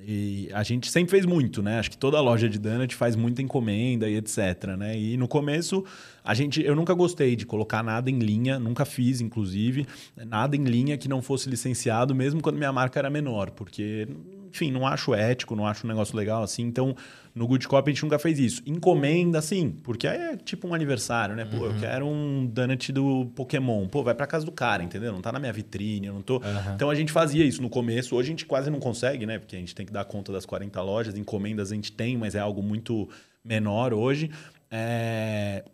e 0.00 0.48
a 0.52 0.62
gente 0.62 0.90
sempre 0.90 1.10
fez 1.10 1.26
muito, 1.26 1.62
né? 1.62 1.78
Acho 1.78 1.90
que 1.90 1.98
toda 1.98 2.20
loja 2.20 2.48
de 2.48 2.58
donut 2.58 2.94
faz 2.94 3.16
muita 3.16 3.42
encomenda 3.42 4.08
e 4.08 4.16
etc, 4.16 4.76
né? 4.76 4.98
E 4.98 5.16
no 5.16 5.26
começo 5.26 5.84
a 6.24 6.34
gente, 6.34 6.62
eu 6.62 6.76
nunca 6.76 6.94
gostei 6.94 7.34
de 7.34 7.46
colocar 7.46 7.82
nada 7.82 8.10
em 8.10 8.18
linha, 8.18 8.58
nunca 8.58 8.84
fiz, 8.84 9.20
inclusive, 9.20 9.86
nada 10.26 10.56
em 10.56 10.64
linha 10.64 10.98
que 10.98 11.08
não 11.08 11.22
fosse 11.22 11.48
licenciado, 11.48 12.14
mesmo 12.14 12.42
quando 12.42 12.56
minha 12.56 12.72
marca 12.72 12.98
era 12.98 13.08
menor, 13.08 13.50
porque, 13.50 14.06
enfim, 14.50 14.70
não 14.70 14.86
acho 14.86 15.14
ético, 15.14 15.56
não 15.56 15.66
acho 15.66 15.86
um 15.86 15.88
negócio 15.88 16.16
legal 16.16 16.42
assim. 16.42 16.62
Então, 16.62 16.94
no 17.38 17.46
Good 17.46 17.68
Cop 17.68 17.88
a 17.88 17.92
gente 17.92 18.02
nunca 18.02 18.18
fez 18.18 18.38
isso. 18.38 18.62
Encomenda, 18.66 19.40
sim, 19.40 19.70
porque 19.84 20.08
aí 20.08 20.18
é 20.18 20.36
tipo 20.36 20.66
um 20.66 20.74
aniversário, 20.74 21.36
né? 21.36 21.44
Pô, 21.44 21.66
eu 21.66 21.74
quero 21.78 22.04
um 22.04 22.44
donut 22.44 22.92
do 22.92 23.26
Pokémon. 23.36 23.86
Pô, 23.86 24.02
vai 24.02 24.14
pra 24.14 24.26
casa 24.26 24.44
do 24.44 24.50
cara, 24.50 24.82
entendeu? 24.82 25.12
Não 25.12 25.20
tá 25.20 25.30
na 25.30 25.38
minha 25.38 25.52
vitrine, 25.52 26.08
eu 26.08 26.14
não 26.14 26.22
tô. 26.22 26.42
Então 26.74 26.90
a 26.90 26.94
gente 26.96 27.12
fazia 27.12 27.44
isso 27.44 27.62
no 27.62 27.70
começo. 27.70 28.16
Hoje 28.16 28.28
a 28.28 28.32
gente 28.32 28.44
quase 28.44 28.68
não 28.70 28.80
consegue, 28.80 29.24
né? 29.24 29.38
Porque 29.38 29.54
a 29.54 29.58
gente 29.58 29.74
tem 29.74 29.86
que 29.86 29.92
dar 29.92 30.04
conta 30.04 30.32
das 30.32 30.44
40 30.44 30.82
lojas. 30.82 31.16
Encomendas 31.16 31.70
a 31.70 31.74
gente 31.76 31.92
tem, 31.92 32.16
mas 32.16 32.34
é 32.34 32.40
algo 32.40 32.60
muito 32.60 33.08
menor 33.44 33.94
hoje. 33.94 34.30
É... 34.70 35.64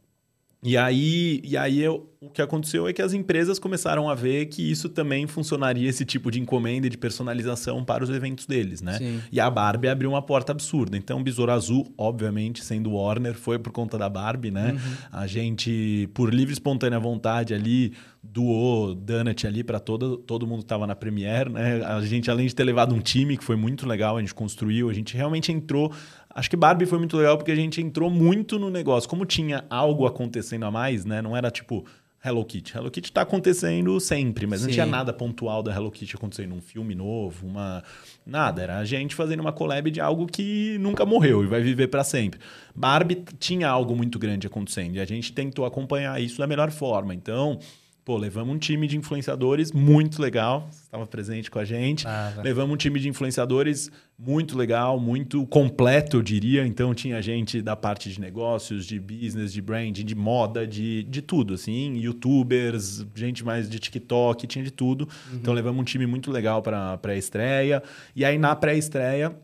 E 0.64 0.76
aí, 0.78 1.40
e 1.44 1.56
aí 1.58 1.80
eu- 1.82 2.08
o 2.22 2.30
que 2.30 2.40
aconteceu 2.40 2.88
é 2.88 2.92
que 2.94 3.02
as 3.02 3.12
empresas 3.12 3.58
começaram 3.58 4.08
a 4.08 4.14
ver 4.14 4.46
que 4.46 4.62
isso 4.62 4.88
também 4.88 5.26
funcionaria, 5.26 5.86
esse 5.86 6.06
tipo 6.06 6.30
de 6.30 6.40
encomenda 6.40 6.86
e 6.86 6.90
de 6.90 6.96
personalização 6.96 7.84
para 7.84 8.02
os 8.02 8.08
eventos 8.08 8.46
deles, 8.46 8.80
né? 8.80 8.94
Sim. 8.96 9.20
E 9.30 9.38
a 9.38 9.50
Barbie 9.50 9.88
abriu 9.88 10.08
uma 10.08 10.22
porta 10.22 10.52
absurda. 10.52 10.96
Então, 10.96 11.22
Besouro 11.22 11.52
Azul, 11.52 11.92
obviamente, 11.98 12.64
sendo 12.64 12.92
Warner, 12.92 13.34
foi 13.34 13.58
por 13.58 13.72
conta 13.72 13.98
da 13.98 14.08
Barbie, 14.08 14.50
né? 14.50 14.74
A 15.12 15.26
gente, 15.26 16.08
por 16.14 16.32
livre 16.32 16.52
e 16.52 16.54
espontânea 16.54 16.98
vontade 16.98 17.52
ali, 17.52 17.92
doou 18.22 18.94
Donut 18.94 19.46
ali 19.46 19.62
para 19.62 19.78
todo, 19.78 20.16
todo 20.16 20.46
mundo 20.46 20.60
que 20.60 20.64
estava 20.64 20.86
na 20.86 20.96
Premiere, 20.96 21.50
né? 21.50 21.84
A 21.84 22.00
gente, 22.00 22.30
além 22.30 22.46
de 22.46 22.54
ter 22.54 22.64
levado 22.64 22.94
um 22.94 23.00
time, 23.00 23.36
que 23.36 23.44
foi 23.44 23.56
muito 23.56 23.86
legal, 23.86 24.16
a 24.16 24.20
gente 24.20 24.34
construiu, 24.34 24.88
a 24.88 24.94
gente 24.94 25.14
realmente 25.14 25.52
entrou... 25.52 25.92
Acho 26.34 26.50
que 26.50 26.56
Barbie 26.56 26.86
foi 26.86 26.98
muito 26.98 27.16
legal 27.16 27.36
porque 27.38 27.52
a 27.52 27.56
gente 27.56 27.80
entrou 27.80 28.10
muito 28.10 28.58
no 28.58 28.68
negócio. 28.68 29.08
Como 29.08 29.24
tinha 29.24 29.64
algo 29.70 30.06
acontecendo 30.06 30.64
a 30.64 30.70
mais, 30.70 31.04
né? 31.04 31.22
Não 31.22 31.36
era 31.36 31.50
tipo... 31.50 31.84
Hello 32.26 32.42
Kitty. 32.42 32.74
Hello 32.74 32.90
Kitty 32.90 33.12
tá 33.12 33.20
acontecendo 33.20 34.00
sempre, 34.00 34.46
mas 34.46 34.62
não 34.62 34.68
Sim. 34.68 34.72
tinha 34.72 34.86
nada 34.86 35.12
pontual 35.12 35.62
da 35.62 35.74
Hello 35.74 35.90
Kitty 35.90 36.16
acontecendo. 36.16 36.54
Um 36.54 36.60
filme 36.62 36.94
novo, 36.94 37.46
uma. 37.46 37.84
Nada. 38.24 38.62
Era 38.62 38.78
a 38.78 38.84
gente 38.86 39.14
fazendo 39.14 39.40
uma 39.40 39.52
collab 39.52 39.90
de 39.90 40.00
algo 40.00 40.26
que 40.26 40.78
nunca 40.78 41.04
morreu 41.04 41.44
e 41.44 41.46
vai 41.46 41.60
viver 41.60 41.88
para 41.88 42.02
sempre. 42.02 42.40
Barbie 42.74 43.22
tinha 43.38 43.68
algo 43.68 43.94
muito 43.94 44.18
grande 44.18 44.46
acontecendo 44.46 44.94
e 44.96 45.00
a 45.00 45.04
gente 45.04 45.34
tentou 45.34 45.66
acompanhar 45.66 46.18
isso 46.18 46.38
da 46.38 46.46
melhor 46.46 46.70
forma. 46.70 47.14
Então. 47.14 47.58
Pô, 48.04 48.18
levamos 48.18 48.54
um 48.54 48.58
time 48.58 48.86
de 48.86 48.98
influenciadores 48.98 49.72
muito 49.72 50.20
legal. 50.20 50.68
Você 50.70 50.82
estava 50.82 51.06
presente 51.06 51.50
com 51.50 51.58
a 51.58 51.64
gente. 51.64 52.06
Levamos 52.42 52.74
um 52.74 52.76
time 52.76 53.00
de 53.00 53.08
influenciadores 53.08 53.90
muito 54.18 54.58
legal, 54.58 55.00
muito 55.00 55.46
completo, 55.46 56.18
eu 56.18 56.22
diria. 56.22 56.66
Então 56.66 56.92
tinha 56.94 57.22
gente 57.22 57.62
da 57.62 57.74
parte 57.74 58.10
de 58.10 58.20
negócios, 58.20 58.84
de 58.84 59.00
business, 59.00 59.54
de 59.54 59.62
branding, 59.62 60.04
de 60.04 60.14
moda, 60.14 60.66
de, 60.66 61.02
de 61.04 61.22
tudo, 61.22 61.54
assim, 61.54 61.96
youtubers, 61.96 63.06
gente 63.14 63.42
mais 63.42 63.70
de 63.70 63.78
TikTok, 63.78 64.46
tinha 64.46 64.62
de 64.62 64.70
tudo. 64.70 65.08
Então 65.32 65.54
levamos 65.54 65.80
um 65.80 65.84
time 65.84 66.04
muito 66.06 66.30
legal 66.30 66.60
para 66.60 66.98
pré-estreia. 66.98 67.82
E 68.14 68.22
aí 68.22 68.36
na 68.36 68.54
pré-estreia 68.54 69.34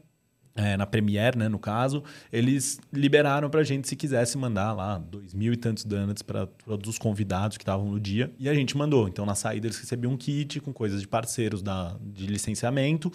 é, 0.60 0.76
na 0.76 0.86
Premiere, 0.86 1.38
né, 1.38 1.48
no 1.48 1.58
caso, 1.58 2.02
eles 2.32 2.78
liberaram 2.92 3.48
pra 3.48 3.62
gente 3.62 3.88
se 3.88 3.96
quisesse 3.96 4.36
mandar 4.36 4.72
lá 4.72 4.98
dois 4.98 5.32
mil 5.32 5.52
e 5.52 5.56
tantos 5.56 5.84
donuts 5.84 6.22
para 6.22 6.46
todos 6.46 6.90
os 6.90 6.98
convidados 6.98 7.56
que 7.56 7.62
estavam 7.62 7.86
no 7.90 7.98
dia. 7.98 8.30
E 8.38 8.48
a 8.48 8.54
gente 8.54 8.76
mandou. 8.76 9.08
Então, 9.08 9.24
na 9.24 9.34
saída, 9.34 9.66
eles 9.66 9.78
recebiam 9.78 10.12
um 10.12 10.16
kit 10.16 10.60
com 10.60 10.72
coisas 10.72 11.00
de 11.00 11.08
parceiros 11.08 11.62
da, 11.62 11.96
de 12.00 12.26
licenciamento 12.26 13.10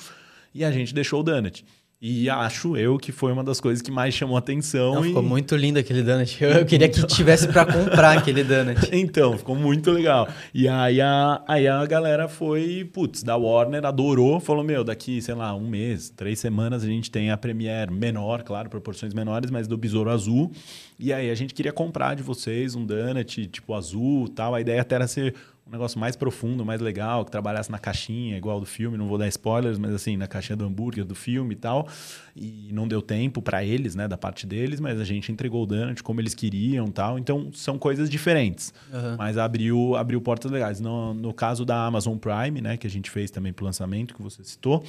e 0.54 0.64
a 0.64 0.72
gente 0.72 0.94
deixou 0.94 1.20
o 1.20 1.24
donut. 1.24 1.66
E 2.02 2.30
acho 2.30 2.76
eu 2.76 2.98
que 2.98 3.12
foi 3.12 3.32
uma 3.32 3.44
das 3.44 3.62
coisas 3.62 3.82
que 3.82 3.90
mais 3.90 4.14
chamou 4.14 4.36
atenção. 4.36 4.96
Não, 4.96 5.06
e... 5.06 5.08
ficou 5.08 5.24
muito 5.24 5.56
lindo 5.56 5.80
aquele 5.80 6.04
donut. 6.04 6.44
Eu, 6.44 6.52
eu 6.60 6.66
queria 6.66 6.90
que 6.90 7.06
tivesse 7.08 7.48
para 7.48 7.66
comprar 7.66 8.18
aquele 8.18 8.44
donut. 8.44 8.76
Então, 8.92 9.38
ficou 9.38 9.56
muito 9.56 9.92
legal. 9.92 10.28
E 10.54 10.68
aí 10.68 11.00
a, 11.02 11.42
aí 11.48 11.68
a 11.68 11.86
galera 11.86 12.28
foi, 12.28 12.90
putz, 12.94 13.24
da 13.24 13.36
Warner, 13.36 13.86
adorou, 13.86 14.40
falou: 14.40 14.64
Meu, 14.64 14.84
daqui, 14.84 15.22
sei 15.22 15.36
lá, 15.36 15.56
um 15.56 15.68
mês, 15.68 16.10
três 16.10 16.40
semanas 16.40 16.84
a 16.84 16.88
gente 16.88 17.10
tem 17.10 17.32
a 17.32 17.38
Premiere 17.38 17.92
menor, 17.92 18.44
claro, 18.44 18.70
proporções 18.70 19.14
menores, 19.14 19.50
mas 19.50 19.68
do 19.68 19.78
Besouro 19.78 20.10
Azul. 20.10 20.52
E 21.00 21.12
aí 21.12 21.30
a 21.30 21.36
gente 21.36 21.54
queria 21.54 21.74
comprar 21.74 22.16
de 22.16 22.24
vocês 22.24 22.76
um 22.76 22.86
donut, 22.86 23.48
tipo 23.48 23.74
azul 23.74 24.28
tal. 24.30 24.54
A 24.54 24.62
ideia 24.62 24.82
até 24.82 24.96
era 24.96 25.08
ser 25.08 25.34
um 25.68 25.72
negócio 25.72 26.00
mais 26.00 26.16
profundo, 26.16 26.64
mais 26.64 26.80
legal, 26.80 27.26
que 27.26 27.32
trabalhasse 27.32 27.72
na 27.72 27.80
caixinha, 27.80 28.38
igual 28.38 28.60
do 28.60 28.68
filme, 28.68 28.98
não 28.98 29.08
vou 29.08 29.18
dar 29.18 29.28
spoilers, 29.28 29.80
mas 29.80 29.94
assim, 29.96 30.16
na 30.16 30.28
caixinha 30.28 30.56
do 30.56 30.64
hambúrguer 30.64 31.04
do 31.04 31.16
filme 31.16 31.54
e 31.54 31.58
tal. 31.58 31.88
E 32.36 32.70
não 32.72 32.88
deu 32.88 33.02
tempo 33.02 33.42
para 33.42 33.64
eles, 33.64 33.96
né, 33.96 34.08
da 34.08 34.18
parte 34.18 34.46
deles, 34.46 34.80
mas 34.80 35.00
a 35.00 35.04
gente 35.04 35.32
entregou 35.32 35.64
o 35.64 35.66
donut 35.66 36.04
como 36.04 36.22
eles 36.22 36.36
queriam 36.36 36.88
tal. 36.88 37.18
Então, 37.18 37.50
são 37.52 37.80
coisas 37.80 38.12
diferentes. 38.12 38.72
Aham. 38.94 39.16
Mas 39.18 39.38
abriu, 39.40 39.96
abriu 39.96 40.22
portas 40.22 40.52
legais. 40.52 40.80
No, 40.80 41.16
no 41.16 41.34
caso 41.34 41.66
da 41.66 41.86
Amazon 41.86 42.18
Prime, 42.18 42.62
né, 42.62 42.78
que 42.78 42.86
a 42.86 42.90
gente 42.90 43.10
fez 43.10 43.32
também 43.32 43.52
pro 43.52 43.66
lançamento, 43.66 44.14
que 44.14 44.22
você 44.22 44.44
citou, 44.44 44.84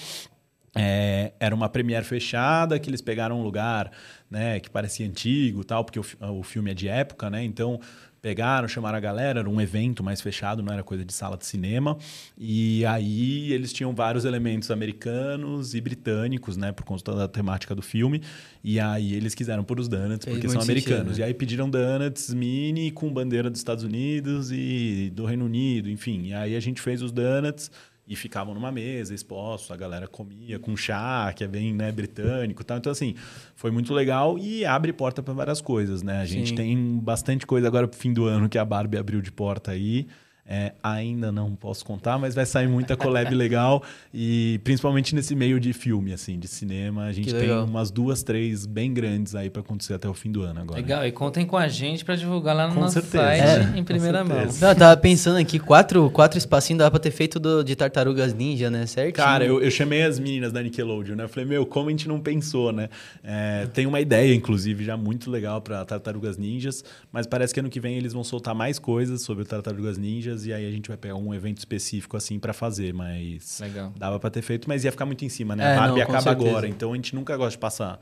é, 0.79 1.33
era 1.41 1.55
uma 1.55 1.71
premiere 1.71 2.05
fechada 2.05 2.79
que 2.79 2.91
eles 2.91 3.01
pegaram 3.01 3.41
um 3.41 3.43
lugar 3.43 3.91
né, 4.31 4.61
que 4.61 4.69
parecia 4.69 5.07
antigo 5.07 5.65
tal, 5.65 5.83
porque 5.83 5.99
o, 5.99 6.05
o 6.39 6.43
filme 6.43 6.71
é 6.71 6.75
de 6.75 6.87
época, 6.87 7.31
né? 7.31 7.43
Então 7.43 7.81
pegaram, 8.21 8.67
chamaram 8.67 8.97
a 8.99 9.01
galera, 9.01 9.41
era 9.41 9.49
um 9.49 9.61
evento 9.61 10.03
mais 10.03 10.21
fechado, 10.21 10.63
não 10.63 10.73
era 10.73 10.83
coisa 10.83 11.05
de 11.05 11.13
sala 11.13 11.37
de 11.37 11.47
cinema. 11.47 11.97
E 12.37 12.85
aí 12.87 13.53
eles 13.53 13.73
tinham 13.73 13.95
vários 13.95 14.25
elementos 14.25 14.71
americanos 14.71 15.75
e 15.75 15.81
britânicos, 15.81 16.57
né, 16.57 16.73
por 16.73 16.85
conta 16.85 17.15
da 17.15 17.29
temática 17.29 17.75
do 17.75 17.83
filme. 17.83 18.23
E 18.65 18.81
aí 18.81 19.15
eles 19.15 19.35
quiseram 19.35 19.63
pôr 19.63 19.79
os 19.79 19.89
donuts 19.89 20.25
Fez 20.25 20.37
porque 20.37 20.49
são 20.49 20.61
americanos. 20.61 20.99
sentido, 20.99 21.19
né? 21.19 21.21
E 21.21 21.23
aí 21.23 21.35
pediram 21.35 21.71
donuts 21.71 22.35
mini 22.35 22.91
com 22.91 23.13
bandeira 23.13 23.49
dos 23.51 23.61
Estados 23.61 23.85
Unidos 23.85 24.51
e 24.51 25.13
do 25.15 25.25
Reino 25.25 25.45
Unido, 25.45 25.89
enfim. 25.91 26.27
E 26.27 26.35
aí 26.35 26.57
a 26.57 26.61
gente 26.61 26.81
fez 26.81 27.03
os 27.03 27.13
donuts 27.13 27.71
e 28.07 28.15
ficavam 28.15 28.55
numa 28.55 28.71
mesa 28.71 29.13
expostos, 29.13 29.71
a 29.71 29.77
galera 29.77 30.07
comia 30.07 30.59
com 30.59 30.77
chá, 30.77 31.33
que 31.35 31.43
é 31.43 31.49
bem 31.49 31.75
né, 31.75 31.91
britânico 31.91 32.63
e 32.63 32.65
tal. 32.65 32.79
Então, 32.79 32.93
assim, 32.93 33.15
foi 33.57 33.71
muito 33.71 33.93
legal 33.93 34.39
e 34.39 34.65
abre 34.65 34.93
porta 34.93 35.23
para 35.23 35.35
várias 35.35 35.61
coisas, 35.61 36.03
né? 36.03 36.21
A 36.21 36.25
gente 36.25 36.51
Sim. 36.51 36.55
tem 36.55 36.99
bastante 36.99 37.45
coisa 37.45 37.67
agora 37.67 37.89
pro 37.89 37.99
fim 37.99 38.13
do 38.13 38.25
ano 38.27 38.49
que 38.49 38.59
a 38.59 38.65
Barbie 38.65 38.99
abriu 38.99 39.21
de 39.21 39.33
porta 39.33 39.73
aí. 39.73 40.07
É, 40.49 40.73
ainda 40.81 41.33
não 41.33 41.57
posso 41.57 41.85
contar, 41.85 42.19
mas 42.19 42.33
vai 42.35 42.47
sair 42.47 42.69
muita 42.69 42.97
collab 42.97 43.29
legal 43.35 43.83
e 44.15 44.61
principalmente 44.63 45.13
nesse 45.13 45.35
meio 45.35 45.59
de 45.59 45.73
filme, 45.73 46.13
assim, 46.13 46.39
de 46.39 46.47
cinema. 46.47 47.05
A 47.07 47.13
gente 47.13 47.35
tem 47.35 47.51
umas 47.51 47.91
duas, 47.91 48.23
três 48.23 48.65
bem 48.65 48.95
grandes 48.95 49.35
aí 49.35 49.51
para 49.51 49.61
acontecer 49.61 49.95
até 49.95 50.09
o 50.09 50.15
fim 50.15 50.31
do 50.31 50.43
ano 50.43 50.61
agora. 50.61 50.81
Legal, 50.81 51.05
e 51.05 51.11
contem 51.11 51.45
com 51.45 51.57
a 51.57 51.67
gente 51.67 52.05
pra 52.05 52.15
divulgar 52.15 52.55
lá 52.55 52.69
no 52.69 52.75
Com 52.75 52.81
nosso 52.81 52.95
certeza. 52.95 53.25
site 53.25 53.75
É, 53.75 53.79
em 53.79 53.83
primeira 53.83 54.25
mão. 54.25 54.37
Não, 54.61 54.69
eu 54.69 54.77
tava 54.77 54.97
pensando 54.97 55.37
aqui, 55.39 55.59
quatro, 55.59 56.09
quatro 56.11 56.39
espacinhos 56.39 56.79
dava 56.79 56.93
pra 56.93 57.01
ter 57.01 57.11
feito 57.11 57.41
do- 57.41 57.65
de 57.65 57.75
tartarugas 57.75 58.33
ninja, 58.33 58.71
né? 58.71 58.87
Certinho. 58.87 59.15
Cara, 59.15 59.45
eu, 59.45 59.61
eu 59.61 59.71
chamei 59.71 60.03
as 60.05 60.19
meninas 60.21 60.53
da 60.53 60.63
Nickelodeon, 60.63 61.17
né? 61.17 61.25
Eu 61.25 61.29
falei, 61.29 61.49
meu, 61.49 61.67
como 61.67 61.89
a 61.89 61.91
gente 61.91 62.07
não 62.07 62.21
pensou, 62.21 62.73
né? 62.73 62.89
É, 63.25 63.67
tem 63.73 63.85
uma 63.85 64.01
ideia, 64.01 64.33
inclusive, 64.33 64.85
já 64.85 64.97
muito 64.97 65.29
legal 65.31 65.61
para 65.61 65.85
Tartarugas 65.85 66.39
Ninjas, 66.39 66.85
mas 67.11 67.27
parece 67.27 67.53
que 67.53 67.59
ano 67.59 67.69
que 67.69 67.81
vem 67.81 67.97
eles 67.97 68.13
vão 68.13 68.23
soltar 68.23 68.55
mais 68.55 68.79
coisas 68.79 69.23
sobre 69.23 69.43
o 69.43 69.47
Tartarugas 69.47 69.99
Ninjas 69.99 70.36
e 70.45 70.53
aí 70.53 70.67
a 70.67 70.71
gente 70.71 70.89
vai 70.89 70.97
pegar 70.97 71.15
um 71.15 71.33
evento 71.33 71.59
específico 71.59 72.17
assim 72.17 72.39
para 72.39 72.53
fazer, 72.53 72.93
mas 72.93 73.59
Legal. 73.61 73.93
dava 73.97 74.19
para 74.21 74.29
ter 74.31 74.43
feito, 74.43 74.69
mas 74.69 74.85
ia 74.85 74.91
ficar 74.93 75.07
muito 75.07 75.25
em 75.25 75.29
cima, 75.29 75.57
né? 75.57 75.65
É, 75.65 75.73
a 75.73 75.77
Barbie 75.81 76.01
não, 76.01 76.03
acaba 76.03 76.21
certeza. 76.23 76.49
agora, 76.51 76.69
então 76.69 76.93
a 76.93 76.97
gente 76.97 77.15
nunca 77.15 77.37
gosta 77.37 77.53
de 77.53 77.59
passar 77.59 78.01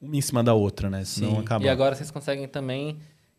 uma 0.00 0.16
em 0.16 0.20
cima 0.20 0.42
da 0.42 0.54
outra, 0.54 0.88
né? 0.88 1.04
Senão 1.04 1.32
Sim. 1.32 1.40
acaba. 1.40 1.64
E 1.64 1.68
agora 1.68 1.94
vocês 1.94 2.10
conseguem 2.10 2.46
também 2.48 2.96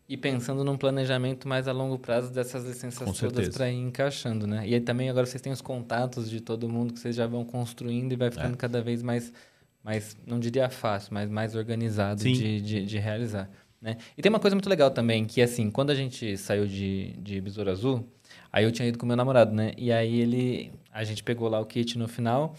ir 0.08 0.16
pensando 0.16 0.62
num 0.64 0.76
planejamento 0.76 1.46
mais 1.48 1.66
a 1.68 1.72
longo 1.72 1.98
prazo 1.98 2.32
dessas 2.32 2.64
licenças 2.64 2.98
Com 2.98 3.12
todas 3.12 3.48
para 3.50 3.70
ir 3.70 3.76
encaixando, 3.76 4.46
né? 4.46 4.68
E 4.68 4.74
aí 4.74 4.80
também 4.80 5.08
agora 5.08 5.24
vocês 5.24 5.40
têm 5.40 5.52
os 5.52 5.60
contatos 5.62 6.28
de 6.28 6.40
todo 6.40 6.68
mundo 6.68 6.92
que 6.92 7.00
vocês 7.00 7.14
já 7.16 7.26
vão 7.26 7.44
construindo 7.44 8.12
e 8.12 8.16
vai 8.16 8.28
É. 8.28 8.30
ficando 8.30 8.56
cada 8.56 8.82
vez 8.82 9.02
mais, 9.02 9.32
mais, 9.84 10.16
não 10.26 10.38
diria 10.40 10.68
fácil, 10.68 11.14
mas 11.14 11.30
mais 11.30 11.54
organizado 11.54 12.22
de, 12.22 12.60
de, 12.60 12.84
de 12.84 12.98
realizar. 12.98 13.48
Né? 13.80 13.96
E 14.18 14.20
tem 14.20 14.28
uma 14.28 14.40
coisa 14.40 14.54
muito 14.54 14.68
legal 14.68 14.90
também, 14.90 15.24
que 15.24 15.40
assim, 15.40 15.70
quando 15.70 15.88
a 15.90 15.94
gente 15.94 16.36
saiu 16.36 16.66
de, 16.66 17.14
de 17.18 17.40
Besouro 17.40 17.70
Azul, 17.70 18.06
aí 18.52 18.64
eu 18.64 18.72
tinha 18.72 18.88
ido 18.88 18.98
com 18.98 19.06
meu 19.06 19.16
namorado, 19.16 19.54
né? 19.54 19.72
E 19.76 19.92
aí 19.92 20.20
ele, 20.20 20.72
a 20.92 21.04
gente 21.04 21.22
pegou 21.22 21.48
lá 21.48 21.60
o 21.60 21.66
kit 21.66 21.98
no 21.98 22.08
final 22.08 22.54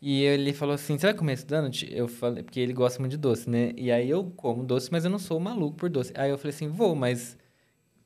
e 0.00 0.22
ele 0.22 0.52
falou 0.52 0.74
assim, 0.74 0.98
você 0.98 1.06
vai 1.06 1.14
comer 1.14 1.34
esse 1.34 1.46
donut? 1.46 1.88
Eu 1.88 2.08
falei, 2.08 2.42
porque 2.42 2.58
ele 2.58 2.72
gosta 2.72 2.98
muito 2.98 3.12
de 3.12 3.16
doce, 3.16 3.48
né? 3.48 3.72
E 3.76 3.90
aí 3.92 4.10
eu 4.10 4.24
como 4.36 4.64
doce, 4.64 4.90
mas 4.90 5.04
eu 5.04 5.10
não 5.10 5.18
sou 5.18 5.38
maluco 5.38 5.76
por 5.76 5.88
doce. 5.88 6.12
Aí 6.16 6.28
eu 6.28 6.36
falei 6.36 6.52
assim, 6.52 6.66
vou, 6.66 6.96
mas 6.96 7.36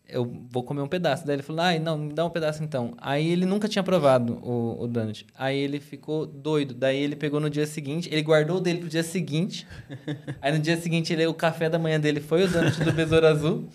eu 0.06 0.30
vou 0.50 0.62
comer 0.62 0.82
um 0.82 0.86
pedaço. 0.86 1.26
Daí 1.26 1.36
ele 1.36 1.42
falou, 1.42 1.62
ai, 1.62 1.78
não, 1.78 1.96
me 1.96 2.12
dá 2.12 2.22
um 2.26 2.28
pedaço 2.28 2.62
então. 2.62 2.92
Aí 2.98 3.26
ele 3.26 3.46
nunca 3.46 3.66
tinha 3.66 3.82
provado 3.82 4.34
o, 4.42 4.82
o 4.82 4.86
donut. 4.86 5.26
Aí 5.34 5.56
ele 5.56 5.80
ficou 5.80 6.26
doido. 6.26 6.74
Daí 6.74 6.98
ele 6.98 7.16
pegou 7.16 7.40
no 7.40 7.48
dia 7.48 7.66
seguinte, 7.66 8.10
ele 8.12 8.22
guardou 8.22 8.58
o 8.58 8.60
dele 8.60 8.80
pro 8.80 8.90
dia 8.90 9.02
seguinte. 9.02 9.66
aí 10.42 10.52
no 10.52 10.58
dia 10.58 10.76
seguinte, 10.76 11.14
ele, 11.14 11.26
o 11.26 11.32
café 11.32 11.70
da 11.70 11.78
manhã 11.78 11.98
dele 11.98 12.20
foi 12.20 12.44
o 12.44 12.48
donut 12.48 12.78
do 12.78 12.92
Besouro 12.92 13.26
Azul. 13.26 13.70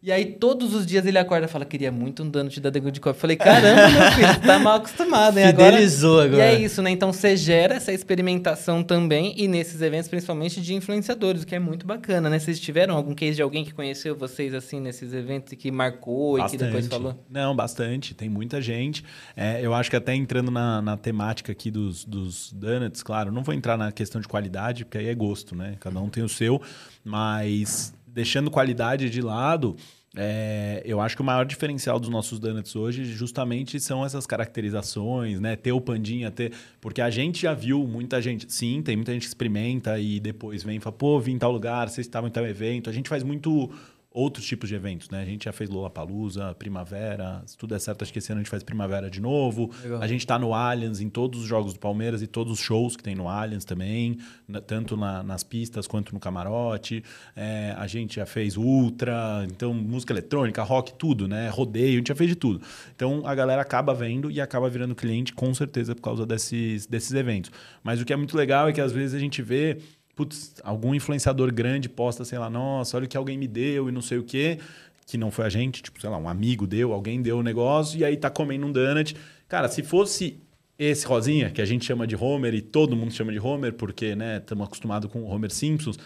E 0.00 0.12
aí, 0.12 0.26
todos 0.26 0.74
os 0.74 0.86
dias 0.86 1.04
ele 1.06 1.18
acorda 1.18 1.46
e 1.46 1.48
fala, 1.48 1.64
queria 1.64 1.90
muito 1.90 2.22
um 2.22 2.30
donut 2.30 2.60
da 2.60 2.70
The 2.70 2.78
Good 2.78 3.00
Coffee. 3.00 3.16
Eu 3.16 3.20
falei, 3.20 3.36
caramba, 3.36 3.88
meu 3.88 4.12
filho, 4.12 4.40
tá 4.46 4.56
mal 4.56 4.76
acostumado, 4.76 5.38
hein? 5.38 5.46
Agora... 5.46 5.72
Fidelizou 5.72 6.20
agora. 6.20 6.36
E 6.36 6.40
é 6.40 6.60
isso, 6.60 6.80
né? 6.82 6.90
Então 6.90 7.12
você 7.12 7.36
gera 7.36 7.74
essa 7.74 7.92
experimentação 7.92 8.84
também, 8.84 9.34
e 9.36 9.48
nesses 9.48 9.82
eventos, 9.82 10.08
principalmente 10.08 10.60
de 10.60 10.72
influenciadores, 10.72 11.42
o 11.42 11.46
que 11.46 11.56
é 11.56 11.58
muito 11.58 11.84
bacana, 11.84 12.30
né? 12.30 12.38
Vocês 12.38 12.60
tiveram 12.60 12.96
algum 12.96 13.12
case 13.12 13.34
de 13.34 13.42
alguém 13.42 13.64
que 13.64 13.74
conheceu 13.74 14.14
vocês 14.14 14.54
assim 14.54 14.78
nesses 14.78 15.12
eventos 15.12 15.52
e 15.52 15.56
que 15.56 15.68
marcou 15.72 16.38
e 16.38 16.48
que 16.48 16.56
depois 16.56 16.86
falou? 16.86 17.18
Não, 17.28 17.56
bastante. 17.56 18.14
Tem 18.14 18.28
muita 18.28 18.62
gente. 18.62 19.04
É, 19.36 19.60
eu 19.60 19.74
acho 19.74 19.90
que 19.90 19.96
até 19.96 20.14
entrando 20.14 20.52
na, 20.52 20.80
na 20.80 20.96
temática 20.96 21.50
aqui 21.50 21.72
dos, 21.72 22.04
dos 22.04 22.52
donuts, 22.52 23.02
claro, 23.02 23.32
não 23.32 23.42
vou 23.42 23.52
entrar 23.52 23.76
na 23.76 23.90
questão 23.90 24.20
de 24.20 24.28
qualidade, 24.28 24.84
porque 24.84 24.98
aí 24.98 25.08
é 25.08 25.14
gosto, 25.14 25.56
né? 25.56 25.74
Cada 25.80 25.98
um 26.00 26.08
tem 26.08 26.22
o 26.22 26.28
seu. 26.28 26.62
Mas 27.04 27.92
deixando 28.18 28.50
qualidade 28.50 29.08
de 29.08 29.22
lado, 29.22 29.76
é, 30.16 30.82
eu 30.84 31.00
acho 31.00 31.14
que 31.14 31.22
o 31.22 31.24
maior 31.24 31.46
diferencial 31.46 32.00
dos 32.00 32.08
nossos 32.08 32.40
donuts 32.40 32.74
hoje 32.74 33.04
justamente 33.04 33.78
são 33.78 34.04
essas 34.04 34.26
caracterizações, 34.26 35.38
né? 35.38 35.54
Ter 35.54 35.70
o 35.70 35.80
pandinha, 35.80 36.28
ter. 36.28 36.52
Porque 36.80 37.00
a 37.00 37.10
gente 37.10 37.42
já 37.42 37.54
viu 37.54 37.86
muita 37.86 38.20
gente. 38.20 38.52
Sim, 38.52 38.82
tem 38.82 38.96
muita 38.96 39.12
gente 39.12 39.22
que 39.22 39.28
experimenta 39.28 40.00
e 40.00 40.18
depois 40.18 40.64
vem 40.64 40.78
e 40.78 40.80
fala, 40.80 40.96
pô, 40.96 41.20
vim 41.20 41.34
em 41.34 41.38
tal 41.38 41.52
lugar, 41.52 41.88
vocês 41.88 42.08
estavam 42.08 42.28
em 42.28 42.32
tal 42.32 42.44
evento. 42.44 42.90
A 42.90 42.92
gente 42.92 43.08
faz 43.08 43.22
muito 43.22 43.70
outros 44.18 44.44
tipos 44.46 44.68
de 44.68 44.74
eventos, 44.74 45.08
né? 45.10 45.22
A 45.22 45.24
gente 45.24 45.44
já 45.44 45.52
fez 45.52 45.70
Lollapalooza, 45.70 46.54
Primavera, 46.58 47.42
se 47.46 47.56
tudo 47.56 47.74
é 47.74 47.78
certo, 47.78 48.02
acho 48.02 48.12
que 48.12 48.18
esse 48.18 48.32
ano 48.32 48.40
a 48.40 48.42
gente 48.42 48.50
faz 48.50 48.62
Primavera 48.62 49.08
de 49.10 49.20
novo. 49.20 49.70
Legal. 49.82 50.02
A 50.02 50.06
gente 50.08 50.26
tá 50.26 50.38
no 50.38 50.52
Allianz 50.54 51.00
em 51.00 51.08
todos 51.08 51.40
os 51.42 51.46
jogos 51.46 51.72
do 51.74 51.78
Palmeiras 51.78 52.20
e 52.22 52.26
todos 52.26 52.52
os 52.54 52.58
shows 52.60 52.96
que 52.96 53.02
tem 53.02 53.14
no 53.14 53.28
Allianz 53.28 53.64
também, 53.64 54.18
na- 54.48 54.60
tanto 54.60 54.96
na- 54.96 55.22
nas 55.22 55.42
pistas 55.44 55.86
quanto 55.86 56.12
no 56.12 56.18
camarote. 56.20 57.02
É, 57.36 57.74
a 57.78 57.86
gente 57.86 58.16
já 58.16 58.26
fez 58.26 58.56
Ultra, 58.56 59.46
então 59.50 59.72
música 59.72 60.12
eletrônica, 60.12 60.62
rock, 60.62 60.94
tudo, 60.94 61.28
né? 61.28 61.48
Rodeio, 61.48 61.94
a 61.94 61.96
gente 61.98 62.08
já 62.08 62.14
fez 62.16 62.30
de 62.30 62.36
tudo. 62.36 62.60
Então 62.94 63.22
a 63.24 63.34
galera 63.34 63.62
acaba 63.62 63.94
vendo 63.94 64.30
e 64.30 64.40
acaba 64.40 64.68
virando 64.68 64.94
cliente 64.94 65.32
com 65.32 65.54
certeza 65.54 65.94
por 65.94 66.02
causa 66.02 66.26
desses, 66.26 66.86
desses 66.86 67.12
eventos. 67.12 67.50
Mas 67.82 68.00
o 68.00 68.04
que 68.04 68.12
é 68.12 68.16
muito 68.16 68.36
legal 68.36 68.68
é 68.68 68.72
que 68.72 68.80
às 68.80 68.92
vezes 68.92 69.14
a 69.14 69.18
gente 69.18 69.40
vê 69.42 69.78
putz, 70.18 70.56
algum 70.64 70.92
influenciador 70.96 71.54
grande 71.54 71.88
posta, 71.88 72.24
sei 72.24 72.40
lá, 72.40 72.50
nossa, 72.50 72.96
olha 72.96 73.06
o 73.06 73.08
que 73.08 73.16
alguém 73.16 73.38
me 73.38 73.46
deu 73.46 73.88
e 73.88 73.92
não 73.92 74.02
sei 74.02 74.18
o 74.18 74.24
quê, 74.24 74.58
que 75.06 75.16
não 75.16 75.30
foi 75.30 75.44
a 75.44 75.48
gente, 75.48 75.80
tipo, 75.80 76.00
sei 76.00 76.10
lá, 76.10 76.18
um 76.18 76.28
amigo 76.28 76.66
deu, 76.66 76.92
alguém 76.92 77.22
deu 77.22 77.38
o 77.38 77.42
negócio 77.42 78.00
e 78.00 78.04
aí 78.04 78.16
tá 78.16 78.28
comendo 78.28 78.66
um 78.66 78.72
donut. 78.72 79.14
Cara, 79.46 79.68
se 79.68 79.80
fosse 79.80 80.40
esse 80.76 81.06
rosinha, 81.06 81.50
que 81.50 81.62
a 81.62 81.64
gente 81.64 81.84
chama 81.84 82.04
de 82.04 82.16
Homer 82.16 82.52
e 82.52 82.60
todo 82.60 82.96
mundo 82.96 83.12
chama 83.12 83.30
de 83.30 83.38
Homer, 83.38 83.74
porque, 83.74 84.16
né, 84.16 84.38
estamos 84.38 84.66
acostumados 84.66 85.08
com 85.08 85.20
o 85.20 85.28
Homer 85.28 85.52
Simpsons, 85.52 85.96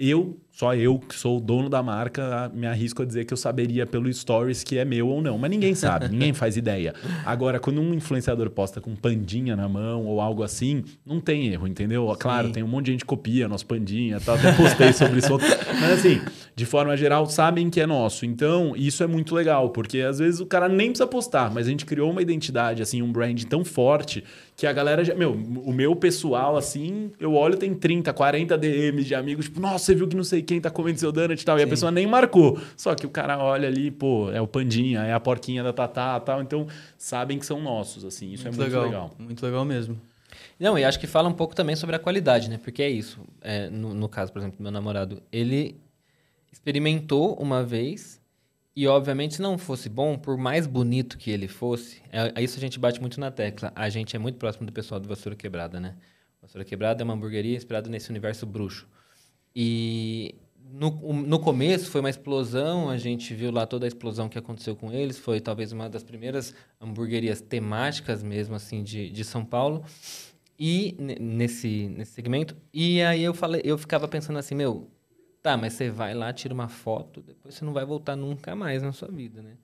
eu, 0.00 0.36
só 0.58 0.74
eu, 0.74 0.98
que 0.98 1.14
sou 1.14 1.36
o 1.36 1.40
dono 1.40 1.68
da 1.68 1.80
marca, 1.84 2.50
me 2.52 2.66
arrisco 2.66 3.02
a 3.02 3.04
dizer 3.04 3.24
que 3.24 3.32
eu 3.32 3.36
saberia 3.36 3.86
pelo 3.86 4.12
stories 4.12 4.64
que 4.64 4.76
é 4.76 4.84
meu 4.84 5.06
ou 5.06 5.22
não. 5.22 5.38
Mas 5.38 5.52
ninguém 5.52 5.72
sabe, 5.72 6.08
ninguém 6.10 6.32
faz 6.32 6.56
ideia. 6.56 6.96
Agora, 7.24 7.60
quando 7.60 7.80
um 7.80 7.94
influenciador 7.94 8.50
posta 8.50 8.80
com 8.80 8.96
pandinha 8.96 9.54
na 9.54 9.68
mão 9.68 10.04
ou 10.06 10.20
algo 10.20 10.42
assim, 10.42 10.82
não 11.06 11.20
tem 11.20 11.46
erro, 11.46 11.68
entendeu? 11.68 12.12
Claro, 12.18 12.50
tem 12.50 12.64
um 12.64 12.66
monte 12.66 12.86
de 12.86 12.90
gente 12.90 13.00
que 13.02 13.06
copia 13.06 13.46
nosso 13.46 13.66
pandinha, 13.66 14.18
tal, 14.18 14.34
até 14.34 14.50
postei 14.50 14.92
sobre 14.92 15.20
isso. 15.20 15.38
Mas 15.80 15.92
assim, 15.92 16.20
de 16.56 16.66
forma 16.66 16.96
geral, 16.96 17.24
sabem 17.26 17.70
que 17.70 17.80
é 17.80 17.86
nosso. 17.86 18.26
Então, 18.26 18.74
isso 18.74 19.04
é 19.04 19.06
muito 19.06 19.36
legal, 19.36 19.70
porque 19.70 20.00
às 20.00 20.18
vezes 20.18 20.40
o 20.40 20.46
cara 20.46 20.68
nem 20.68 20.88
precisa 20.88 21.06
postar, 21.06 21.54
mas 21.54 21.68
a 21.68 21.70
gente 21.70 21.86
criou 21.86 22.10
uma 22.10 22.20
identidade, 22.20 22.82
assim, 22.82 23.00
um 23.00 23.12
brand 23.12 23.40
tão 23.44 23.64
forte 23.64 24.24
que 24.56 24.66
a 24.66 24.72
galera 24.72 25.04
já. 25.04 25.14
Meu, 25.14 25.34
o 25.34 25.72
meu 25.72 25.94
pessoal, 25.94 26.56
assim, 26.56 27.12
eu 27.20 27.34
olho, 27.34 27.56
tem 27.56 27.72
30, 27.72 28.12
40 28.12 28.58
DMs 28.58 29.06
de 29.06 29.14
amigos, 29.14 29.44
tipo, 29.44 29.60
nossa, 29.60 29.84
você 29.84 29.94
viu 29.94 30.08
que 30.08 30.16
não 30.16 30.24
sei 30.24 30.42
quem 30.48 30.60
tá 30.60 30.70
comendo 30.70 30.98
seu 30.98 31.12
donut 31.12 31.40
e 31.40 31.44
tal. 31.44 31.58
E 31.58 31.62
a 31.62 31.64
Sim. 31.64 31.70
pessoa 31.70 31.92
nem 31.92 32.06
marcou. 32.06 32.58
Só 32.74 32.94
que 32.94 33.04
o 33.04 33.10
cara 33.10 33.38
olha 33.38 33.68
ali, 33.68 33.90
pô, 33.90 34.30
é 34.32 34.40
o 34.40 34.46
Pandinha, 34.46 35.02
é 35.02 35.12
a 35.12 35.20
porquinha 35.20 35.62
da 35.62 35.72
Tatá 35.72 36.18
e 36.20 36.24
tal. 36.24 36.42
Então, 36.42 36.66
sabem 36.96 37.38
que 37.38 37.44
são 37.44 37.60
nossos, 37.60 38.04
assim. 38.04 38.32
Isso 38.32 38.48
é 38.48 38.50
muito 38.50 38.80
legal. 38.80 39.10
Muito 39.18 39.44
legal 39.44 39.64
mesmo. 39.64 40.00
Não, 40.58 40.78
e 40.78 40.84
acho 40.84 40.98
que 40.98 41.06
fala 41.06 41.28
um 41.28 41.32
pouco 41.32 41.54
também 41.54 41.76
sobre 41.76 41.94
a 41.94 41.98
qualidade, 41.98 42.48
né? 42.48 42.58
Porque 42.62 42.82
é 42.82 42.88
isso. 42.88 43.20
É, 43.42 43.68
no, 43.68 43.92
no 43.92 44.08
caso, 44.08 44.32
por 44.32 44.38
exemplo, 44.38 44.56
do 44.56 44.62
meu 44.62 44.72
namorado, 44.72 45.22
ele 45.30 45.76
experimentou 46.50 47.34
uma 47.34 47.62
vez 47.62 48.18
e, 48.74 48.86
obviamente, 48.86 49.34
se 49.34 49.42
não 49.42 49.58
fosse 49.58 49.88
bom, 49.88 50.16
por 50.16 50.38
mais 50.38 50.66
bonito 50.66 51.18
que 51.18 51.30
ele 51.30 51.46
fosse, 51.46 52.00
é, 52.10 52.32
é 52.34 52.42
isso 52.42 52.56
a 52.56 52.60
gente 52.60 52.78
bate 52.78 53.00
muito 53.00 53.20
na 53.20 53.30
tecla. 53.30 53.70
A 53.76 53.88
gente 53.88 54.16
é 54.16 54.18
muito 54.18 54.38
próximo 54.38 54.66
do 54.66 54.72
pessoal 54.72 54.98
do 54.98 55.08
Vassoura 55.08 55.36
Quebrada, 55.36 55.78
né? 55.78 55.94
Vassoura 56.40 56.64
Quebrada 56.64 57.02
é 57.02 57.04
uma 57.04 57.12
hamburgueria 57.12 57.56
inspirada 57.56 57.90
nesse 57.90 58.08
universo 58.08 58.46
bruxo. 58.46 58.86
E 59.60 60.36
no, 60.70 60.88
no 61.14 61.40
começo 61.40 61.90
foi 61.90 62.00
uma 62.00 62.08
explosão, 62.08 62.88
a 62.88 62.96
gente 62.96 63.34
viu 63.34 63.50
lá 63.50 63.66
toda 63.66 63.86
a 63.86 63.88
explosão 63.88 64.28
que 64.28 64.38
aconteceu 64.38 64.76
com 64.76 64.92
eles, 64.92 65.18
foi 65.18 65.40
talvez 65.40 65.72
uma 65.72 65.90
das 65.90 66.04
primeiras 66.04 66.54
hamburguerias 66.80 67.40
temáticas 67.40 68.22
mesmo 68.22 68.54
assim 68.54 68.84
de, 68.84 69.10
de 69.10 69.24
São 69.24 69.44
Paulo. 69.44 69.84
E 70.56 70.94
ne- 70.96 71.16
nesse, 71.18 71.88
nesse 71.88 72.12
segmento, 72.12 72.56
e 72.72 73.02
aí 73.02 73.20
eu 73.20 73.34
falei, 73.34 73.60
eu 73.64 73.76
ficava 73.76 74.06
pensando 74.06 74.38
assim, 74.38 74.54
meu, 74.54 74.88
tá, 75.42 75.56
mas 75.56 75.72
você 75.72 75.90
vai 75.90 76.14
lá, 76.14 76.32
tira 76.32 76.54
uma 76.54 76.68
foto, 76.68 77.20
depois 77.20 77.56
você 77.56 77.64
não 77.64 77.72
vai 77.72 77.84
voltar 77.84 78.14
nunca 78.14 78.54
mais 78.54 78.80
na 78.80 78.92
sua 78.92 79.08
vida, 79.08 79.42
né? 79.42 79.56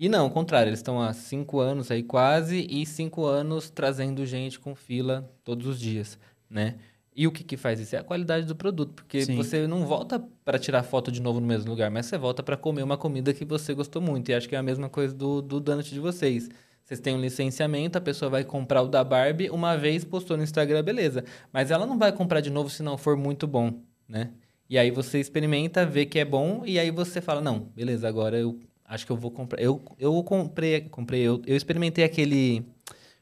E 0.00 0.08
não, 0.08 0.24
ao 0.24 0.30
contrário, 0.30 0.70
eles 0.70 0.78
estão 0.78 0.98
há 0.98 1.12
cinco 1.12 1.60
anos 1.60 1.90
aí 1.90 2.02
quase, 2.02 2.66
e 2.70 2.86
cinco 2.86 3.26
anos 3.26 3.68
trazendo 3.68 4.24
gente 4.24 4.58
com 4.58 4.74
fila 4.74 5.30
todos 5.44 5.66
os 5.66 5.78
dias, 5.78 6.18
né? 6.48 6.76
E 7.14 7.26
o 7.26 7.32
que, 7.32 7.44
que 7.44 7.56
faz 7.56 7.78
isso? 7.78 7.94
É 7.94 7.98
a 7.98 8.02
qualidade 8.02 8.46
do 8.46 8.56
produto, 8.56 8.94
porque 8.94 9.22
Sim. 9.22 9.36
você 9.36 9.66
não 9.66 9.84
volta 9.86 10.22
para 10.44 10.58
tirar 10.58 10.82
foto 10.82 11.12
de 11.12 11.20
novo 11.20 11.40
no 11.40 11.46
mesmo 11.46 11.68
lugar, 11.70 11.90
mas 11.90 12.06
você 12.06 12.16
volta 12.16 12.42
para 12.42 12.56
comer 12.56 12.82
uma 12.82 12.96
comida 12.96 13.34
que 13.34 13.44
você 13.44 13.74
gostou 13.74 14.00
muito. 14.00 14.30
E 14.30 14.34
acho 14.34 14.48
que 14.48 14.54
é 14.54 14.58
a 14.58 14.62
mesma 14.62 14.88
coisa 14.88 15.14
do, 15.14 15.42
do 15.42 15.60
donut 15.60 15.92
de 15.92 16.00
vocês. 16.00 16.48
Vocês 16.84 17.00
têm 17.00 17.14
um 17.14 17.20
licenciamento, 17.20 17.98
a 17.98 18.00
pessoa 18.00 18.30
vai 18.30 18.44
comprar 18.44 18.82
o 18.82 18.88
da 18.88 19.04
Barbie, 19.04 19.50
uma 19.50 19.76
vez 19.76 20.04
postou 20.04 20.36
no 20.36 20.42
Instagram, 20.42 20.82
beleza. 20.82 21.24
Mas 21.52 21.70
ela 21.70 21.86
não 21.86 21.98
vai 21.98 22.12
comprar 22.12 22.40
de 22.40 22.50
novo 22.50 22.70
se 22.70 22.82
não 22.82 22.96
for 22.96 23.16
muito 23.16 23.46
bom, 23.46 23.82
né? 24.08 24.30
E 24.68 24.78
aí 24.78 24.90
você 24.90 25.20
experimenta, 25.20 25.84
vê 25.84 26.06
que 26.06 26.18
é 26.18 26.24
bom, 26.24 26.62
e 26.64 26.78
aí 26.78 26.90
você 26.90 27.20
fala, 27.20 27.42
não, 27.42 27.70
beleza, 27.76 28.08
agora 28.08 28.38
eu 28.38 28.58
acho 28.86 29.04
que 29.04 29.12
eu 29.12 29.16
vou 29.16 29.30
comprar. 29.30 29.60
Eu, 29.60 29.82
eu 29.98 30.22
comprei, 30.22 30.80
comprei 30.82 31.20
eu, 31.20 31.42
eu 31.46 31.56
experimentei 31.56 32.04
aquele. 32.04 32.64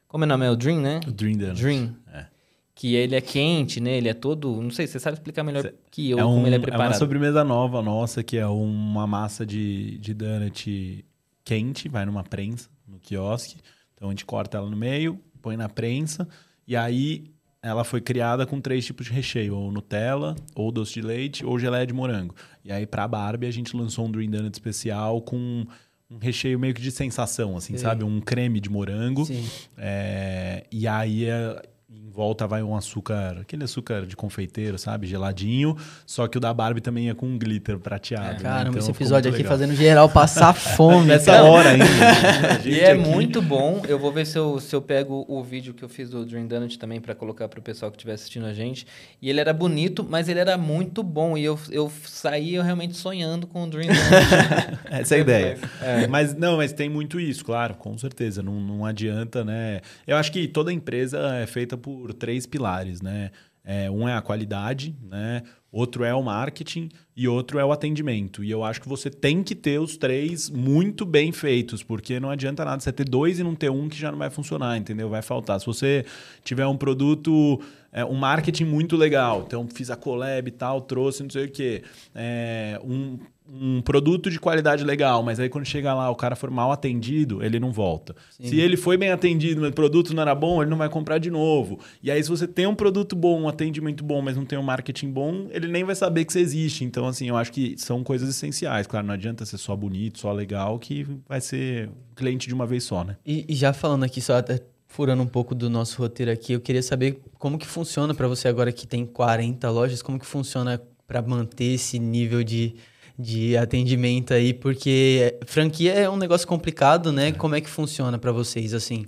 Como 0.07 0.23
é 0.23 0.27
o 0.27 0.29
nome? 0.29 0.45
É 0.45 0.49
o 0.49 0.55
Dream, 0.55 0.79
né? 0.79 1.01
O 1.07 1.11
Dream 1.11 1.37
Donut. 1.37 1.61
Dream. 1.61 1.95
É. 2.13 2.30
Que 2.73 2.95
ele 2.95 3.15
é 3.15 3.21
quente, 3.21 3.79
né? 3.79 3.97
Ele 3.97 4.07
é 4.09 4.13
todo. 4.13 4.61
Não 4.61 4.71
sei, 4.71 4.87
você 4.87 4.99
sabe 4.99 5.15
explicar 5.17 5.43
melhor 5.43 5.61
Cê- 5.63 5.73
que 5.91 6.09
eu 6.09 6.17
é, 6.19 6.23
como 6.23 6.37
um- 6.37 6.45
ele 6.47 6.51
é 6.51 6.55
é 6.55 6.59
uma 6.59 6.63
preparado. 6.63 6.93
sobremesa 6.97 7.43
nova 7.43 7.81
nossa, 7.81 8.23
que 8.23 8.37
é 8.37 8.47
uma 8.47 9.05
massa 9.05 9.45
de, 9.45 9.97
de 9.97 10.13
donut 10.13 11.05
quente, 11.43 11.89
vai 11.89 12.05
numa 12.05 12.23
prensa, 12.23 12.69
no 12.87 12.97
quiosque. 12.99 13.57
Então 13.93 14.07
a 14.09 14.11
gente 14.11 14.25
corta 14.25 14.57
ela 14.57 14.69
no 14.69 14.77
meio, 14.77 15.19
põe 15.41 15.57
na 15.57 15.67
prensa, 15.69 16.27
e 16.67 16.75
aí 16.75 17.25
ela 17.61 17.83
foi 17.83 18.01
criada 18.01 18.45
com 18.45 18.59
três 18.59 18.85
tipos 18.85 19.05
de 19.05 19.11
recheio, 19.13 19.55
ou 19.55 19.71
Nutella, 19.71 20.35
ou 20.55 20.71
doce 20.71 20.93
de 20.93 21.01
leite, 21.01 21.45
ou 21.45 21.59
geleia 21.59 21.85
de 21.85 21.93
morango. 21.93 22.33
E 22.65 22.71
aí 22.71 22.87
pra 22.87 23.07
Barbie 23.07 23.45
a 23.47 23.51
gente 23.51 23.75
lançou 23.75 24.05
um 24.07 24.11
Dream 24.11 24.31
Donut 24.31 24.53
especial 24.55 25.21
com 25.21 25.65
um 26.09 26.17
recheio 26.19 26.57
meio 26.57 26.73
que 26.73 26.81
de 26.81 26.89
sensação, 26.91 27.55
assim, 27.55 27.73
Sei. 27.73 27.79
sabe? 27.83 28.03
Um 28.03 28.19
creme 28.19 28.59
de 28.59 28.69
morango. 28.69 29.25
Sim. 29.25 29.45
É, 29.77 30.65
e 30.71 30.87
aí 30.87 31.25
é, 31.25 31.61
em 31.93 32.09
volta 32.09 32.45
vai 32.47 32.61
um 32.61 32.75
açúcar, 32.75 33.37
aquele 33.41 33.63
açúcar 33.63 34.05
de 34.05 34.15
confeiteiro, 34.15 34.77
sabe? 34.77 35.07
Geladinho. 35.07 35.75
Só 36.05 36.27
que 36.27 36.37
o 36.37 36.41
da 36.41 36.53
Barbie 36.53 36.81
também 36.81 37.09
é 37.09 37.13
com 37.13 37.37
glitter 37.37 37.79
prateado. 37.79 38.33
né? 38.35 38.39
Caramba, 38.41 38.69
Então 38.69 38.79
esse 38.79 38.91
episódio 38.91 39.29
aqui 39.29 39.39
legal. 39.43 39.51
fazendo 39.51 39.75
geral 39.75 40.09
passar 40.09 40.53
fome. 40.53 41.07
Nessa 41.11 41.31
cara. 41.31 41.43
hora 41.45 41.69
ainda. 41.71 41.85
A 42.63 42.67
E 42.67 42.79
é 42.79 42.91
aqui- 42.91 43.01
muito 43.01 43.41
bom. 43.41 43.81
Eu 43.87 43.97
vou 43.97 44.11
ver 44.11 44.25
se 44.25 44.37
eu, 44.37 44.59
se 44.59 44.75
eu 44.75 44.81
pego 44.81 45.25
o 45.27 45.41
vídeo 45.43 45.73
que 45.73 45.83
eu 45.83 45.89
fiz 45.89 46.09
do 46.09 46.25
Dream 46.25 46.47
Donut 46.47 46.77
também 46.77 46.99
para 46.99 47.15
colocar 47.15 47.47
pro 47.47 47.61
pessoal 47.61 47.89
que 47.91 47.97
estiver 47.97 48.13
assistindo 48.13 48.45
a 48.45 48.53
gente. 48.53 48.85
E 49.21 49.29
ele 49.29 49.39
era 49.39 49.53
bonito, 49.53 50.05
mas 50.07 50.27
ele 50.29 50.39
era 50.39 50.57
muito 50.57 51.01
bom. 51.03 51.37
E 51.37 51.43
eu, 51.45 51.57
eu 51.71 51.91
saí 52.05 52.55
eu 52.55 52.63
realmente 52.63 52.95
sonhando 52.97 53.47
com 53.47 53.63
o 53.63 53.67
Dream 53.69 53.87
Donut. 53.87 54.79
Essa 54.91 55.15
é 55.15 55.17
a 55.17 55.21
ideia. 55.21 55.57
É. 55.81 56.07
Mas 56.07 56.33
não, 56.35 56.57
mas 56.57 56.73
tem 56.73 56.89
muito 56.89 57.19
isso, 57.19 57.43
claro, 57.45 57.75
com 57.75 57.97
certeza. 57.97 58.43
Não, 58.43 58.59
não 58.59 58.85
adianta, 58.85 59.43
né? 59.45 59.81
Eu 60.05 60.17
acho 60.17 60.31
que 60.31 60.47
toda 60.47 60.71
empresa 60.73 61.35
é 61.35 61.45
feita 61.47 61.77
por 61.81 62.13
três 62.13 62.45
pilares, 62.45 63.01
né? 63.01 63.31
É, 63.63 63.91
um 63.91 64.09
é 64.09 64.15
a 64.15 64.21
qualidade, 64.21 64.95
né? 65.03 65.43
Outro 65.71 66.03
é 66.03 66.13
o 66.13 66.21
marketing 66.21 66.89
e 67.15 67.27
outro 67.27 67.57
é 67.59 67.63
o 67.63 67.71
atendimento. 67.71 68.43
E 68.43 68.51
eu 68.51 68.63
acho 68.63 68.81
que 68.81 68.89
você 68.89 69.09
tem 69.09 69.43
que 69.43 69.55
ter 69.55 69.79
os 69.79 69.95
três 69.95 70.49
muito 70.49 71.05
bem 71.05 71.31
feitos, 71.31 71.81
porque 71.83 72.19
não 72.19 72.29
adianta 72.29 72.65
nada 72.65 72.81
você 72.81 72.91
ter 72.91 73.07
dois 73.07 73.39
e 73.39 73.43
não 73.43 73.55
ter 73.55 73.69
um 73.69 73.87
que 73.87 73.97
já 73.97 74.11
não 74.11 74.17
vai 74.17 74.29
funcionar, 74.29 74.77
entendeu? 74.77 75.09
Vai 75.09 75.21
faltar. 75.21 75.59
Se 75.59 75.65
você 75.65 76.03
tiver 76.43 76.65
um 76.67 76.75
produto, 76.75 77.61
é, 77.91 78.03
um 78.03 78.15
marketing 78.15 78.65
muito 78.65 78.97
legal, 78.97 79.43
então 79.45 79.67
fiz 79.67 79.89
a 79.89 79.95
collab 79.95 80.47
e 80.47 80.51
tal, 80.51 80.81
trouxe 80.81 81.23
não 81.23 81.29
sei 81.29 81.45
o 81.45 81.51
quê, 81.51 81.83
é, 82.13 82.79
um 82.83 83.17
um 83.49 83.81
produto 83.81 84.29
de 84.29 84.39
qualidade 84.39 84.83
legal, 84.83 85.23
mas 85.23 85.39
aí 85.39 85.49
quando 85.49 85.65
chega 85.65 85.93
lá 85.93 86.09
o 86.09 86.15
cara 86.15 86.35
for 86.35 86.49
mal 86.49 86.71
atendido, 86.71 87.43
ele 87.43 87.59
não 87.59 87.71
volta. 87.71 88.15
Se 88.39 88.59
ele 88.59 88.77
foi 88.77 88.97
bem 88.97 89.11
atendido, 89.11 89.61
mas 89.61 89.71
o 89.71 89.73
produto 89.73 90.13
não 90.13 90.21
era 90.21 90.33
bom, 90.33 90.61
ele 90.61 90.69
não 90.69 90.77
vai 90.77 90.89
comprar 90.89 91.17
de 91.17 91.29
novo. 91.29 91.79
E 92.01 92.09
aí 92.09 92.23
se 92.23 92.29
você 92.29 92.47
tem 92.47 92.67
um 92.67 92.75
produto 92.75 93.15
bom, 93.15 93.41
um 93.41 93.47
atendimento 93.47 94.03
bom, 94.03 94.21
mas 94.21 94.37
não 94.37 94.45
tem 94.45 94.57
um 94.57 94.63
marketing 94.63 95.11
bom, 95.11 95.47
ele 95.49 95.67
nem 95.67 95.83
vai 95.83 95.95
saber 95.95 96.23
que 96.25 96.31
você 96.31 96.39
existe. 96.39 96.83
Então 96.83 97.07
assim, 97.07 97.29
eu 97.29 97.35
acho 97.35 97.51
que 97.51 97.75
são 97.77 98.03
coisas 98.03 98.29
essenciais. 98.29 98.87
Claro, 98.87 99.07
não 99.07 99.13
adianta 99.13 99.45
ser 99.45 99.57
só 99.57 99.75
bonito, 99.75 100.19
só 100.19 100.31
legal, 100.31 100.77
que 100.79 101.05
vai 101.27 101.41
ser 101.41 101.89
cliente 102.15 102.47
de 102.47 102.53
uma 102.53 102.65
vez 102.65 102.83
só, 102.83 103.03
né? 103.03 103.17
E, 103.25 103.45
e 103.49 103.55
já 103.55 103.73
falando 103.73 104.03
aqui, 104.03 104.21
só 104.21 104.37
até 104.37 104.61
furando 104.87 105.23
um 105.23 105.27
pouco 105.27 105.55
do 105.55 105.69
nosso 105.69 105.97
roteiro 106.01 106.31
aqui, 106.31 106.53
eu 106.53 106.59
queria 106.59 106.83
saber 106.83 107.21
como 107.39 107.57
que 107.57 107.65
funciona 107.65 108.13
para 108.13 108.27
você 108.27 108.47
agora 108.47 108.71
que 108.71 108.85
tem 108.85 109.05
40 109.05 109.69
lojas, 109.69 110.01
como 110.01 110.19
que 110.19 110.25
funciona 110.25 110.81
para 111.07 111.21
manter 111.21 111.73
esse 111.73 111.97
nível 111.97 112.43
de, 112.43 112.75
de 113.17 113.55
atendimento 113.57 114.33
aí, 114.33 114.53
porque 114.53 115.37
franquia 115.45 115.93
é 115.93 116.09
um 116.09 116.17
negócio 116.17 116.47
complicado, 116.47 117.11
né? 117.11 117.31
Como 117.31 117.55
é 117.55 117.61
que 117.61 117.69
funciona 117.69 118.17
para 118.17 118.31
vocês, 118.31 118.73
assim? 118.73 119.05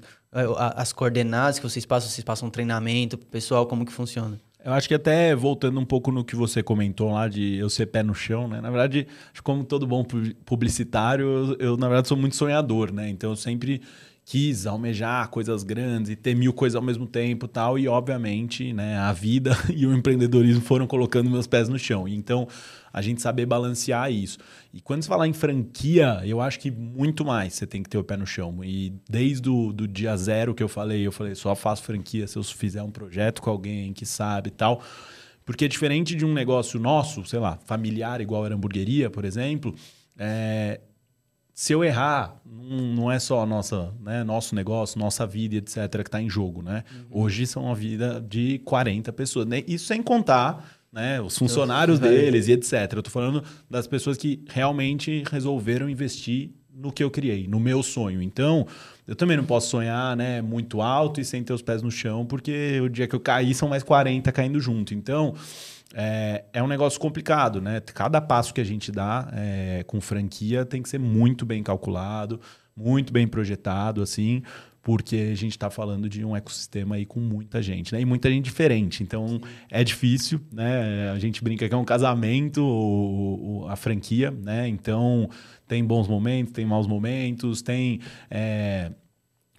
As 0.76 0.92
coordenadas 0.92 1.60
que 1.60 1.70
vocês 1.70 1.86
passam, 1.86 2.10
vocês 2.10 2.24
passam 2.24 2.50
treinamento 2.50 3.18
pro 3.18 3.28
pessoal, 3.28 3.66
como 3.68 3.86
que 3.86 3.92
funciona? 3.94 4.40
Eu 4.66 4.72
acho 4.72 4.88
que 4.88 4.94
até 4.94 5.36
voltando 5.36 5.78
um 5.80 5.84
pouco 5.86 6.10
no 6.12 6.24
que 6.24 6.36
você 6.38 6.64
comentou 6.64 7.12
lá 7.12 7.28
de 7.28 7.56
eu 7.58 7.70
ser 7.70 7.86
pé 7.88 8.02
no 8.02 8.16
chão, 8.16 8.48
né? 8.48 8.62
Na 8.62 8.70
verdade, 8.70 9.06
como 9.44 9.64
todo 9.64 9.86
bom 9.86 10.04
pu- 10.06 10.34
publicitário, 10.46 11.26
eu, 11.26 11.56
eu, 11.72 11.78
na 11.78 11.88
verdade 11.88 12.08
sou 12.08 12.16
muito 12.18 12.36
sonhador, 12.38 12.92
né? 12.92 13.10
Então 13.10 13.32
eu 13.32 13.36
sempre 13.36 13.82
quis 14.26 14.66
almejar 14.66 15.30
coisas 15.30 15.64
grandes 15.64 16.10
e 16.10 16.16
ter 16.16 16.36
mil 16.36 16.54
coisas 16.54 16.76
ao 16.76 16.82
mesmo 16.82 17.06
tempo, 17.06 17.48
tal, 17.48 17.78
e 17.78 17.88
obviamente, 17.88 18.72
né, 18.72 18.98
a 18.98 19.12
vida 19.12 19.58
e 19.74 19.86
o 19.86 19.94
empreendedorismo 19.94 20.62
foram 20.62 20.88
colocando 20.88 21.30
meus 21.30 21.46
pés 21.46 21.68
no 21.68 21.78
chão. 21.78 22.08
Então, 22.08 22.48
a 22.92 23.02
gente 23.02 23.22
saber 23.22 23.46
balancear 23.46 24.12
isso. 24.12 24.38
E 24.74 24.80
quando 24.80 25.02
se 25.02 25.08
falar 25.08 25.28
em 25.28 25.34
franquia, 25.34 26.22
eu 26.24 26.40
acho 26.40 26.60
que 26.60 26.72
muito 26.72 27.26
mais 27.26 27.54
você 27.54 27.68
tem 27.68 27.84
que 27.84 27.90
ter 27.90 27.98
o 27.98 28.04
pé 28.04 28.16
no 28.16 28.26
chão. 28.26 28.64
E 28.64 28.94
desde 29.10 29.50
o 29.50 29.74
do 29.74 29.88
dia 29.88 30.16
zero 30.16 30.54
que 30.54 30.64
eu 30.64 30.70
falei, 30.70 31.06
eu 31.06 31.12
falei, 31.12 31.36
só 31.36 31.54
faço 31.56 31.84
franquia 31.84 32.28
se 32.28 32.38
eu 32.38 32.44
fizer 32.44 32.84
um 32.84 32.92
projeto 32.92 33.42
com 33.42 33.50
alguém 33.50 33.92
que 33.94 34.06
sabe 34.06 34.50
e 34.50 34.52
tal. 34.52 34.82
Porque 35.46 35.68
diferente 35.68 36.16
de 36.16 36.24
um 36.24 36.34
negócio 36.34 36.80
nosso, 36.80 37.26
sei 37.26 37.40
lá, 37.40 37.58
familiar, 37.66 38.22
igual 38.22 38.46
era 38.46 38.56
hamburgueria, 38.56 39.10
por 39.10 39.26
exemplo, 39.26 39.76
é, 40.18 40.80
se 41.54 41.72
eu 41.72 41.84
errar, 41.84 42.42
não, 42.46 43.12
é 43.12 43.20
só 43.20 43.46
nossa, 43.46 43.94
né, 44.02 44.24
nosso 44.24 44.56
negócio, 44.56 45.00
nossa 45.00 45.26
vida, 45.26 45.56
etc., 45.56 45.88
que 46.02 46.08
está 46.08 46.22
em 46.22 46.30
jogo. 46.30 46.64
Né? 46.64 46.84
Hoje 47.12 47.46
são 47.46 47.70
a 47.72 47.76
vida 47.76 48.24
de 48.28 48.60
40 48.60 49.14
pessoas. 49.14 49.46
né? 49.46 49.64
Isso 49.68 49.86
sem 49.86 50.02
contar 50.02 50.66
né, 50.92 51.22
os 51.22 51.38
funcionários 51.38 52.00
deles 52.00 52.48
e 52.48 52.54
etc. 52.54 52.94
Eu 52.94 53.00
estou 53.00 53.12
falando 53.12 53.44
das 53.70 53.88
pessoas 53.88 54.18
que 54.18 54.44
realmente 54.50 55.24
resolveram 55.30 55.90
investir 55.90 56.52
no 56.74 56.92
que 56.92 57.04
eu 57.04 57.12
criei, 57.12 57.48
no 57.48 57.60
meu 57.60 57.84
sonho. 57.84 58.22
Então, 58.22 58.66
eu 59.08 59.16
também 59.16 59.38
não 59.38 59.46
posso 59.46 59.70
sonhar 59.70 60.18
né, 60.18 60.42
muito 60.42 60.82
alto 60.82 61.22
e 61.22 61.26
sem 61.26 61.44
ter 61.44 61.54
os 61.54 61.62
pés 61.62 61.84
no 61.84 61.92
chão, 61.92 62.26
porque 62.26 62.82
o 62.82 62.90
dia 62.90 63.08
que 63.08 63.16
eu 63.16 63.20
cair 63.20 63.54
são 63.54 63.70
mais 63.70 63.84
40 63.84 64.32
caindo 64.32 64.60
junto. 64.60 64.94
Então, 64.94 65.36
é, 65.94 66.44
é 66.54 66.64
um 66.64 66.68
negócio 66.68 67.00
complicado, 67.00 67.62
né? 67.62 67.80
Cada 67.82 68.20
passo 68.20 68.54
que 68.54 68.60
a 68.62 68.64
gente 68.64 68.92
dá 68.92 69.30
é, 69.34 69.84
com 69.88 70.02
franquia 70.02 70.66
tem 70.66 70.82
que 70.82 70.90
ser 70.90 71.00
muito 71.00 71.46
bem 71.46 71.62
calculado, 71.64 72.40
muito 72.76 73.14
bem 73.14 73.28
projetado, 73.28 74.02
assim, 74.02 74.42
porque 74.82 75.16
a 75.32 75.36
gente 75.36 75.52
está 75.52 75.70
falando 75.70 76.10
de 76.10 76.26
um 76.26 76.36
ecossistema 76.36 76.96
aí 76.96 77.06
com 77.06 77.20
muita 77.20 77.62
gente, 77.62 77.94
né? 77.94 78.02
E 78.02 78.06
muita 78.06 78.30
gente 78.30 78.44
diferente. 78.46 79.02
Então 79.04 79.40
é 79.72 79.84
difícil, 79.84 80.42
né? 80.52 81.10
A 81.12 81.20
gente 81.20 81.42
brinca 81.44 81.70
que 81.70 81.74
é 81.74 81.78
um 81.78 81.86
casamento, 81.86 82.62
o- 82.62 83.62
o- 83.64 83.68
a 83.70 83.76
franquia, 83.76 84.30
né? 84.32 84.68
Então 84.68 85.30
tem 85.68 85.86
bons 85.86 86.08
momentos, 86.08 86.52
tem 86.54 86.66
maus 86.66 86.86
momentos, 86.88 87.62
tem. 87.62 88.00
é, 88.30 88.92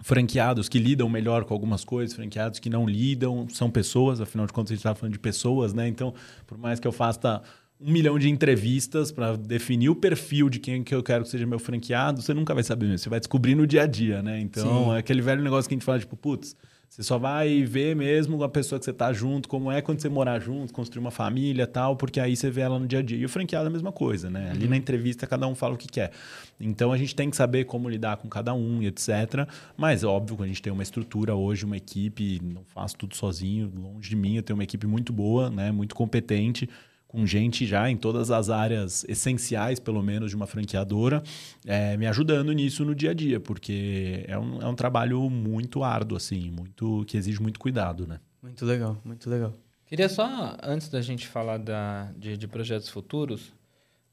franqueados 0.05 0.69
que 0.69 0.77
lidam 0.77 1.09
melhor 1.09 1.45
com 1.45 1.53
algumas 1.55 1.83
coisas, 1.83 2.15
franqueados 2.15 2.59
que 2.59 2.69
não 2.69 2.85
lidam, 2.85 3.47
são 3.49 3.71
pessoas, 3.71 4.21
afinal 4.21 4.45
de 4.45 4.53
contas 4.53 4.69
a 4.69 4.75
gente 4.75 4.81
está 4.81 4.93
falando 4.93 5.13
de 5.13 5.19
pessoas, 5.19 5.73
né? 5.73 5.87
Então, 5.87 6.13
por 6.45 6.59
mais 6.59 6.79
que 6.79 6.87
eu 6.87 6.91
faça 6.91 7.41
um 7.81 7.91
milhão 7.91 8.19
de 8.19 8.29
entrevistas 8.29 9.11
para 9.11 9.35
definir 9.35 9.89
o 9.89 9.95
perfil 9.95 10.47
de 10.47 10.59
quem 10.59 10.83
que 10.83 10.93
eu 10.93 11.01
quero 11.01 11.23
que 11.23 11.31
seja 11.31 11.47
meu 11.47 11.57
franqueado, 11.57 12.21
você 12.21 12.35
nunca 12.35 12.53
vai 12.53 12.61
saber 12.61 12.85
mesmo, 12.85 12.99
você 12.99 13.09
vai 13.09 13.19
descobrir 13.19 13.55
no 13.55 13.65
dia 13.65 13.81
a 13.81 13.87
dia, 13.87 14.21
né? 14.21 14.39
Então, 14.39 14.85
Sim. 14.85 14.91
é 14.93 14.99
aquele 14.99 15.23
velho 15.23 15.41
negócio 15.41 15.67
que 15.67 15.73
a 15.73 15.77
gente 15.77 15.85
fala, 15.85 15.97
tipo, 15.97 16.15
putz, 16.15 16.55
você 16.95 17.03
só 17.03 17.17
vai 17.17 17.61
ver 17.63 17.93
mesmo 17.93 18.41
a 18.41 18.47
pessoa 18.47 18.79
que 18.79 18.85
você 18.85 18.93
tá 18.93 19.11
junto, 19.11 19.49
como 19.49 19.69
é 19.69 19.81
quando 19.81 19.99
você 19.99 20.07
morar 20.07 20.39
junto, 20.39 20.71
construir 20.71 21.01
uma 21.01 21.11
família 21.11 21.63
e 21.63 21.67
tal, 21.67 21.97
porque 21.97 22.21
aí 22.21 22.37
você 22.37 22.49
vê 22.49 22.61
ela 22.61 22.79
no 22.79 22.87
dia 22.87 22.99
a 22.99 23.01
dia. 23.01 23.17
E 23.17 23.25
o 23.25 23.27
franqueado 23.27 23.65
é 23.65 23.67
a 23.67 23.69
mesma 23.69 23.91
coisa, 23.91 24.29
né? 24.29 24.51
Ali 24.51 24.65
na 24.65 24.77
entrevista 24.77 25.27
cada 25.27 25.45
um 25.45 25.53
fala 25.53 25.73
o 25.73 25.77
que 25.77 25.89
quer. 25.89 26.11
Então 26.57 26.93
a 26.93 26.97
gente 26.97 27.13
tem 27.13 27.29
que 27.29 27.35
saber 27.35 27.65
como 27.65 27.89
lidar 27.89 28.15
com 28.15 28.29
cada 28.29 28.53
um 28.53 28.81
e 28.81 28.87
etc. 28.87 29.45
Mas 29.75 30.05
óbvio 30.05 30.37
que 30.37 30.43
a 30.43 30.47
gente 30.47 30.61
tem 30.61 30.71
uma 30.71 30.83
estrutura 30.83 31.35
hoje, 31.35 31.65
uma 31.65 31.75
equipe, 31.75 32.39
não 32.41 32.63
faço 32.63 32.95
tudo 32.95 33.13
sozinho, 33.13 33.69
longe 33.75 34.11
de 34.11 34.15
mim, 34.15 34.37
eu 34.37 34.43
tenho 34.43 34.55
uma 34.55 34.63
equipe 34.63 34.87
muito 34.87 35.11
boa, 35.11 35.49
né? 35.49 35.73
Muito 35.73 35.93
competente, 35.93 36.69
com 37.15 37.25
gente 37.25 37.65
já 37.65 37.89
em 37.89 37.95
todas 37.95 38.29
as 38.29 38.49
áreas 38.49 39.05
essenciais, 39.07 39.79
pelo 39.79 40.03
menos, 40.03 40.29
de 40.29 40.35
uma 40.35 40.45
franqueadora, 40.45 41.23
é, 41.65 41.95
me 41.95 42.05
ajudando 42.07 42.51
nisso 42.51 42.83
no 42.83 42.93
dia 42.93 43.11
a 43.11 43.13
dia, 43.13 43.39
porque 43.39 44.25
é 44.27 44.37
um, 44.37 44.61
é 44.61 44.67
um 44.67 44.75
trabalho 44.75 45.29
muito 45.29 45.81
árduo, 45.81 46.17
assim, 46.17 46.51
muito 46.51 47.05
que 47.07 47.15
exige 47.15 47.41
muito 47.41 47.57
cuidado, 47.57 48.05
né? 48.05 48.19
Muito 48.43 48.65
legal, 48.65 49.01
muito 49.05 49.29
legal. 49.29 49.53
Queria 49.85 50.09
só, 50.09 50.57
antes 50.61 50.89
da 50.89 51.01
gente 51.01 51.25
falar 51.25 51.57
da, 51.57 52.11
de, 52.17 52.35
de 52.35 52.47
projetos 52.47 52.89
futuros, 52.89 53.53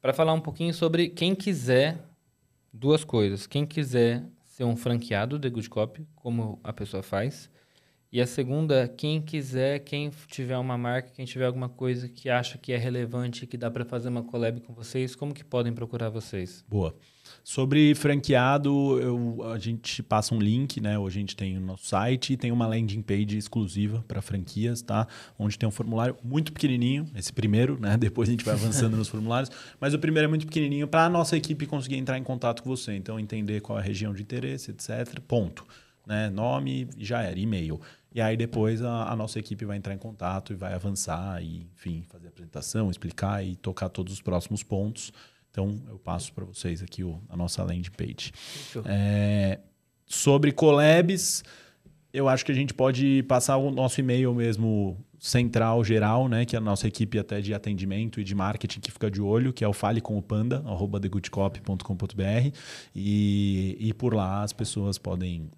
para 0.00 0.12
falar 0.12 0.32
um 0.32 0.40
pouquinho 0.40 0.72
sobre 0.72 1.08
quem 1.08 1.34
quiser 1.34 1.98
duas 2.72 3.04
coisas. 3.04 3.46
Quem 3.46 3.66
quiser 3.66 4.24
ser 4.44 4.64
um 4.64 4.76
franqueado 4.76 5.38
de 5.38 5.50
Good 5.50 5.68
Copy, 5.68 6.06
como 6.14 6.60
a 6.62 6.72
pessoa 6.72 7.02
faz. 7.02 7.50
E 8.12 8.20
a 8.20 8.26
segunda, 8.26 8.86
quem 8.88 9.22
quiser, 9.22 9.78
quem 9.78 10.10
tiver 10.28 10.58
uma 10.58 10.76
marca, 10.76 11.10
quem 11.16 11.24
tiver 11.24 11.46
alguma 11.46 11.70
coisa 11.70 12.10
que 12.10 12.28
acha 12.28 12.58
que 12.58 12.70
é 12.70 12.76
relevante, 12.76 13.46
que 13.46 13.56
dá 13.56 13.70
para 13.70 13.86
fazer 13.86 14.10
uma 14.10 14.22
collab 14.22 14.60
com 14.60 14.74
vocês, 14.74 15.16
como 15.16 15.32
que 15.32 15.42
podem 15.42 15.72
procurar 15.72 16.10
vocês? 16.10 16.62
Boa. 16.68 16.94
Sobre 17.42 17.94
franqueado, 17.94 19.00
eu, 19.00 19.50
a 19.50 19.58
gente 19.58 20.02
passa 20.02 20.34
um 20.34 20.38
link, 20.38 20.78
né? 20.78 20.98
Hoje 20.98 21.18
a 21.18 21.20
gente 21.20 21.34
tem 21.34 21.56
o 21.56 21.60
nosso 21.62 21.86
site 21.86 22.34
e 22.34 22.36
tem 22.36 22.52
uma 22.52 22.66
landing 22.66 23.00
page 23.00 23.38
exclusiva 23.38 24.04
para 24.06 24.20
franquias, 24.20 24.82
tá? 24.82 25.08
Onde 25.38 25.58
tem 25.58 25.66
um 25.66 25.72
formulário 25.72 26.14
muito 26.22 26.52
pequenininho, 26.52 27.06
esse 27.16 27.32
primeiro, 27.32 27.80
né? 27.80 27.96
Depois 27.98 28.28
a 28.28 28.32
gente 28.32 28.44
vai 28.44 28.52
avançando 28.52 28.94
nos 28.94 29.08
formulários, 29.08 29.50
mas 29.80 29.94
o 29.94 29.98
primeiro 29.98 30.26
é 30.26 30.28
muito 30.28 30.46
pequenininho 30.46 30.86
para 30.86 31.06
a 31.06 31.08
nossa 31.08 31.34
equipe 31.34 31.64
conseguir 31.64 31.96
entrar 31.96 32.18
em 32.18 32.22
contato 32.22 32.62
com 32.62 32.68
você. 32.68 32.94
Então, 32.94 33.18
entender 33.18 33.62
qual 33.62 33.78
é 33.78 33.80
a 33.80 33.84
região 33.84 34.12
de 34.12 34.20
interesse, 34.20 34.70
etc. 34.70 35.18
Ponto. 35.26 35.64
Né? 36.06 36.28
Nome 36.30 36.88
já 36.98 37.22
era, 37.22 37.38
e-mail. 37.38 37.80
E 38.14 38.20
aí 38.20 38.36
depois 38.36 38.82
a, 38.82 39.10
a, 39.10 39.16
nossa 39.16 39.38
equipe 39.38 39.64
vai 39.64 39.76
entrar 39.76 39.94
em 39.94 39.98
contato 39.98 40.52
e 40.52 40.56
vai 40.56 40.74
avançar 40.74 41.42
e, 41.42 41.66
enfim, 41.74 42.04
fazer 42.08 42.26
a 42.26 42.30
apresentação, 42.30 42.90
explicar 42.90 43.44
e 43.44 43.56
tocar 43.56 43.88
todos 43.88 44.12
os 44.12 44.20
próximos 44.20 44.62
pontos. 44.62 45.12
Então 45.50 45.80
eu 45.88 45.98
passo 45.98 46.32
para 46.32 46.44
vocês 46.44 46.82
aqui 46.82 47.02
o, 47.02 47.20
a 47.28 47.36
nossa 47.36 47.62
landing 47.62 47.90
page. 47.96 48.32
É, 48.86 49.60
sobre 50.06 50.52
collabs, 50.52 51.42
eu 52.12 52.28
acho 52.28 52.44
que 52.44 52.52
a 52.52 52.54
gente 52.54 52.74
pode 52.74 53.22
passar 53.24 53.56
o 53.56 53.70
nosso 53.70 54.00
e-mail 54.00 54.34
mesmo 54.34 54.98
central 55.18 55.84
geral, 55.84 56.28
né, 56.28 56.44
que 56.44 56.56
é 56.56 56.58
a 56.58 56.60
nossa 56.60 56.88
equipe 56.88 57.18
até 57.18 57.40
de 57.40 57.54
atendimento 57.54 58.20
e 58.20 58.24
de 58.24 58.34
marketing 58.34 58.80
que 58.80 58.90
fica 58.90 59.10
de 59.10 59.22
olho, 59.22 59.52
que 59.52 59.64
é 59.64 59.68
o 59.68 59.72
fale 59.72 60.00
com 60.00 60.18
o 60.18 60.22
panda, 60.22 60.62
arroba 60.66 60.98
thegoodcopy.com.br 60.98 62.56
e, 62.94 63.76
e 63.78 63.94
por 63.94 64.14
lá 64.14 64.42
as 64.42 64.52
pessoas 64.52 64.98
podem 64.98 65.48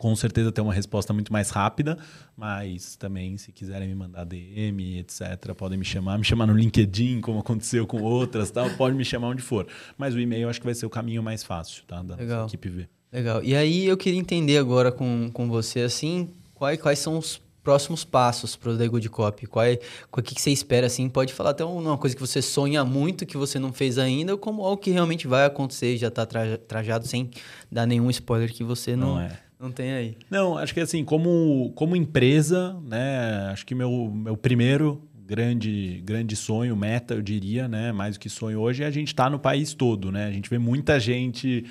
com 0.00 0.16
certeza 0.16 0.50
ter 0.50 0.62
uma 0.62 0.72
resposta 0.72 1.12
muito 1.12 1.30
mais 1.30 1.50
rápida, 1.50 1.98
mas 2.34 2.96
também 2.96 3.36
se 3.36 3.52
quiserem 3.52 3.86
me 3.86 3.94
mandar 3.94 4.24
DM, 4.24 4.98
etc, 4.98 5.54
podem 5.54 5.78
me 5.78 5.84
chamar, 5.84 6.16
me 6.16 6.24
chamar 6.24 6.46
no 6.46 6.54
LinkedIn, 6.54 7.20
como 7.20 7.38
aconteceu 7.38 7.86
com 7.86 8.00
outras, 8.00 8.50
tal, 8.50 8.70
pode 8.70 8.96
me 8.96 9.04
chamar 9.04 9.28
onde 9.28 9.42
for. 9.42 9.66
Mas 9.98 10.14
o 10.14 10.18
e-mail 10.18 10.48
acho 10.48 10.58
que 10.58 10.64
vai 10.64 10.74
ser 10.74 10.86
o 10.86 10.90
caminho 10.90 11.22
mais 11.22 11.44
fácil, 11.44 11.84
tá, 11.86 12.02
da 12.02 12.16
Legal. 12.16 12.46
equipe 12.46 12.70
ver. 12.70 12.88
Legal. 13.12 13.44
E 13.44 13.54
aí 13.54 13.84
eu 13.84 13.96
queria 13.98 14.18
entender 14.18 14.56
agora 14.56 14.90
com, 14.90 15.30
com 15.30 15.50
você 15.50 15.80
assim, 15.80 16.30
quais, 16.54 16.80
quais 16.80 16.98
são 16.98 17.18
os 17.18 17.38
próximos 17.62 18.02
passos 18.02 18.56
para 18.56 18.70
o 18.70 18.78
The 18.78 18.88
Good 18.88 19.10
Copy? 19.10 19.46
Qual 19.46 19.66
é, 19.66 19.78
o 20.10 20.22
que, 20.22 20.34
que 20.34 20.40
você 20.40 20.50
espera 20.50 20.86
assim? 20.86 21.10
Pode 21.10 21.34
falar 21.34 21.50
até 21.50 21.62
uma 21.62 21.98
coisa 21.98 22.16
que 22.16 22.22
você 22.22 22.40
sonha 22.40 22.82
muito 22.86 23.26
que 23.26 23.36
você 23.36 23.58
não 23.58 23.70
fez 23.70 23.98
ainda, 23.98 24.32
ou 24.32 24.38
como 24.38 24.64
algo 24.64 24.78
que 24.80 24.92
realmente 24.92 25.28
vai 25.28 25.44
acontecer, 25.44 25.98
já 25.98 26.08
está 26.08 26.24
trajado 26.24 27.06
sem 27.06 27.28
dar 27.70 27.84
nenhum 27.84 28.08
spoiler 28.08 28.50
que 28.50 28.64
você 28.64 28.96
não, 28.96 29.16
não 29.16 29.20
é. 29.20 29.49
Não 29.60 29.70
tem 29.70 29.92
aí. 29.92 30.16
Não, 30.30 30.56
acho 30.56 30.72
que 30.72 30.80
assim, 30.80 31.04
como, 31.04 31.70
como 31.74 31.94
empresa, 31.94 32.80
né? 32.82 33.50
Acho 33.52 33.66
que 33.66 33.74
meu, 33.74 34.10
meu 34.10 34.34
primeiro 34.34 35.06
grande, 35.30 36.00
grande 36.02 36.34
sonho, 36.34 36.74
meta, 36.74 37.14
eu 37.14 37.20
diria, 37.20 37.68
né? 37.68 37.92
Mais 37.92 38.16
do 38.16 38.20
que 38.20 38.28
sonho 38.30 38.58
hoje, 38.58 38.82
é 38.82 38.86
a 38.86 38.90
gente 38.90 39.08
estar 39.08 39.24
tá 39.24 39.30
no 39.30 39.38
país 39.38 39.74
todo, 39.74 40.10
né? 40.10 40.24
A 40.24 40.32
gente 40.32 40.48
vê 40.48 40.58
muita 40.58 40.98
gente. 40.98 41.66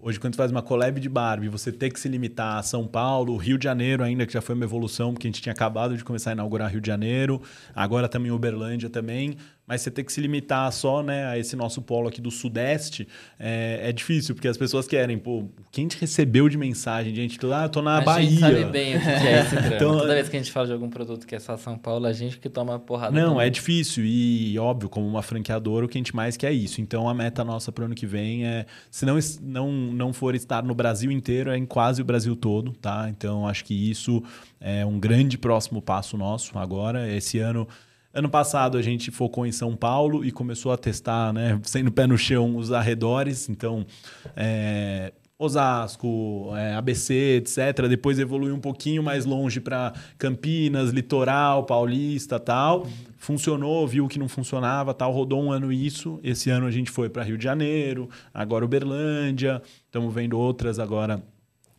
Hoje, 0.00 0.18
quando 0.18 0.34
você 0.34 0.38
faz 0.38 0.50
uma 0.50 0.62
collab 0.62 1.00
de 1.00 1.08
Barbie, 1.08 1.48
você 1.48 1.70
tem 1.70 1.90
que 1.90 1.98
se 1.98 2.08
limitar 2.08 2.58
a 2.58 2.62
São 2.62 2.86
Paulo, 2.86 3.36
Rio 3.36 3.56
de 3.56 3.64
Janeiro 3.64 4.02
ainda, 4.02 4.26
que 4.26 4.32
já 4.32 4.40
foi 4.40 4.54
uma 4.54 4.64
evolução, 4.64 5.12
porque 5.12 5.26
a 5.26 5.30
gente 5.30 5.40
tinha 5.40 5.52
acabado 5.52 5.96
de 5.96 6.04
começar 6.04 6.30
a 6.30 6.32
inaugurar 6.34 6.70
Rio 6.70 6.80
de 6.80 6.86
Janeiro, 6.86 7.40
agora 7.74 8.08
também 8.08 8.30
Uberlândia 8.32 8.90
também 8.90 9.36
mas 9.68 9.82
você 9.82 9.90
ter 9.90 10.02
que 10.02 10.12
se 10.12 10.20
limitar 10.20 10.72
só 10.72 11.02
né, 11.02 11.26
a 11.26 11.38
esse 11.38 11.54
nosso 11.54 11.82
polo 11.82 12.08
aqui 12.08 12.20
do 12.20 12.30
Sudeste 12.30 13.06
é, 13.38 13.80
é 13.82 13.92
difícil, 13.92 14.34
porque 14.34 14.48
as 14.48 14.56
pessoas 14.56 14.88
querem, 14.88 15.18
pô, 15.18 15.44
quem 15.70 15.86
te 15.86 16.00
recebeu 16.00 16.48
de 16.48 16.56
mensagem, 16.56 17.14
gente, 17.14 17.38
ah, 17.52 17.64
eu 17.64 17.68
tô 17.68 17.82
na 17.82 17.98
a 17.98 18.00
Bahia. 18.00 18.30
gente 18.30 18.40
sabe 18.40 18.64
bem 18.64 18.96
o 18.96 19.00
que 19.00 19.06
é 19.08 19.40
esse 19.40 19.54
drama. 19.60 19.76
então, 19.76 19.98
Toda 19.98 20.14
vez 20.14 20.28
que 20.28 20.36
a 20.36 20.40
gente 20.40 20.50
fala 20.50 20.66
de 20.66 20.72
algum 20.72 20.88
produto 20.88 21.26
que 21.26 21.34
é 21.34 21.38
só 21.38 21.56
São 21.58 21.76
Paulo, 21.76 22.06
a 22.06 22.12
gente 22.12 22.38
que 22.38 22.48
toma 22.48 22.78
porrada. 22.78 23.12
Não, 23.12 23.32
também. 23.34 23.46
é 23.46 23.50
difícil 23.50 24.04
e, 24.06 24.58
óbvio, 24.58 24.88
como 24.88 25.06
uma 25.06 25.22
franqueadora, 25.22 25.84
o 25.84 25.88
que 25.88 25.98
a 25.98 26.00
gente 26.00 26.16
mais 26.16 26.36
quer 26.36 26.48
é 26.48 26.54
isso. 26.54 26.80
Então, 26.80 27.08
a 27.08 27.12
meta 27.12 27.44
nossa 27.44 27.70
para 27.70 27.82
o 27.82 27.84
ano 27.84 27.94
que 27.94 28.06
vem 28.06 28.46
é, 28.46 28.64
se 28.90 29.04
não, 29.04 29.18
não, 29.42 29.72
não 29.72 30.12
for 30.12 30.34
estar 30.34 30.62
no 30.62 30.74
Brasil 30.74 31.10
inteiro, 31.10 31.50
é 31.50 31.58
em 31.58 31.66
quase 31.66 32.00
o 32.00 32.04
Brasil 32.04 32.34
todo, 32.34 32.72
tá? 32.72 33.06
Então, 33.10 33.46
acho 33.46 33.64
que 33.64 33.90
isso 33.90 34.22
é 34.60 34.86
um 34.86 34.98
grande 34.98 35.36
próximo 35.36 35.82
passo 35.82 36.16
nosso 36.16 36.58
agora. 36.58 37.10
Esse 37.12 37.38
ano 37.38 37.68
Ano 38.12 38.28
passado 38.28 38.78
a 38.78 38.82
gente 38.82 39.10
focou 39.10 39.46
em 39.46 39.52
São 39.52 39.76
Paulo 39.76 40.24
e 40.24 40.32
começou 40.32 40.72
a 40.72 40.78
testar, 40.78 41.32
né, 41.32 41.60
sendo 41.62 41.92
pé 41.92 42.06
no 42.06 42.16
chão, 42.16 42.56
os 42.56 42.72
arredores. 42.72 43.48
Então, 43.48 43.86
é, 44.34 45.12
Osasco, 45.38 46.52
é, 46.56 46.74
ABC, 46.74 47.36
etc. 47.36 47.86
Depois 47.88 48.18
evoluiu 48.18 48.54
um 48.54 48.60
pouquinho 48.60 49.02
mais 49.02 49.24
longe 49.24 49.60
para 49.60 49.92
Campinas, 50.18 50.90
Litoral, 50.90 51.64
Paulista, 51.64 52.40
tal. 52.40 52.88
Funcionou, 53.18 53.86
viu 53.86 54.08
que 54.08 54.18
não 54.18 54.28
funcionava, 54.28 54.92
tal. 54.92 55.12
Rodou 55.12 55.40
um 55.40 55.52
ano 55.52 55.70
isso. 55.70 56.18
Esse 56.24 56.50
ano 56.50 56.66
a 56.66 56.70
gente 56.72 56.90
foi 56.90 57.08
para 57.08 57.22
Rio 57.22 57.38
de 57.38 57.44
Janeiro, 57.44 58.08
agora 58.34 58.64
Uberlândia. 58.64 59.62
Estamos 59.86 60.12
vendo 60.12 60.36
outras 60.36 60.80
agora 60.80 61.22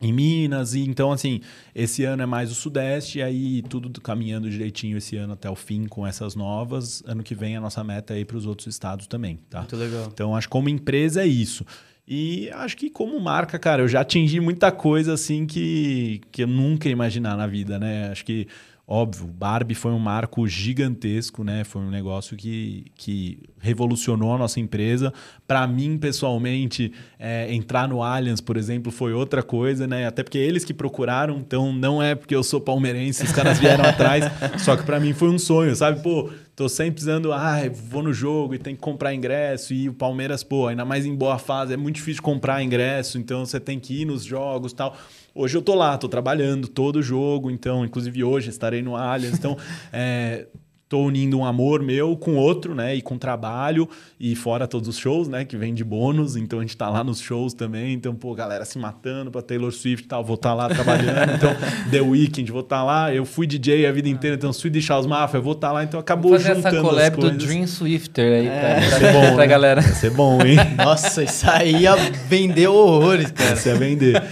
em 0.01 0.13
Minas. 0.13 0.73
E 0.73 0.81
então, 0.81 1.11
assim, 1.11 1.41
esse 1.73 2.03
ano 2.03 2.23
é 2.23 2.25
mais 2.25 2.51
o 2.51 2.55
Sudeste, 2.55 3.19
e 3.19 3.21
aí 3.21 3.61
tudo 3.63 3.99
caminhando 4.01 4.49
direitinho 4.49 4.97
esse 4.97 5.15
ano 5.17 5.33
até 5.33 5.49
o 5.49 5.55
fim 5.55 5.85
com 5.87 6.05
essas 6.05 6.35
novas. 6.35 7.03
Ano 7.05 7.23
que 7.23 7.35
vem 7.35 7.55
a 7.55 7.61
nossa 7.61 7.83
meta 7.83 8.13
é 8.13 8.19
ir 8.19 8.25
para 8.25 8.37
os 8.37 8.45
outros 8.45 8.67
estados 8.67 9.07
também, 9.07 9.39
tá? 9.49 9.59
Muito 9.59 9.75
legal. 9.75 10.09
Então, 10.11 10.35
acho 10.35 10.47
que 10.47 10.51
como 10.51 10.69
empresa 10.69 11.21
é 11.21 11.27
isso. 11.27 11.65
E 12.11 12.49
acho 12.49 12.75
que 12.75 12.89
como 12.89 13.19
marca, 13.19 13.59
cara, 13.59 13.83
eu 13.83 13.87
já 13.87 14.01
atingi 14.01 14.39
muita 14.39 14.71
coisa 14.71 15.13
assim 15.13 15.45
que, 15.45 16.21
que 16.31 16.41
eu 16.41 16.47
nunca 16.47 16.87
ia 16.87 16.91
imaginar 16.91 17.37
na 17.37 17.45
vida, 17.45 17.77
né? 17.77 18.09
Acho 18.09 18.25
que 18.25 18.47
Óbvio, 18.91 19.27
Barbie 19.27 19.75
foi 19.75 19.91
um 19.91 19.99
marco 19.99 20.47
gigantesco, 20.47 21.43
né? 21.43 21.63
Foi 21.63 21.79
um 21.79 21.91
negócio 21.91 22.35
que, 22.35 22.87
que 22.95 23.37
revolucionou 23.59 24.33
a 24.33 24.37
nossa 24.39 24.59
empresa. 24.59 25.13
Para 25.47 25.67
mim, 25.67 25.95
pessoalmente, 25.95 26.91
é, 27.19 27.53
entrar 27.53 27.87
no 27.87 28.01
Allianz, 28.01 28.41
por 28.41 28.57
exemplo, 28.57 28.91
foi 28.91 29.13
outra 29.13 29.43
coisa, 29.43 29.85
né? 29.85 30.07
Até 30.07 30.23
porque 30.23 30.39
eles 30.39 30.65
que 30.65 30.73
procuraram, 30.73 31.37
então 31.37 31.71
não 31.71 32.01
é 32.01 32.15
porque 32.15 32.33
eu 32.35 32.41
sou 32.41 32.59
palmeirense, 32.59 33.23
os 33.23 33.31
caras 33.31 33.59
vieram 33.59 33.85
atrás. 33.87 34.25
Só 34.57 34.75
que 34.75 34.81
para 34.81 34.99
mim 34.99 35.13
foi 35.13 35.29
um 35.29 35.37
sonho, 35.37 35.75
sabe? 35.75 36.01
Pô, 36.01 36.31
tô 36.55 36.67
sempre 36.67 36.93
precisando, 36.93 37.31
ah, 37.31 37.59
vou 37.71 38.01
no 38.01 38.11
jogo 38.11 38.55
e 38.55 38.57
tem 38.57 38.73
que 38.73 38.81
comprar 38.81 39.13
ingresso. 39.13 39.71
E 39.71 39.87
o 39.87 39.93
Palmeiras, 39.93 40.43
pô, 40.43 40.65
ainda 40.65 40.83
mais 40.83 41.05
em 41.05 41.13
boa 41.13 41.37
fase, 41.37 41.75
é 41.75 41.77
muito 41.77 41.97
difícil 41.97 42.23
comprar 42.23 42.63
ingresso, 42.63 43.19
então 43.19 43.45
você 43.45 43.59
tem 43.59 43.79
que 43.79 44.01
ir 44.01 44.05
nos 44.05 44.23
jogos 44.23 44.73
tal. 44.73 44.97
Hoje 45.41 45.55
eu 45.55 45.61
tô 45.61 45.73
lá, 45.73 45.97
tô 45.97 46.09
trabalhando 46.09 46.67
todo 46.67 47.01
jogo, 47.01 47.49
então, 47.49 47.85
inclusive 47.85 48.25
hoje 48.25 48.49
estarei 48.49 48.81
no 48.81 48.97
Allianz. 48.97 49.37
Então, 49.37 49.55
é, 49.89 50.47
tô 50.89 51.03
unindo 51.03 51.37
um 51.37 51.45
amor 51.45 51.83
meu 51.83 52.17
com 52.17 52.35
outro, 52.35 52.73
né? 52.73 52.95
E 52.95 53.01
com 53.01 53.15
trabalho, 53.15 53.87
e 54.19 54.35
fora 54.35 54.67
todos 54.67 54.89
os 54.89 54.97
shows, 54.97 55.27
né? 55.27 55.45
Que 55.45 55.55
vem 55.55 55.71
de 55.71 55.83
bônus, 55.83 56.35
então 56.35 56.57
a 56.57 56.61
gente 56.63 56.75
tá 56.75 56.89
lá 56.89 57.03
nos 57.03 57.21
shows 57.21 57.53
também. 57.53 57.93
Então, 57.93 58.15
pô, 58.15 58.33
galera 58.33 58.65
se 58.65 58.79
matando 58.79 59.29
pra 59.29 59.43
Taylor 59.43 59.71
Swift 59.71 60.05
e 60.05 60.07
tal, 60.07 60.23
vou 60.23 60.33
estar 60.33 60.49
tá 60.49 60.55
lá 60.55 60.67
trabalhando. 60.67 61.35
Então, 61.35 61.55
The 61.91 62.01
Weeknd, 62.01 62.51
vou 62.51 62.61
estar 62.61 62.77
tá 62.77 62.83
lá. 62.83 63.13
Eu 63.13 63.23
fui 63.23 63.45
DJ 63.45 63.85
a 63.85 63.91
vida 63.91 64.09
inteira, 64.09 64.35
então 64.35 64.51
Swedish 64.51 64.89
House 64.89 65.05
Mafia, 65.05 65.39
vou 65.39 65.53
estar 65.53 65.67
tá 65.67 65.73
lá. 65.73 65.83
Então 65.83 65.99
acabou 65.99 66.31
Vou 66.31 66.39
fazer 66.39 66.55
juntando 66.55 66.77
essa 66.77 66.85
collab 66.85 67.17
do 67.17 67.31
Dream 67.31 67.67
Swifter 67.67 68.39
aí 68.39 68.47
é. 68.47 68.79
pra, 68.89 68.99
pra, 68.99 69.11
bom, 69.13 69.27
pra 69.27 69.37
né? 69.37 69.47
galera. 69.47 69.81
Vai 69.81 69.93
ser 69.93 70.11
bom, 70.11 70.41
hein? 70.41 70.57
Nossa, 70.75 71.23
isso 71.23 71.47
aí 71.47 71.83
ia 71.83 71.95
vender 72.27 72.67
horrores, 72.67 73.29
cara. 73.29 73.53
Esse 73.53 73.69
ia 73.69 73.75
vender. 73.75 74.23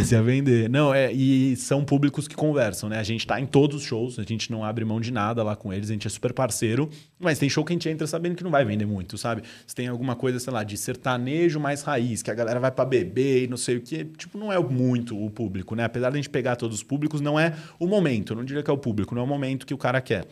Esse 0.00 0.14
ia 0.14 0.22
vender. 0.22 0.70
Não, 0.70 0.94
é, 0.94 1.12
e 1.12 1.56
são 1.56 1.84
públicos 1.84 2.28
que 2.28 2.36
conversam, 2.36 2.88
né? 2.88 3.00
A 3.00 3.02
gente 3.02 3.26
tá 3.26 3.40
em 3.40 3.46
todos 3.46 3.78
os 3.78 3.82
shows, 3.82 4.20
a 4.20 4.22
gente 4.22 4.52
não 4.52 4.64
abre 4.64 4.84
mão 4.84 5.00
de 5.00 5.10
nada 5.10 5.42
lá 5.42 5.56
com 5.56 5.72
eles, 5.72 5.90
gente 5.96 6.06
é 6.06 6.10
super 6.10 6.32
parceiro, 6.32 6.88
mas 7.18 7.38
tem 7.38 7.48
show 7.48 7.64
que 7.64 7.72
a 7.72 7.74
gente 7.74 7.88
entra 7.88 8.06
sabendo 8.06 8.36
que 8.36 8.44
não 8.44 8.50
vai 8.50 8.64
vender 8.64 8.86
muito, 8.86 9.18
sabe? 9.18 9.42
Se 9.66 9.74
tem 9.74 9.88
alguma 9.88 10.14
coisa, 10.14 10.38
sei 10.38 10.52
lá, 10.52 10.62
de 10.62 10.76
sertanejo 10.76 11.58
mais 11.58 11.82
raiz, 11.82 12.22
que 12.22 12.30
a 12.30 12.34
galera 12.34 12.60
vai 12.60 12.70
para 12.70 12.84
beber 12.84 13.44
e 13.44 13.46
não 13.46 13.56
sei 13.56 13.76
o 13.76 13.80
que, 13.80 14.04
tipo, 14.04 14.38
não 14.38 14.52
é 14.52 14.58
muito 14.58 15.22
o 15.22 15.30
público, 15.30 15.74
né? 15.74 15.84
Apesar 15.84 16.10
de 16.10 16.14
a 16.14 16.18
gente 16.18 16.30
pegar 16.30 16.56
todos 16.56 16.76
os 16.76 16.82
públicos, 16.82 17.20
não 17.20 17.38
é 17.38 17.54
o 17.78 17.86
momento, 17.86 18.32
eu 18.32 18.36
não 18.36 18.44
diria 18.44 18.62
que 18.62 18.70
é 18.70 18.74
o 18.74 18.78
público, 18.78 19.14
não 19.14 19.22
é 19.22 19.24
o 19.24 19.28
momento 19.28 19.66
que 19.66 19.74
o 19.74 19.78
cara 19.78 20.00
quer. 20.00 20.26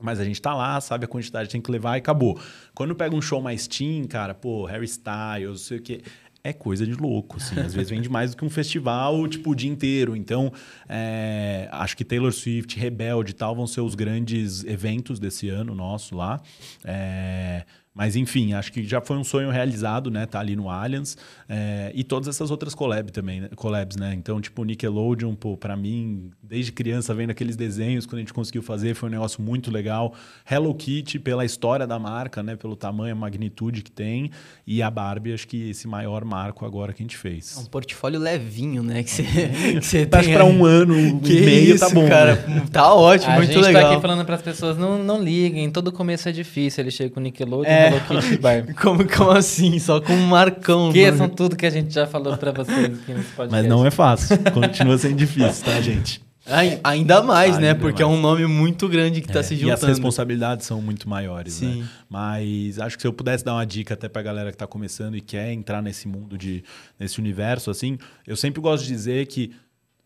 Mas 0.00 0.20
a 0.20 0.24
gente 0.24 0.42
tá 0.42 0.52
lá, 0.54 0.80
sabe 0.80 1.04
a 1.04 1.08
quantidade 1.08 1.46
que 1.48 1.52
tem 1.52 1.60
que 1.60 1.70
levar 1.70 1.96
e 1.96 1.98
acabou. 1.98 2.38
Quando 2.74 2.94
pega 2.94 3.14
um 3.14 3.22
show 3.22 3.40
mais 3.40 3.66
teen, 3.66 4.04
cara, 4.04 4.34
pô, 4.34 4.64
Harry 4.66 4.84
Styles, 4.84 5.62
sei 5.62 5.78
o 5.78 5.80
que 5.80 6.02
é 6.44 6.52
coisa 6.52 6.86
de 6.86 6.92
louco, 6.92 7.38
assim. 7.38 7.58
Às 7.58 7.72
vezes 7.72 7.88
vende 7.88 8.08
mais 8.08 8.32
do 8.32 8.36
que 8.36 8.44
um 8.44 8.50
festival, 8.50 9.26
tipo, 9.26 9.50
o 9.50 9.54
dia 9.54 9.70
inteiro. 9.70 10.14
Então, 10.14 10.52
é, 10.86 11.66
acho 11.72 11.96
que 11.96 12.04
Taylor 12.04 12.30
Swift, 12.30 12.78
Rebelde 12.78 13.30
e 13.30 13.34
tal 13.34 13.56
vão 13.56 13.66
ser 13.66 13.80
os 13.80 13.94
grandes 13.94 14.62
eventos 14.64 15.18
desse 15.18 15.48
ano 15.48 15.74
nosso 15.74 16.14
lá. 16.14 16.40
É, 16.84 17.64
mas 17.96 18.16
enfim, 18.16 18.54
acho 18.54 18.72
que 18.72 18.82
já 18.82 19.00
foi 19.00 19.16
um 19.16 19.22
sonho 19.22 19.50
realizado, 19.50 20.10
né? 20.10 20.26
Tá 20.26 20.40
ali 20.40 20.56
no 20.56 20.68
Allianz. 20.68 21.16
É, 21.48 21.92
e 21.94 22.02
todas 22.02 22.26
essas 22.28 22.50
outras 22.50 22.74
collab 22.74 23.12
também, 23.12 23.42
né? 23.42 23.48
collabs, 23.54 23.96
né? 23.96 24.12
Então, 24.14 24.40
tipo, 24.40 24.64
Nickelodeon, 24.64 25.32
pô, 25.36 25.56
pra 25.56 25.76
mim, 25.76 26.30
desde 26.42 26.72
criança, 26.72 27.14
vendo 27.14 27.30
aqueles 27.30 27.54
desenhos, 27.54 28.04
quando 28.04 28.16
a 28.16 28.20
gente 28.20 28.32
conseguiu 28.34 28.62
fazer, 28.62 28.94
foi 28.94 29.08
um 29.08 29.12
negócio 29.12 29.40
muito 29.40 29.70
legal. 29.70 30.12
Hello 30.50 30.74
Kitty, 30.74 31.20
pela 31.20 31.44
história 31.44 31.86
da 31.86 31.96
marca, 31.98 32.42
né? 32.42 32.56
Pelo 32.56 32.74
tamanho, 32.74 33.12
a 33.12 33.16
magnitude 33.16 33.82
que 33.82 33.92
tem. 33.92 34.30
E 34.66 34.82
a 34.82 34.90
Barbie, 34.90 35.32
acho 35.32 35.46
que 35.46 35.70
esse 35.70 35.86
maior 35.86 36.24
marco 36.24 36.64
agora 36.66 36.92
que 36.92 37.00
a 37.00 37.04
gente 37.04 37.16
fez. 37.16 37.56
É 37.56 37.60
um 37.60 37.66
portfólio 37.66 38.18
levinho, 38.18 38.82
né? 38.82 39.04
Que 39.04 39.10
você, 39.10 39.22
tem 40.04 40.06
pra 40.08 40.20
aí. 40.20 40.50
um 40.50 40.64
ano 40.64 40.98
e 40.98 41.20
Que 41.20 41.40
meio 41.42 41.74
isso, 41.76 41.86
tá 41.86 41.94
bom. 41.94 42.08
cara. 42.08 42.34
né? 42.46 42.64
Tá 42.72 42.92
ótimo, 42.92 43.32
A 43.32 43.36
muito 43.36 43.52
gente 43.52 43.62
legal. 43.62 43.82
tá 43.82 43.92
aqui 43.92 44.02
falando 44.02 44.24
pras 44.24 44.42
pessoas, 44.42 44.76
não, 44.76 44.98
não 45.04 45.22
liguem, 45.22 45.70
todo 45.70 45.92
começo 45.92 46.28
é 46.28 46.32
difícil. 46.32 46.82
Ele 46.82 46.90
chega 46.90 47.10
com 47.14 47.20
Nickelodeon, 47.20 47.70
É. 47.70 47.83
Hello 47.88 48.00
Kitty 48.22 48.38
Barbie. 48.38 48.74
Como, 48.74 49.08
como 49.08 49.30
assim? 49.30 49.78
Só 49.78 50.00
com 50.00 50.12
um 50.12 50.26
marcão. 50.26 50.88
Esqueçam 50.88 51.18
mano. 51.20 51.34
tudo 51.34 51.56
que 51.56 51.66
a 51.66 51.70
gente 51.70 51.92
já 51.92 52.06
falou 52.06 52.36
pra 52.36 52.52
vocês 52.52 52.84
aqui 52.86 53.12
nesse 53.12 53.30
podcast. 53.32 53.50
Mas 53.50 53.66
não 53.66 53.84
é 53.86 53.90
fácil. 53.90 54.38
Continua 54.52 54.98
sendo 54.98 55.16
difícil, 55.16 55.64
tá, 55.64 55.80
gente? 55.80 56.22
Ai- 56.46 56.78
Ainda 56.84 57.22
mais, 57.22 57.56
né? 57.58 57.68
Ainda 57.70 57.80
Porque 57.80 58.02
é 58.02 58.04
mais. 58.04 58.18
um 58.18 58.20
nome 58.20 58.46
muito 58.46 58.86
grande 58.86 59.22
que 59.22 59.28
tá 59.28 59.38
É, 59.38 59.42
se 59.42 59.54
e 59.54 59.56
as 59.56 59.62
juntando. 59.62 59.86
responsabilidades 59.86 60.66
são 60.66 60.80
muito 60.82 61.08
maiores, 61.08 61.54
Sim. 61.54 61.80
né? 61.82 61.88
Mas 62.08 62.78
acho 62.78 62.96
que 62.96 63.02
se 63.02 63.06
eu 63.08 63.12
pudesse 63.14 63.42
dar 63.42 63.54
uma 63.54 63.64
dica 63.64 63.94
até 63.94 64.08
pra 64.10 64.20
galera 64.20 64.50
que 64.50 64.56
tá 64.58 64.66
começando 64.66 65.16
e 65.16 65.22
quer 65.22 65.50
entrar 65.52 65.80
nesse 65.82 66.06
mundo 66.06 66.36
de 66.36 66.62
nesse 67.00 67.18
universo 67.18 67.70
assim, 67.70 67.96
eu 68.26 68.36
sempre 68.36 68.60
gosto 68.60 68.82
de 68.84 68.90
dizer 68.90 69.26
que 69.26 69.52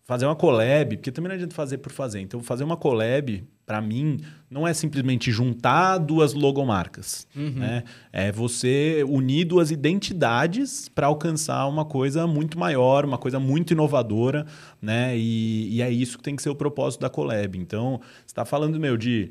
fazer 0.05 0.27
uma 0.27 0.37
collab, 0.37 0.97
porque 0.97 1.11
também 1.11 1.29
não 1.29 1.35
adianta 1.35 1.55
fazer 1.57 1.79
por 1.79 1.91
fazer. 1.93 2.21
Então, 2.21 2.41
fazer 2.41 2.63
uma 2.63 2.77
collab, 2.77 3.43
pra 3.69 3.83
mim, 3.83 4.19
não 4.51 4.67
é 4.67 4.73
simplesmente 4.73 5.31
juntar 5.31 5.99
duas 5.99 6.33
logomarcas. 6.33 7.29
Né? 7.59 7.85
É 8.11 8.33
você 8.33 9.05
unir 9.07 9.45
duas 9.45 9.71
identidades 9.71 10.89
para 10.89 11.07
alcançar 11.07 11.67
uma 11.67 11.85
coisa 11.85 12.27
muito 12.27 12.59
maior, 12.59 13.05
uma 13.05 13.19
coisa 13.19 13.39
muito 13.39 13.75
inovadora, 13.75 14.47
né? 14.81 15.15
E, 15.19 15.77
e 15.77 15.83
é 15.83 15.91
isso 15.91 16.17
que 16.17 16.25
tem 16.25 16.35
que 16.35 16.43
ser 16.43 16.49
o 16.49 16.55
propósito 16.55 17.03
da 17.03 17.11
collab. 17.11 17.59
Então, 17.59 18.01
você 18.01 18.29
está 18.29 18.47
falando, 18.47 18.81
meu, 18.81 18.97
de 18.97 19.31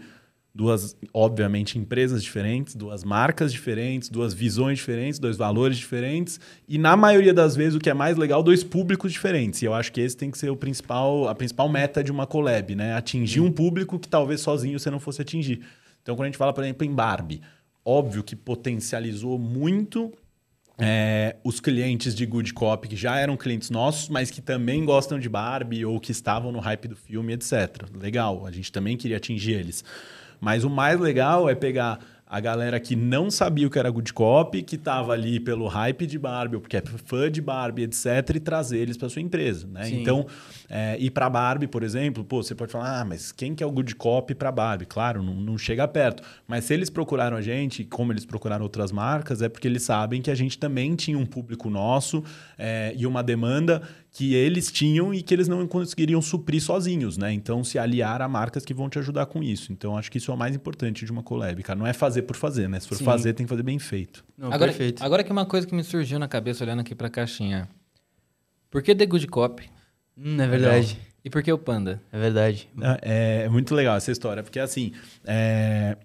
duas, 0.57 0.97
obviamente, 1.13 1.77
empresas 1.77 2.23
diferentes, 2.23 2.73
duas 2.73 3.03
marcas 3.03 3.53
diferentes, 3.53 4.09
duas 4.09 4.33
visões 4.33 4.79
diferentes, 4.79 5.19
dois 5.19 5.37
valores 5.37 5.77
diferentes 5.77 6.39
e 6.67 6.79
na 6.79 6.97
maioria 6.97 7.31
das 7.31 7.55
vezes 7.55 7.75
o 7.75 7.79
que 7.79 7.91
é 7.91 7.93
mais 7.93 8.17
legal, 8.17 8.41
dois 8.41 8.63
públicos 8.63 9.13
diferentes. 9.13 9.61
E 9.61 9.65
eu 9.65 9.73
acho 9.75 9.91
que 9.91 10.01
esse 10.01 10.17
tem 10.17 10.31
que 10.31 10.37
ser 10.37 10.49
o 10.49 10.55
principal, 10.55 11.27
a 11.27 11.35
principal 11.35 11.69
meta 11.69 12.03
de 12.03 12.11
uma 12.11 12.25
collab, 12.25 12.73
né? 12.73 12.95
Atingir 12.95 13.39
um 13.39 13.51
público 13.51 13.99
que 13.99 14.07
talvez 14.07 14.41
sozinho 14.41 14.79
você 14.79 14.89
não 14.89 14.99
fosse 14.99 15.21
atingir. 15.21 15.61
Então, 16.01 16.15
quando 16.15 16.23
a 16.23 16.29
gente 16.29 16.39
fala, 16.39 16.51
por 16.51 16.63
exemplo, 16.63 16.87
em 16.87 16.91
Barbie, 16.91 17.39
óbvio 17.85 18.23
que 18.23 18.35
potencializou 18.35 19.37
muito 19.37 20.11
é, 20.75 21.35
os 21.43 21.59
clientes 21.59 22.15
de 22.15 22.25
Good 22.25 22.53
Cop, 22.53 22.87
que 22.87 22.95
já 22.95 23.19
eram 23.19 23.37
clientes 23.37 23.69
nossos, 23.69 24.09
mas 24.09 24.31
que 24.31 24.41
também 24.41 24.83
gostam 24.83 25.19
de 25.19 25.29
Barbie 25.29 25.85
ou 25.85 25.99
que 25.99 26.11
estavam 26.11 26.51
no 26.51 26.59
hype 26.59 26.87
do 26.87 26.95
filme, 26.95 27.33
etc. 27.33 27.85
Legal, 27.93 28.43
a 28.47 28.51
gente 28.51 28.71
também 28.71 28.97
queria 28.97 29.17
atingir 29.17 29.53
eles. 29.53 29.83
Mas 30.39 30.63
o 30.63 30.69
mais 30.69 30.99
legal 30.99 31.49
é 31.49 31.55
pegar 31.55 31.99
a 32.29 32.41
galera 32.41 32.77
que 32.77 32.93
não 32.93 33.31
sabia 33.31 33.65
o 33.65 33.69
que 33.69 33.79
era 33.79 33.89
Good 33.89 34.11
Cop, 34.11 34.61
que 34.63 34.75
estava 34.75 35.13
ali 35.13 35.39
pelo 35.39 35.65
hype 35.67 36.05
de 36.05 36.19
Barbie, 36.19 36.55
ou 36.55 36.61
porque 36.61 36.75
é 36.75 36.83
fã 37.05 37.31
de 37.31 37.41
Barbie, 37.41 37.83
etc., 37.83 38.35
e 38.35 38.39
trazer 38.39 38.79
eles 38.79 38.97
para 38.97 39.07
sua 39.07 39.21
empresa. 39.21 39.65
Né? 39.65 39.85
Sim. 39.85 40.01
Então, 40.01 40.27
é, 40.69 40.97
e 40.99 41.09
para 41.09 41.29
Barbie, 41.29 41.67
por 41.67 41.83
exemplo, 41.83 42.25
pô, 42.25 42.43
você 42.43 42.53
pode 42.53 42.71
falar, 42.71 42.99
ah, 42.99 43.05
mas 43.05 43.31
quem 43.31 43.55
que 43.55 43.63
é 43.63 43.65
o 43.65 43.71
Good 43.71 43.95
Cop 43.95 44.35
para 44.35 44.51
Barbie? 44.51 44.85
Claro, 44.85 45.23
não, 45.23 45.35
não 45.35 45.57
chega 45.57 45.87
perto. 45.87 46.21
Mas 46.45 46.65
se 46.65 46.73
eles 46.73 46.89
procuraram 46.89 47.37
a 47.37 47.41
gente, 47.41 47.85
como 47.85 48.11
eles 48.11 48.25
procuraram 48.25 48.63
outras 48.63 48.91
marcas, 48.91 49.41
é 49.41 49.47
porque 49.47 49.67
eles 49.67 49.83
sabem 49.83 50.21
que 50.21 50.29
a 50.29 50.35
gente 50.35 50.57
também 50.59 50.95
tinha 50.95 51.17
um 51.17 51.25
público 51.25 51.69
nosso 51.69 52.21
é, 52.57 52.93
e 52.97 53.07
uma 53.07 53.23
demanda 53.23 53.81
que 54.17 54.33
eles 54.33 54.71
tinham 54.71 55.13
e 55.13 55.21
que 55.21 55.31
eles 55.31 55.47
não 55.47 55.67
conseguiriam 55.67 56.19
suprir 56.23 56.59
sozinhos, 56.59 57.19
né? 57.19 57.31
Então, 57.31 57.63
se 57.63 57.77
aliar 57.77 58.19
a 58.19 58.27
marcas 58.27 58.65
que 58.65 58.73
vão 58.73 58.89
te 58.89 58.97
ajudar 58.97 59.27
com 59.27 59.43
isso. 59.43 59.71
Então, 59.71 59.95
acho 59.95 60.09
que 60.09 60.17
isso 60.17 60.31
é 60.31 60.33
o 60.33 60.37
mais 60.37 60.55
importante 60.55 61.05
de 61.05 61.11
uma 61.11 61.21
collab, 61.21 61.61
cara. 61.61 61.77
Não 61.77 61.85
é 61.85 61.93
fazer 61.93 62.23
por 62.23 62.35
fazer, 62.35 62.67
né? 62.67 62.79
Se 62.79 62.87
for 62.87 62.95
Sim. 62.95 63.05
fazer, 63.05 63.33
tem 63.33 63.45
que 63.45 63.49
fazer 63.51 63.61
bem 63.61 63.77
feito. 63.77 64.25
Não, 64.35 64.51
agora, 64.51 64.71
perfeito. 64.71 65.03
agora 65.03 65.23
que 65.23 65.31
uma 65.31 65.45
coisa 65.45 65.67
que 65.67 65.75
me 65.75 65.83
surgiu 65.83 66.17
na 66.17 66.27
cabeça 66.27 66.63
olhando 66.63 66.79
aqui 66.79 66.95
pra 66.95 67.11
caixinha. 67.11 67.69
Por 68.71 68.81
que 68.81 68.95
The 68.95 69.05
Good 69.05 69.27
Cop? 69.27 69.63
Hum, 70.17 70.41
é 70.41 70.47
verdade. 70.47 70.97
E 71.23 71.29
por 71.29 71.43
que 71.43 71.53
o 71.53 71.57
Panda? 71.59 72.01
É 72.11 72.17
verdade. 72.19 72.67
É, 73.03 73.43
é 73.43 73.49
muito 73.49 73.75
legal 73.75 73.97
essa 73.97 74.11
história, 74.11 74.41
porque 74.41 74.59
assim, 74.59 74.93
é, 75.25 75.95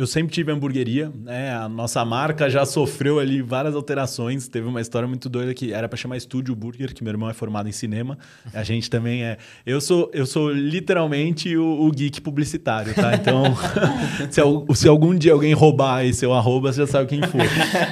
eu 0.00 0.06
sempre 0.06 0.32
tive 0.32 0.50
hamburgueria, 0.50 1.12
né? 1.22 1.54
A 1.54 1.68
nossa 1.68 2.04
marca 2.04 2.48
já 2.48 2.64
sofreu 2.64 3.18
ali 3.18 3.42
várias 3.42 3.74
alterações. 3.74 4.48
Teve 4.48 4.66
uma 4.66 4.80
história 4.80 5.06
muito 5.06 5.28
doida 5.28 5.52
que 5.52 5.72
era 5.72 5.88
para 5.88 5.96
chamar 5.96 6.16
Estúdio 6.16 6.54
Burger, 6.54 6.94
que 6.94 7.04
meu 7.04 7.12
irmão 7.12 7.28
é 7.28 7.34
formado 7.34 7.68
em 7.68 7.72
cinema. 7.72 8.18
A 8.54 8.62
gente 8.62 8.88
também 8.88 9.24
é. 9.24 9.36
Eu 9.66 9.80
sou, 9.80 10.10
eu 10.14 10.24
sou 10.24 10.50
literalmente 10.50 11.56
o, 11.56 11.82
o 11.82 11.90
geek 11.90 12.20
publicitário, 12.20 12.94
tá? 12.94 13.14
Então, 13.14 13.44
se, 14.30 14.40
se 14.76 14.88
algum 14.88 15.14
dia 15.14 15.32
alguém 15.32 15.52
roubar 15.52 15.96
aí 15.96 16.14
seu 16.14 16.32
arroba, 16.32 16.72
você 16.72 16.80
já 16.80 16.86
sabe 16.86 17.08
quem 17.08 17.22
foi. 17.22 17.40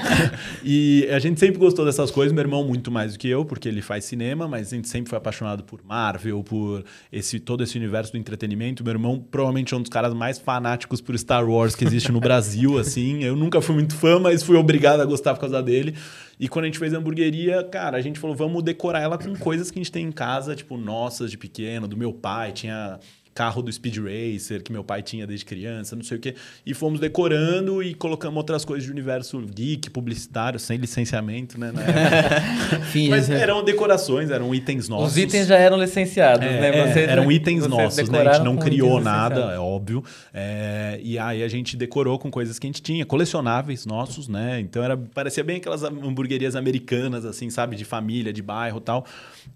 e 0.64 1.06
a 1.10 1.18
gente 1.18 1.38
sempre 1.38 1.58
gostou 1.58 1.84
dessas 1.84 2.10
coisas, 2.10 2.32
meu 2.32 2.42
irmão 2.42 2.64
muito 2.64 2.90
mais 2.90 3.12
do 3.12 3.18
que 3.18 3.28
eu, 3.28 3.44
porque 3.44 3.68
ele 3.68 3.82
faz 3.82 4.04
cinema, 4.04 4.48
mas 4.48 4.72
a 4.72 4.76
gente 4.76 4.88
sempre 4.88 5.10
foi 5.10 5.18
apaixonado 5.18 5.62
por 5.64 5.80
Marvel, 5.84 6.42
por 6.42 6.84
esse 7.12 7.38
todo 7.38 7.62
esse 7.62 7.76
universo 7.76 8.12
do 8.12 8.18
entretenimento. 8.18 8.82
Meu 8.82 8.94
irmão 8.94 9.22
provavelmente 9.30 9.74
é 9.74 9.76
um 9.76 9.82
dos 9.82 9.90
caras 9.90 10.14
mais 10.14 10.38
fanáticos 10.38 11.00
por 11.00 11.18
Star 11.18 11.48
Wars 11.48 11.74
que 11.74 11.84
existe 11.84 11.97
no 12.06 12.20
Brasil, 12.20 12.78
assim. 12.78 13.24
Eu 13.24 13.34
nunca 13.34 13.60
fui 13.60 13.74
muito 13.74 13.94
fã, 13.94 14.18
mas 14.18 14.42
fui 14.42 14.56
obrigado 14.56 15.00
a 15.00 15.04
gostar 15.04 15.34
por 15.34 15.40
causa 15.40 15.62
dele. 15.62 15.94
E 16.38 16.48
quando 16.48 16.66
a 16.66 16.68
gente 16.68 16.78
fez 16.78 16.94
a 16.94 16.98
hamburgueria, 16.98 17.64
cara, 17.64 17.96
a 17.96 18.00
gente 18.00 18.18
falou, 18.20 18.36
vamos 18.36 18.62
decorar 18.62 19.00
ela 19.00 19.18
com 19.18 19.34
coisas 19.36 19.70
que 19.70 19.78
a 19.78 19.82
gente 19.82 19.90
tem 19.90 20.06
em 20.06 20.12
casa, 20.12 20.54
tipo, 20.54 20.76
nossas 20.76 21.30
de 21.30 21.36
pequeno, 21.36 21.88
do 21.88 21.96
meu 21.96 22.12
pai, 22.12 22.52
tinha 22.52 23.00
carro 23.38 23.62
do 23.62 23.72
Speed 23.72 23.98
Racer, 23.98 24.64
que 24.64 24.72
meu 24.72 24.82
pai 24.82 25.00
tinha 25.00 25.24
desde 25.24 25.44
criança, 25.46 25.94
não 25.94 26.02
sei 26.02 26.16
o 26.16 26.20
quê. 26.20 26.34
E 26.66 26.74
fomos 26.74 26.98
decorando 26.98 27.80
e 27.80 27.94
colocamos 27.94 28.36
outras 28.36 28.64
coisas 28.64 28.84
de 28.84 28.90
universo 28.90 29.40
geek, 29.42 29.90
publicitário, 29.90 30.58
sem 30.58 30.76
licenciamento, 30.76 31.56
né? 31.56 31.70
na 31.70 31.80
época. 31.82 32.76
Enfim, 32.82 33.08
Mas 33.10 33.28
eles- 33.28 33.40
eram 33.40 33.62
decorações, 33.62 34.28
eram 34.32 34.52
itens 34.52 34.88
nossos. 34.88 35.12
Os 35.12 35.18
itens 35.18 35.46
já 35.46 35.56
eram 35.56 35.78
licenciados, 35.80 36.44
É, 36.44 36.60
né? 36.60 36.68
é, 36.78 36.92
Vocês- 36.92 37.08
eram 37.08 37.30
itens 37.30 37.60
vocês 37.60 37.70
nossos, 37.70 38.08
né? 38.08 38.22
A 38.26 38.32
gente 38.32 38.44
não 38.44 38.56
criou 38.56 38.90
itens 38.94 39.04
nada, 39.04 39.40
é 39.52 39.58
óbvio. 39.58 40.02
É, 40.34 40.98
e 41.00 41.16
aí 41.16 41.44
a 41.44 41.48
gente 41.48 41.76
decorou 41.76 42.18
com 42.18 42.32
coisas 42.32 42.58
que 42.58 42.66
a 42.66 42.68
gente 42.68 42.82
tinha, 42.82 43.06
colecionáveis 43.06 43.86
nossos, 43.86 44.26
né? 44.26 44.58
Então 44.58 44.82
era, 44.82 44.96
parecia 44.96 45.44
bem 45.44 45.58
aquelas 45.58 45.84
hamburguerias 45.84 46.56
americanas, 46.56 47.24
assim, 47.24 47.50
sabe? 47.50 47.76
De 47.76 47.84
família, 47.84 48.32
de 48.32 48.42
bairro 48.42 48.78
e 48.78 48.82
tal. 48.82 49.06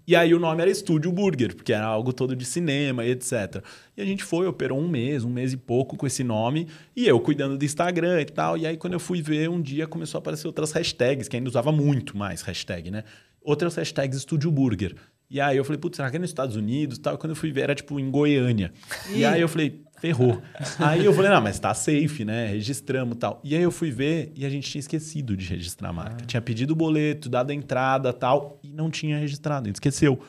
E 0.07 0.15
aí 0.15 0.33
o 0.33 0.39
nome 0.39 0.61
era 0.61 0.71
Estúdio 0.71 1.11
Burger, 1.11 1.53
porque 1.53 1.73
era 1.73 1.85
algo 1.85 2.13
todo 2.13 2.33
de 2.33 2.45
cinema 2.45 3.03
e 3.03 3.11
etc. 3.11 3.61
E 3.95 4.01
a 4.01 4.05
gente 4.05 4.23
foi, 4.23 4.47
operou 4.47 4.79
um 4.79 4.87
mês, 4.87 5.23
um 5.23 5.29
mês 5.29 5.53
e 5.53 5.57
pouco 5.57 5.95
com 5.95 6.07
esse 6.07 6.23
nome, 6.23 6.67
e 6.95 7.07
eu 7.07 7.19
cuidando 7.19 7.57
do 7.57 7.65
Instagram 7.65 8.21
e 8.21 8.25
tal. 8.25 8.57
E 8.57 8.65
aí 8.65 8.77
quando 8.77 8.93
eu 8.93 8.99
fui 8.99 9.21
ver, 9.21 9.49
um 9.49 9.61
dia 9.61 9.87
começou 9.87 10.17
a 10.17 10.19
aparecer 10.19 10.47
outras 10.47 10.71
hashtags, 10.71 11.27
que 11.27 11.35
ainda 11.35 11.49
usava 11.49 11.71
muito 11.71 12.17
mais 12.17 12.41
hashtag, 12.41 12.91
né? 12.91 13.03
Outras 13.41 13.75
hashtags 13.75 14.17
Estúdio 14.17 14.51
Burger. 14.51 14.95
E 15.29 15.41
aí 15.41 15.57
eu 15.57 15.63
falei, 15.63 15.79
putz, 15.79 15.97
será 15.97 16.11
que 16.11 16.17
é 16.17 16.19
nos 16.19 16.29
Estados 16.29 16.55
Unidos 16.55 16.97
e 16.97 17.01
tal? 17.01 17.15
E 17.15 17.17
quando 17.17 17.31
eu 17.31 17.35
fui 17.35 17.51
ver, 17.51 17.61
era 17.61 17.73
tipo 17.73 17.99
em 17.99 18.11
Goiânia. 18.11 18.71
E 19.11 19.25
aí 19.25 19.41
eu 19.41 19.49
falei, 19.49 19.81
ferrou. 19.99 20.41
aí 20.77 21.03
eu 21.03 21.13
falei, 21.13 21.31
não, 21.31 21.41
mas 21.41 21.57
tá 21.57 21.73
safe, 21.73 22.23
né? 22.23 22.47
Registramos 22.47 23.15
e 23.15 23.19
tal. 23.19 23.41
E 23.43 23.55
aí 23.55 23.63
eu 23.63 23.71
fui 23.71 23.89
ver 23.89 24.31
e 24.35 24.45
a 24.45 24.49
gente 24.49 24.69
tinha 24.69 24.79
esquecido 24.79 25.35
de 25.35 25.47
registrar 25.47 25.89
a 25.89 25.93
marca. 25.93 26.25
Tinha 26.25 26.41
pedido 26.41 26.73
o 26.73 26.75
boleto, 26.75 27.29
dado 27.29 27.49
a 27.49 27.53
entrada 27.53 28.09
e 28.09 28.13
tal, 28.13 28.59
e 28.61 28.71
não 28.71 28.91
tinha 28.91 29.17
registrado, 29.17 29.65
a 29.65 29.67
gente 29.69 29.77
esqueceu. 29.77 30.19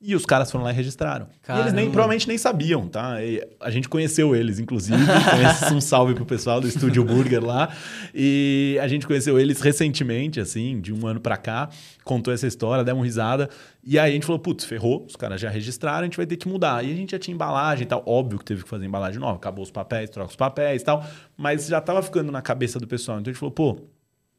E 0.00 0.14
os 0.14 0.24
caras 0.24 0.48
foram 0.48 0.64
lá 0.64 0.70
e 0.70 0.74
registraram. 0.74 1.26
E 1.26 1.52
eles 1.52 1.64
nem, 1.64 1.72
Caramba. 1.72 1.90
provavelmente 1.90 2.28
nem 2.28 2.38
sabiam, 2.38 2.86
tá? 2.86 3.20
E 3.20 3.44
a 3.58 3.68
gente 3.68 3.88
conheceu 3.88 4.34
eles, 4.34 4.60
inclusive. 4.60 4.96
Conhece 5.28 5.74
um 5.74 5.80
salve 5.80 6.14
pro 6.14 6.24
pessoal 6.24 6.60
do 6.60 6.68
Estúdio 6.68 7.04
Burger 7.04 7.44
lá. 7.44 7.74
E 8.14 8.78
a 8.80 8.86
gente 8.86 9.08
conheceu 9.08 9.40
eles 9.40 9.60
recentemente, 9.60 10.38
assim, 10.38 10.80
de 10.80 10.92
um 10.94 11.04
ano 11.04 11.20
pra 11.20 11.36
cá. 11.36 11.68
Contou 12.04 12.32
essa 12.32 12.46
história, 12.46 12.84
demos 12.84 13.02
risada. 13.02 13.50
E 13.82 13.98
aí 13.98 14.10
a 14.12 14.14
gente 14.14 14.24
falou, 14.24 14.38
putz, 14.38 14.64
ferrou, 14.64 15.04
os 15.04 15.16
caras 15.16 15.40
já 15.40 15.50
registraram, 15.50 16.02
a 16.02 16.04
gente 16.04 16.16
vai 16.16 16.26
ter 16.26 16.36
que 16.36 16.46
mudar. 16.46 16.84
E 16.84 16.92
a 16.92 16.94
gente 16.94 17.10
já 17.10 17.18
tinha 17.18 17.34
embalagem 17.34 17.82
e 17.82 17.88
tal. 17.88 18.04
Óbvio 18.06 18.38
que 18.38 18.44
teve 18.44 18.62
que 18.62 18.68
fazer 18.68 18.86
embalagem 18.86 19.18
nova. 19.18 19.34
Acabou 19.34 19.64
os 19.64 19.70
papéis, 19.72 20.10
troca 20.10 20.30
os 20.30 20.36
papéis 20.36 20.82
e 20.82 20.84
tal. 20.84 21.04
Mas 21.36 21.66
já 21.66 21.80
tava 21.80 22.02
ficando 22.02 22.30
na 22.30 22.40
cabeça 22.40 22.78
do 22.78 22.86
pessoal. 22.86 23.18
Então 23.18 23.30
a 23.30 23.32
gente 23.32 23.40
falou, 23.40 23.52
pô, 23.52 23.80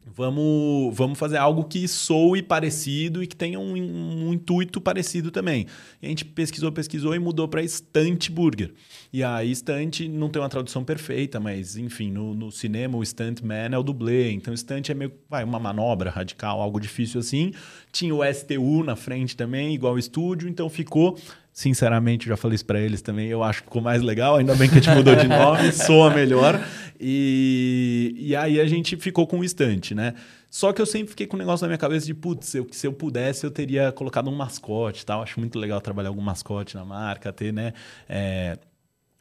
Vamos, 0.05 0.95
vamos 0.95 1.19
fazer 1.19 1.37
algo 1.37 1.65
que 1.65 1.87
soe 1.87 2.41
parecido 2.41 3.21
e 3.21 3.27
que 3.27 3.35
tenha 3.35 3.59
um, 3.59 3.73
um 3.73 4.33
intuito 4.33 4.79
parecido 4.79 5.29
também. 5.29 5.67
E 6.01 6.05
a 6.05 6.09
gente 6.09 6.25
pesquisou, 6.25 6.71
pesquisou 6.71 7.13
e 7.13 7.19
mudou 7.19 7.47
para 7.47 7.65
Stunt 7.67 8.29
Burger. 8.31 8.73
E 9.11 9.23
a 9.23 9.39
Stunt 9.53 10.01
não 10.09 10.29
tem 10.29 10.41
uma 10.41 10.49
tradução 10.49 10.83
perfeita, 10.83 11.39
mas 11.39 11.75
enfim, 11.75 12.11
no, 12.11 12.33
no 12.33 12.51
cinema 12.51 12.97
o 12.97 13.05
Stuntman 13.05 13.69
é 13.73 13.77
o 13.77 13.83
dublê. 13.83 14.31
Então 14.31 14.55
Stunt 14.55 14.89
é 14.89 14.93
meio 14.93 15.11
vai, 15.29 15.43
uma 15.43 15.59
manobra 15.59 16.09
radical, 16.09 16.61
algo 16.61 16.79
difícil 16.79 17.19
assim. 17.19 17.51
Tinha 17.91 18.15
o 18.15 18.23
STU 18.33 18.83
na 18.83 18.95
frente 18.95 19.35
também, 19.35 19.75
igual 19.75 19.93
o 19.93 19.99
estúdio, 19.99 20.49
então 20.49 20.69
ficou 20.69 21.17
Sinceramente, 21.51 22.27
já 22.27 22.37
falei 22.37 22.55
isso 22.55 22.65
para 22.65 22.79
eles 22.79 23.01
também. 23.01 23.27
Eu 23.27 23.43
acho 23.43 23.59
que 23.61 23.65
ficou 23.65 23.81
mais 23.81 24.01
legal. 24.01 24.37
Ainda 24.37 24.55
bem 24.55 24.69
que 24.69 24.77
a 24.77 24.81
gente 24.81 24.95
mudou 24.95 25.15
de 25.15 25.27
nome, 25.27 25.71
soa 25.73 26.09
melhor. 26.09 26.63
E, 26.99 28.15
e 28.17 28.35
aí 28.35 28.59
a 28.59 28.65
gente 28.65 28.95
ficou 28.97 29.25
com 29.27 29.39
o 29.39 29.43
estante, 29.43 29.93
né? 29.95 30.13
Só 30.49 30.73
que 30.73 30.81
eu 30.81 30.85
sempre 30.85 31.09
fiquei 31.09 31.27
com 31.27 31.35
um 31.35 31.39
negócio 31.39 31.63
na 31.63 31.69
minha 31.69 31.77
cabeça 31.77 32.05
de, 32.05 32.13
putz, 32.13 32.55
eu, 32.55 32.67
se 32.71 32.87
eu 32.87 32.93
pudesse, 32.93 33.45
eu 33.45 33.51
teria 33.51 33.91
colocado 33.91 34.29
um 34.29 34.35
mascote 34.35 35.05
tal. 35.05 35.21
Acho 35.21 35.39
muito 35.39 35.59
legal 35.59 35.79
trabalhar 35.81 36.09
algum 36.09 36.21
mascote 36.21 36.75
na 36.75 36.83
marca, 36.85 37.31
ter, 37.31 37.53
né? 37.53 37.73
É, 38.07 38.57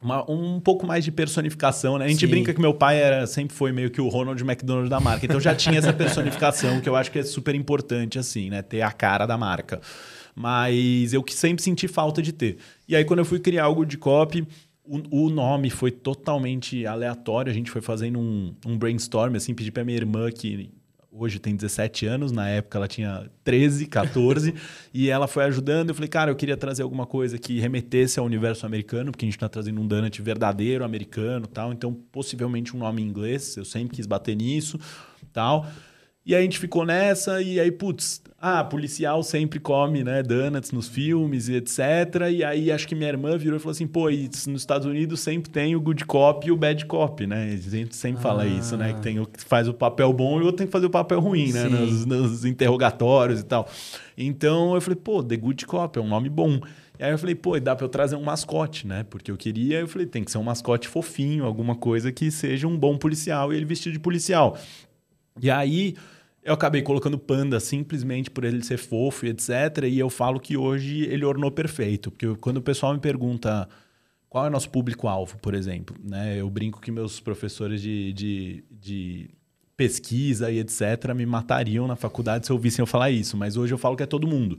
uma, 0.01 0.29
um 0.31 0.61
pouco 0.61 0.87
mais 0.87 1.05
de 1.05 1.11
personificação, 1.11 1.99
né? 1.99 2.05
A 2.05 2.09
gente 2.09 2.21
Sim. 2.21 2.29
brinca 2.29 2.55
que 2.55 2.61
meu 2.61 2.73
pai 2.73 3.01
era, 3.01 3.27
sempre 3.27 3.55
foi 3.55 3.73
meio 3.73 3.91
que 3.91 4.01
o 4.01 4.09
Ronald 4.09 4.41
McDonald 4.43 4.89
da 4.89 5.01
marca. 5.01 5.27
Então 5.27 5.41
já 5.41 5.55
tinha 5.55 5.79
essa 5.79 5.93
personificação 5.93 6.81
que 6.81 6.89
eu 6.89 6.97
acho 6.97 7.11
que 7.11 7.19
é 7.19 7.23
super 7.23 7.55
importante, 7.55 8.19
assim, 8.19 8.49
né? 8.49 8.63
Ter 8.63 8.83
a 8.83 8.93
cara 8.93 9.27
da 9.27 9.37
marca 9.37 9.81
mas 10.39 11.13
eu 11.13 11.21
que 11.21 11.35
sempre 11.35 11.61
senti 11.61 11.89
falta 11.89 12.23
de 12.23 12.33
ter. 12.33 12.59
E 12.87 12.95
aí, 12.95 13.05
quando 13.05 13.19
eu 13.19 13.25
fui 13.25 13.41
criar 13.41 13.65
algo 13.65 13.85
de 13.85 13.99
copy, 13.99 14.47
o, 14.85 15.25
o 15.25 15.31
nome 15.31 15.69
foi 15.69 15.91
totalmente 15.91 16.87
aleatório. 16.87 17.51
A 17.51 17.55
gente 17.55 17.73
foi 17.73 17.83
fazendo 17.83 18.21
um, 18.21 18.55
um 18.65 18.79
brainstorm, 18.79 19.35
assim, 19.35 19.53
pedi 19.53 19.73
pra 19.73 19.85
minha 19.85 19.99
irmã, 19.99 20.31
que 20.31 20.71
hoje 21.11 21.41
tem 21.41 21.57
17 21.57 22.07
anos, 22.07 22.31
na 22.31 22.49
época 22.49 22.79
ela 22.79 22.87
tinha 22.87 23.29
13, 23.43 23.87
14, 23.87 24.55
e 24.95 25.11
ela 25.11 25.27
foi 25.27 25.43
ajudando. 25.43 25.89
Eu 25.89 25.95
falei, 25.97 26.09
cara, 26.09 26.31
eu 26.31 26.37
queria 26.37 26.57
trazer 26.57 26.85
alguma 26.85 27.05
coisa 27.05 27.37
que 27.37 27.59
remetesse 27.59 28.21
ao 28.21 28.25
universo 28.25 28.65
americano, 28.65 29.11
porque 29.11 29.25
a 29.25 29.27
gente 29.27 29.37
está 29.37 29.49
trazendo 29.49 29.81
um 29.81 29.87
donut 29.89 30.23
verdadeiro 30.23 30.85
americano 30.85 31.49
tal, 31.49 31.73
então 31.73 31.93
possivelmente 32.13 32.77
um 32.77 32.79
nome 32.79 33.03
em 33.03 33.07
inglês. 33.07 33.57
Eu 33.57 33.65
sempre 33.65 33.97
quis 33.97 34.07
bater 34.07 34.37
nisso 34.37 34.79
tal. 35.33 35.67
E 36.29 36.35
aí 36.35 36.41
a 36.41 36.45
gente 36.45 36.59
ficou 36.59 36.85
nessa, 36.85 37.41
e 37.41 37.59
aí, 37.59 37.73
putz, 37.73 38.21
ah, 38.39 38.63
policial 38.63 39.23
sempre 39.23 39.59
come, 39.59 40.05
né, 40.05 40.23
donuts 40.23 40.73
nos 40.73 40.87
filmes 40.87 41.49
e 41.49 41.55
etc. 41.55 41.81
E 42.31 42.45
aí 42.45 42.71
acho 42.71 42.87
que 42.87 42.95
minha 42.95 43.09
irmã 43.09 43.39
virou 43.39 43.57
e 43.57 43.59
falou 43.59 43.71
assim, 43.71 43.87
pô, 43.87 44.11
e 44.11 44.29
nos 44.47 44.61
Estados 44.61 44.87
Unidos 44.87 45.21
sempre 45.21 45.51
tem 45.51 45.75
o 45.75 45.81
good 45.81 46.05
cop 46.05 46.47
e 46.47 46.53
o 46.53 46.57
bad 46.57 46.85
cop, 46.85 47.27
né? 47.27 47.45
A 47.45 47.57
gente 47.57 47.97
sempre 47.97 48.19
ah. 48.19 48.23
fala 48.23 48.47
isso, 48.47 48.77
né? 48.77 48.93
Que 48.93 49.01
tem 49.01 49.19
o 49.19 49.25
que 49.25 49.43
faz 49.43 49.69
o 49.69 49.73
papel 49.73 50.13
bom 50.13 50.39
e 50.39 50.43
o 50.43 50.45
outro 50.45 50.59
tem 50.59 50.67
que 50.67 50.73
fazer 50.73 50.85
o 50.85 50.91
papel 50.91 51.19
ruim, 51.19 51.51
né? 51.51 51.65
Nos, 51.65 52.05
nos, 52.05 52.45
interrogatórios 52.45 53.41
e 53.41 53.45
tal. 53.45 53.67
Então 54.15 54.75
eu 54.75 54.83
falei, 54.83 55.01
pô, 55.03 55.23
The 55.23 55.37
Good 55.39 55.65
Cop 55.65 55.99
é 55.99 56.03
um 56.03 56.09
nome 56.09 56.29
bom. 56.29 56.61
E 56.99 57.05
aí 57.05 57.11
eu 57.11 57.19
falei, 57.19 57.37
pô, 57.37 57.59
dá 57.59 57.75
pra 57.75 57.87
eu 57.87 57.89
trazer 57.89 58.17
um 58.17 58.23
mascote, 58.23 58.87
né? 58.87 59.03
Porque 59.09 59.31
eu 59.31 59.37
queria, 59.39 59.81
eu 59.81 59.89
falei, 59.89 60.07
tem 60.07 60.23
que 60.23 60.31
ser 60.31 60.37
um 60.37 60.43
mascote 60.43 60.89
fofinho, 60.89 61.47
alguma 61.47 61.75
coisa 61.75 62.13
que 62.13 62.31
seja 62.31 62.69
um 62.69 62.77
bom 62.77 62.99
policial 62.99 63.51
e 63.51 63.57
ele 63.57 63.65
vestido 63.65 63.95
de 63.95 63.99
policial. 63.99 64.59
E 65.41 65.51
aí 65.51 65.95
eu 66.43 66.55
acabei 66.55 66.83
colocando 66.83 67.19
Panda 67.19 67.61
simplesmente 67.61 68.31
por 68.31 68.45
ele 68.45 68.63
ser 68.65 68.79
fofo 68.79 69.27
e 69.27 69.31
etc. 69.31 69.85
E 69.85 69.99
eu 69.99 70.09
falo 70.09 70.41
que 70.41 70.57
hoje 70.57 71.03
ele 71.05 71.25
ornou 71.25 71.51
perfeito. 71.51 72.11
Porque 72.11 72.35
quando 72.41 72.59
o 72.59 72.63
pessoal 72.63 72.95
me 72.95 73.01
pergunta 73.01 73.69
qual 74.29 74.47
é 74.47 74.51
nosso 74.51 74.71
público-alvo, 74.71 75.39
por 75.39 75.55
exemplo, 75.55 75.97
né? 76.03 76.41
Eu 76.41 76.49
brinco 76.51 76.81
que 76.81 76.91
meus 76.91 77.19
professores 77.19 77.81
de, 77.81 78.13
de, 78.13 78.65
de 78.71 79.31
pesquisa 79.77 80.51
e 80.51 80.59
etc. 80.59 81.15
me 81.15 81.25
matariam 81.25 81.87
na 81.87 81.97
faculdade 81.97 82.47
se 82.47 82.53
eu 82.53 82.57
ouvissem 82.57 82.83
eu 82.83 82.87
falar 82.87 83.11
isso. 83.11 83.37
Mas 83.37 83.57
hoje 83.57 83.73
eu 83.73 83.79
falo 83.79 83.97
que 83.97 84.03
é 84.03 84.07
todo 84.07 84.27
mundo. 84.27 84.59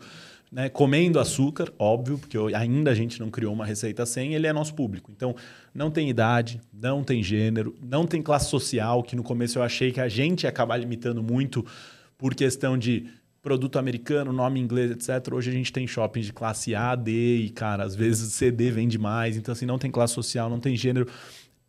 Né, 0.52 0.68
comendo 0.68 1.20
açúcar, 1.20 1.72
óbvio, 1.78 2.18
porque 2.18 2.36
ainda 2.56 2.90
a 2.90 2.96
gente 2.96 3.20
não 3.20 3.30
criou 3.30 3.54
uma 3.54 3.64
receita 3.64 4.04
sem, 4.04 4.34
ele 4.34 4.48
é 4.48 4.54
nosso 4.54 4.74
público. 4.74 5.12
Então, 5.16 5.36
não 5.76 5.92
tem 5.92 6.10
idade, 6.10 6.60
não 6.74 7.04
tem 7.04 7.22
gênero, 7.22 7.76
não 7.80 8.08
tem 8.08 8.20
classe 8.20 8.50
social, 8.50 9.04
que 9.04 9.16
no 9.16 9.22
começo 9.22 9.60
eu 9.60 9.64
achei 9.64 9.92
que 9.92 10.02
a 10.02 10.10
gente 10.10 10.44
ia 10.44 10.50
acabar 10.50 10.78
limitando 10.78 11.22
muito 11.22 11.64
por 12.18 12.34
questão 12.34 12.80
de 12.80 13.06
produto 13.42 13.80
americano, 13.80 14.34
nome 14.34 14.60
inglês, 14.60 14.92
etc. 14.92 15.34
Hoje 15.34 15.50
a 15.50 15.54
gente 15.54 15.72
tem 15.72 15.88
shoppings 15.88 16.26
de 16.26 16.34
classe 16.34 16.76
A, 16.76 16.96
D 16.96 17.38
e, 17.38 17.50
cara, 17.50 17.84
às 17.84 17.96
vezes 17.96 18.34
CD 18.34 18.72
vende 18.72 18.98
mais. 18.98 19.38
Então, 19.38 19.52
assim, 19.52 19.66
não 19.66 19.78
tem 19.78 19.92
classe 19.92 20.14
social, 20.14 20.50
não 20.50 20.60
tem 20.60 20.76
gênero. 20.76 21.08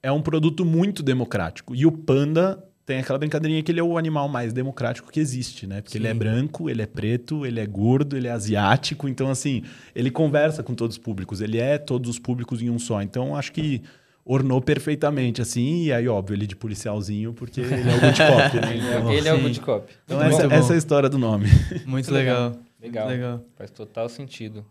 É 0.02 0.10
um 0.10 0.22
produto 0.22 0.64
muito 0.64 1.02
democrático. 1.02 1.74
E 1.74 1.84
o 1.86 1.92
Panda 1.92 2.62
tem 2.90 2.98
aquela 2.98 3.20
brincadeirinha 3.20 3.62
que 3.62 3.70
ele 3.70 3.78
é 3.78 3.84
o 3.84 3.96
animal 3.96 4.28
mais 4.28 4.52
democrático 4.52 5.12
que 5.12 5.20
existe, 5.20 5.64
né? 5.64 5.80
Porque 5.80 5.96
Sim. 5.96 5.98
ele 5.98 6.08
é 6.08 6.14
branco, 6.14 6.68
ele 6.68 6.82
é 6.82 6.86
preto, 6.86 7.46
ele 7.46 7.60
é 7.60 7.66
gordo, 7.66 8.16
ele 8.16 8.26
é 8.26 8.32
asiático. 8.32 9.08
Então, 9.08 9.30
assim, 9.30 9.62
ele 9.94 10.10
conversa 10.10 10.60
com 10.60 10.74
todos 10.74 10.96
os 10.96 10.98
públicos. 11.00 11.40
Ele 11.40 11.56
é 11.58 11.78
todos 11.78 12.10
os 12.10 12.18
públicos 12.18 12.60
em 12.60 12.68
um 12.68 12.80
só. 12.80 13.00
Então, 13.00 13.36
acho 13.36 13.52
que 13.52 13.80
ornou 14.24 14.60
perfeitamente, 14.60 15.40
assim. 15.40 15.84
E 15.84 15.92
aí, 15.92 16.08
óbvio, 16.08 16.34
ele 16.34 16.48
de 16.48 16.56
policialzinho, 16.56 17.32
porque 17.32 17.60
ele 17.60 17.74
é 17.74 17.94
o 17.94 18.00
good 18.02 18.18
cop, 18.18 18.56
né? 18.60 18.76
Então, 18.76 19.12
ele 19.12 19.28
é 19.28 19.34
o 19.34 19.40
good 19.40 19.60
cop. 19.60 19.92
Então, 20.04 20.20
essa, 20.20 20.46
essa, 20.52 20.72
é 20.72 20.74
a 20.74 20.78
história 20.78 21.08
do 21.08 21.16
nome. 21.16 21.46
Muito 21.86 22.10
legal. 22.12 22.56
Legal. 22.82 23.06
legal. 23.06 23.44
Faz 23.56 23.70
total 23.70 24.08
sentido. 24.08 24.66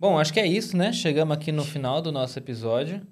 Bom, 0.00 0.18
acho 0.18 0.32
que 0.32 0.40
é 0.40 0.46
isso, 0.46 0.74
né? 0.74 0.90
Chegamos 0.90 1.36
aqui 1.36 1.52
no 1.52 1.64
final 1.64 2.00
do 2.00 2.10
nosso 2.10 2.38
episódio. 2.38 3.02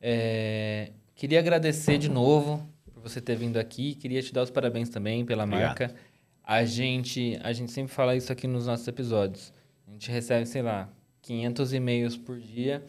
É... 0.00 0.92
Queria 1.14 1.38
agradecer 1.38 1.98
de 1.98 2.08
novo 2.08 2.66
você 3.08 3.20
ter 3.20 3.36
vindo 3.36 3.56
aqui. 3.56 3.94
Queria 3.94 4.22
te 4.22 4.32
dar 4.32 4.42
os 4.42 4.50
parabéns 4.50 4.88
também 4.88 5.24
pela 5.24 5.44
Obrigado. 5.44 5.66
marca. 5.66 5.94
A 6.42 6.64
gente, 6.64 7.38
a 7.42 7.52
gente 7.52 7.72
sempre 7.72 7.92
fala 7.92 8.14
isso 8.16 8.32
aqui 8.32 8.46
nos 8.46 8.66
nossos 8.66 8.86
episódios. 8.86 9.52
A 9.86 9.90
gente 9.90 10.10
recebe, 10.10 10.46
sei 10.46 10.62
lá, 10.62 10.88
500 11.22 11.72
e-mails 11.72 12.16
por 12.16 12.38
dia. 12.38 12.84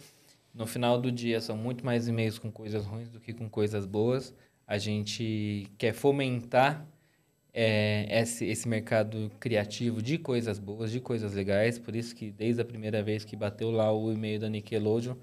No 0.53 0.65
final 0.65 0.99
do 0.99 1.11
dia, 1.11 1.39
são 1.41 1.55
muito 1.57 1.85
mais 1.85 2.07
e-mails 2.07 2.39
com 2.39 2.51
coisas 2.51 2.85
ruins 2.85 3.09
do 3.09 3.19
que 3.19 3.33
com 3.33 3.49
coisas 3.49 3.85
boas. 3.85 4.33
A 4.65 4.77
gente 4.77 5.67
quer 5.77 5.93
fomentar 5.93 6.85
é, 7.53 8.21
esse, 8.21 8.45
esse 8.45 8.67
mercado 8.67 9.31
criativo 9.39 10.01
de 10.01 10.19
coisas 10.19 10.59
boas, 10.59 10.91
de 10.91 10.99
coisas 10.99 11.33
legais. 11.33 11.79
Por 11.79 11.95
isso 11.95 12.15
que, 12.15 12.29
desde 12.29 12.61
a 12.61 12.65
primeira 12.65 13.01
vez 13.01 13.25
que 13.25 13.35
bateu 13.35 13.71
lá 13.71 13.91
o 13.91 14.11
e-mail 14.11 14.39
da 14.39 14.49
Nickelodeon, 14.49 15.15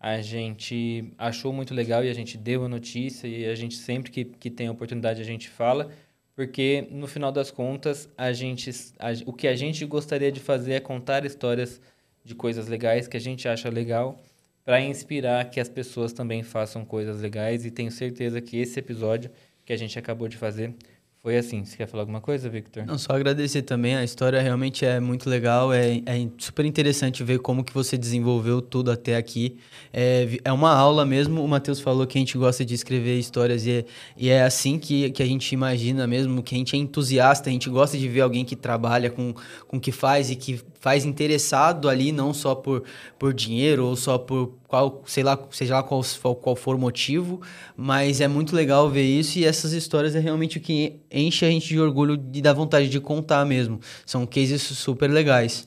a 0.00 0.20
gente 0.20 1.12
achou 1.18 1.52
muito 1.52 1.74
legal 1.74 2.04
e 2.04 2.08
a 2.08 2.14
gente 2.14 2.38
deu 2.38 2.64
a 2.64 2.68
notícia 2.68 3.26
e 3.26 3.46
a 3.46 3.54
gente 3.54 3.76
sempre 3.76 4.10
que, 4.10 4.24
que 4.24 4.50
tem 4.50 4.68
a 4.68 4.72
oportunidade 4.72 5.20
a 5.20 5.24
gente 5.24 5.48
fala, 5.48 5.90
porque 6.36 6.86
no 6.90 7.06
final 7.08 7.32
das 7.32 7.50
contas 7.50 8.08
a 8.16 8.32
gente 8.32 8.70
a, 8.98 9.08
o 9.26 9.32
que 9.32 9.48
a 9.48 9.56
gente 9.56 9.84
gostaria 9.84 10.30
de 10.30 10.40
fazer 10.40 10.74
é 10.74 10.80
contar 10.80 11.24
histórias 11.24 11.80
de 12.24 12.34
coisas 12.34 12.68
legais 12.68 13.08
que 13.08 13.16
a 13.16 13.20
gente 13.20 13.48
acha 13.48 13.68
legal 13.68 14.20
para 14.64 14.80
inspirar 14.80 15.50
que 15.50 15.58
as 15.58 15.68
pessoas 15.68 16.12
também 16.12 16.42
façam 16.42 16.84
coisas 16.84 17.20
legais 17.20 17.64
e 17.64 17.70
tenho 17.70 17.90
certeza 17.90 18.40
que 18.40 18.58
esse 18.58 18.78
episódio 18.78 19.30
que 19.64 19.72
a 19.72 19.76
gente 19.76 19.98
acabou 19.98 20.28
de 20.28 20.36
fazer 20.36 20.74
foi 21.20 21.36
assim. 21.36 21.64
Você 21.64 21.76
quer 21.76 21.86
falar 21.86 22.02
alguma 22.02 22.20
coisa, 22.20 22.48
Victor? 22.48 22.86
Não, 22.86 22.96
só 22.96 23.12
agradecer 23.12 23.62
também. 23.62 23.96
A 23.96 24.04
história 24.04 24.40
realmente 24.40 24.84
é 24.84 25.00
muito 25.00 25.28
legal. 25.28 25.72
É, 25.72 25.96
é 26.06 26.28
super 26.38 26.64
interessante 26.64 27.24
ver 27.24 27.40
como 27.40 27.64
que 27.64 27.74
você 27.74 27.98
desenvolveu 27.98 28.62
tudo 28.62 28.90
até 28.90 29.16
aqui. 29.16 29.58
É, 29.92 30.38
é 30.44 30.52
uma 30.52 30.72
aula 30.72 31.04
mesmo. 31.04 31.42
O 31.42 31.48
Matheus 31.48 31.80
falou 31.80 32.06
que 32.06 32.16
a 32.16 32.20
gente 32.20 32.38
gosta 32.38 32.64
de 32.64 32.72
escrever 32.72 33.18
histórias 33.18 33.66
e 33.66 33.72
é, 33.72 33.84
e 34.16 34.28
é 34.28 34.42
assim 34.42 34.78
que, 34.78 35.10
que 35.10 35.22
a 35.22 35.26
gente 35.26 35.50
imagina 35.52 36.06
mesmo, 36.06 36.42
que 36.42 36.54
a 36.54 36.58
gente 36.58 36.76
é 36.76 36.78
entusiasta, 36.78 37.50
a 37.50 37.52
gente 37.52 37.68
gosta 37.68 37.98
de 37.98 38.08
ver 38.08 38.20
alguém 38.20 38.44
que 38.44 38.54
trabalha 38.54 39.10
com 39.10 39.34
o 39.72 39.80
que 39.80 39.90
faz 39.90 40.30
e 40.30 40.36
que 40.36 40.60
faz 40.80 41.04
interessado 41.04 41.88
ali, 41.88 42.12
não 42.12 42.32
só 42.32 42.54
por, 42.54 42.84
por 43.18 43.34
dinheiro 43.34 43.86
ou 43.86 43.96
só 43.96 44.16
por 44.16 44.54
qual, 44.68 45.02
sei 45.06 45.24
lá, 45.24 45.36
seja 45.50 45.76
lá 45.76 45.82
qual, 45.82 46.02
qual 46.36 46.54
for 46.54 46.76
o 46.76 46.78
motivo, 46.78 47.40
mas 47.74 48.20
é 48.20 48.28
muito 48.28 48.54
legal 48.54 48.88
ver 48.90 49.02
isso 49.02 49.38
e 49.38 49.44
essas 49.44 49.72
histórias 49.72 50.14
é 50.14 50.20
realmente 50.20 50.58
o 50.58 50.60
que 50.60 51.00
enche 51.10 51.46
a 51.46 51.50
gente 51.50 51.68
de 51.68 51.80
orgulho 51.80 52.22
e 52.34 52.42
dá 52.42 52.52
vontade 52.52 52.90
de 52.90 53.00
contar 53.00 53.46
mesmo. 53.46 53.80
São 54.04 54.26
cases 54.26 54.60
super 54.62 55.10
legais. 55.10 55.64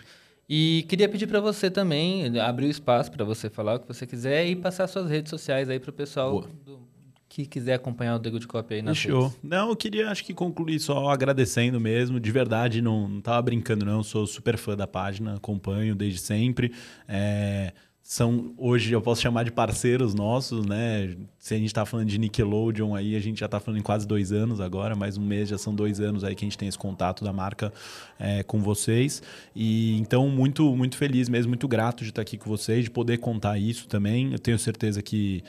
E 0.47 0.85
queria 0.87 1.09
pedir 1.09 1.25
para 1.25 1.39
você 1.39 1.71
também 1.71 2.39
abrir 2.39 2.67
o 2.67 2.69
espaço 2.69 3.11
para 3.11 3.25
você 3.25 3.49
falar 3.49 3.75
o 3.75 3.79
que 3.79 3.87
você 3.87 4.05
quiser 4.05 4.45
e 4.47 4.55
passar 4.55 4.85
suas 4.87 5.09
redes 5.09 5.31
sociais 5.31 5.67
aí 5.67 5.79
para 5.79 5.89
o 5.89 5.93
pessoal 5.93 6.45
do, 6.63 6.79
que 7.27 7.45
quiser 7.45 7.75
acompanhar 7.75 8.17
o 8.17 8.19
The 8.19 8.29
Good 8.29 8.47
Cop 8.47 8.71
aí 8.71 8.81
na 8.81 8.93
Show. 8.93 9.33
Não, 9.41 9.69
eu 9.69 9.75
queria 9.75 10.11
acho 10.11 10.23
que 10.23 10.33
concluir 10.33 10.79
só 10.79 11.09
agradecendo 11.09 11.79
mesmo, 11.79 12.19
de 12.19 12.29
verdade, 12.29 12.81
não, 12.81 13.07
não 13.07 13.21
tava 13.21 13.41
brincando 13.41 13.85
não, 13.85 14.03
sou 14.03 14.27
super 14.27 14.57
fã 14.57 14.75
da 14.75 14.85
página, 14.85 15.35
acompanho 15.37 15.95
desde 15.95 16.19
sempre. 16.19 16.73
É, 17.07 17.71
são 18.11 18.53
hoje 18.57 18.91
eu 18.91 19.01
posso 19.01 19.21
chamar 19.21 19.45
de 19.45 19.53
parceiros 19.53 20.13
nossos, 20.13 20.65
né? 20.65 21.15
Se 21.39 21.53
a 21.53 21.57
gente 21.57 21.67
está 21.67 21.85
falando 21.85 22.09
de 22.09 22.17
Nickelodeon 22.17 22.93
aí, 22.93 23.15
a 23.15 23.21
gente 23.21 23.39
já 23.39 23.45
está 23.45 23.57
falando 23.57 23.79
em 23.79 23.81
quase 23.81 24.05
dois 24.05 24.33
anos 24.33 24.59
agora, 24.59 24.97
mais 24.97 25.17
um 25.17 25.25
mês 25.25 25.47
já 25.47 25.57
são 25.57 25.73
dois 25.73 26.01
anos 26.01 26.25
aí 26.25 26.35
que 26.35 26.43
a 26.43 26.45
gente 26.45 26.57
tem 26.57 26.67
esse 26.67 26.77
contato 26.77 27.23
da 27.23 27.31
marca 27.31 27.71
é, 28.19 28.43
com 28.43 28.59
vocês. 28.59 29.23
E 29.55 29.97
então 29.97 30.27
muito 30.27 30.75
muito 30.75 30.97
feliz 30.97 31.29
mesmo, 31.29 31.51
muito 31.51 31.69
grato 31.69 32.03
de 32.03 32.09
estar 32.09 32.21
aqui 32.21 32.37
com 32.37 32.49
vocês, 32.49 32.83
de 32.83 32.91
poder 32.91 33.17
contar 33.19 33.57
isso 33.57 33.87
também. 33.87 34.33
Eu 34.33 34.39
tenho 34.39 34.59
certeza 34.59 35.01
que 35.01 35.41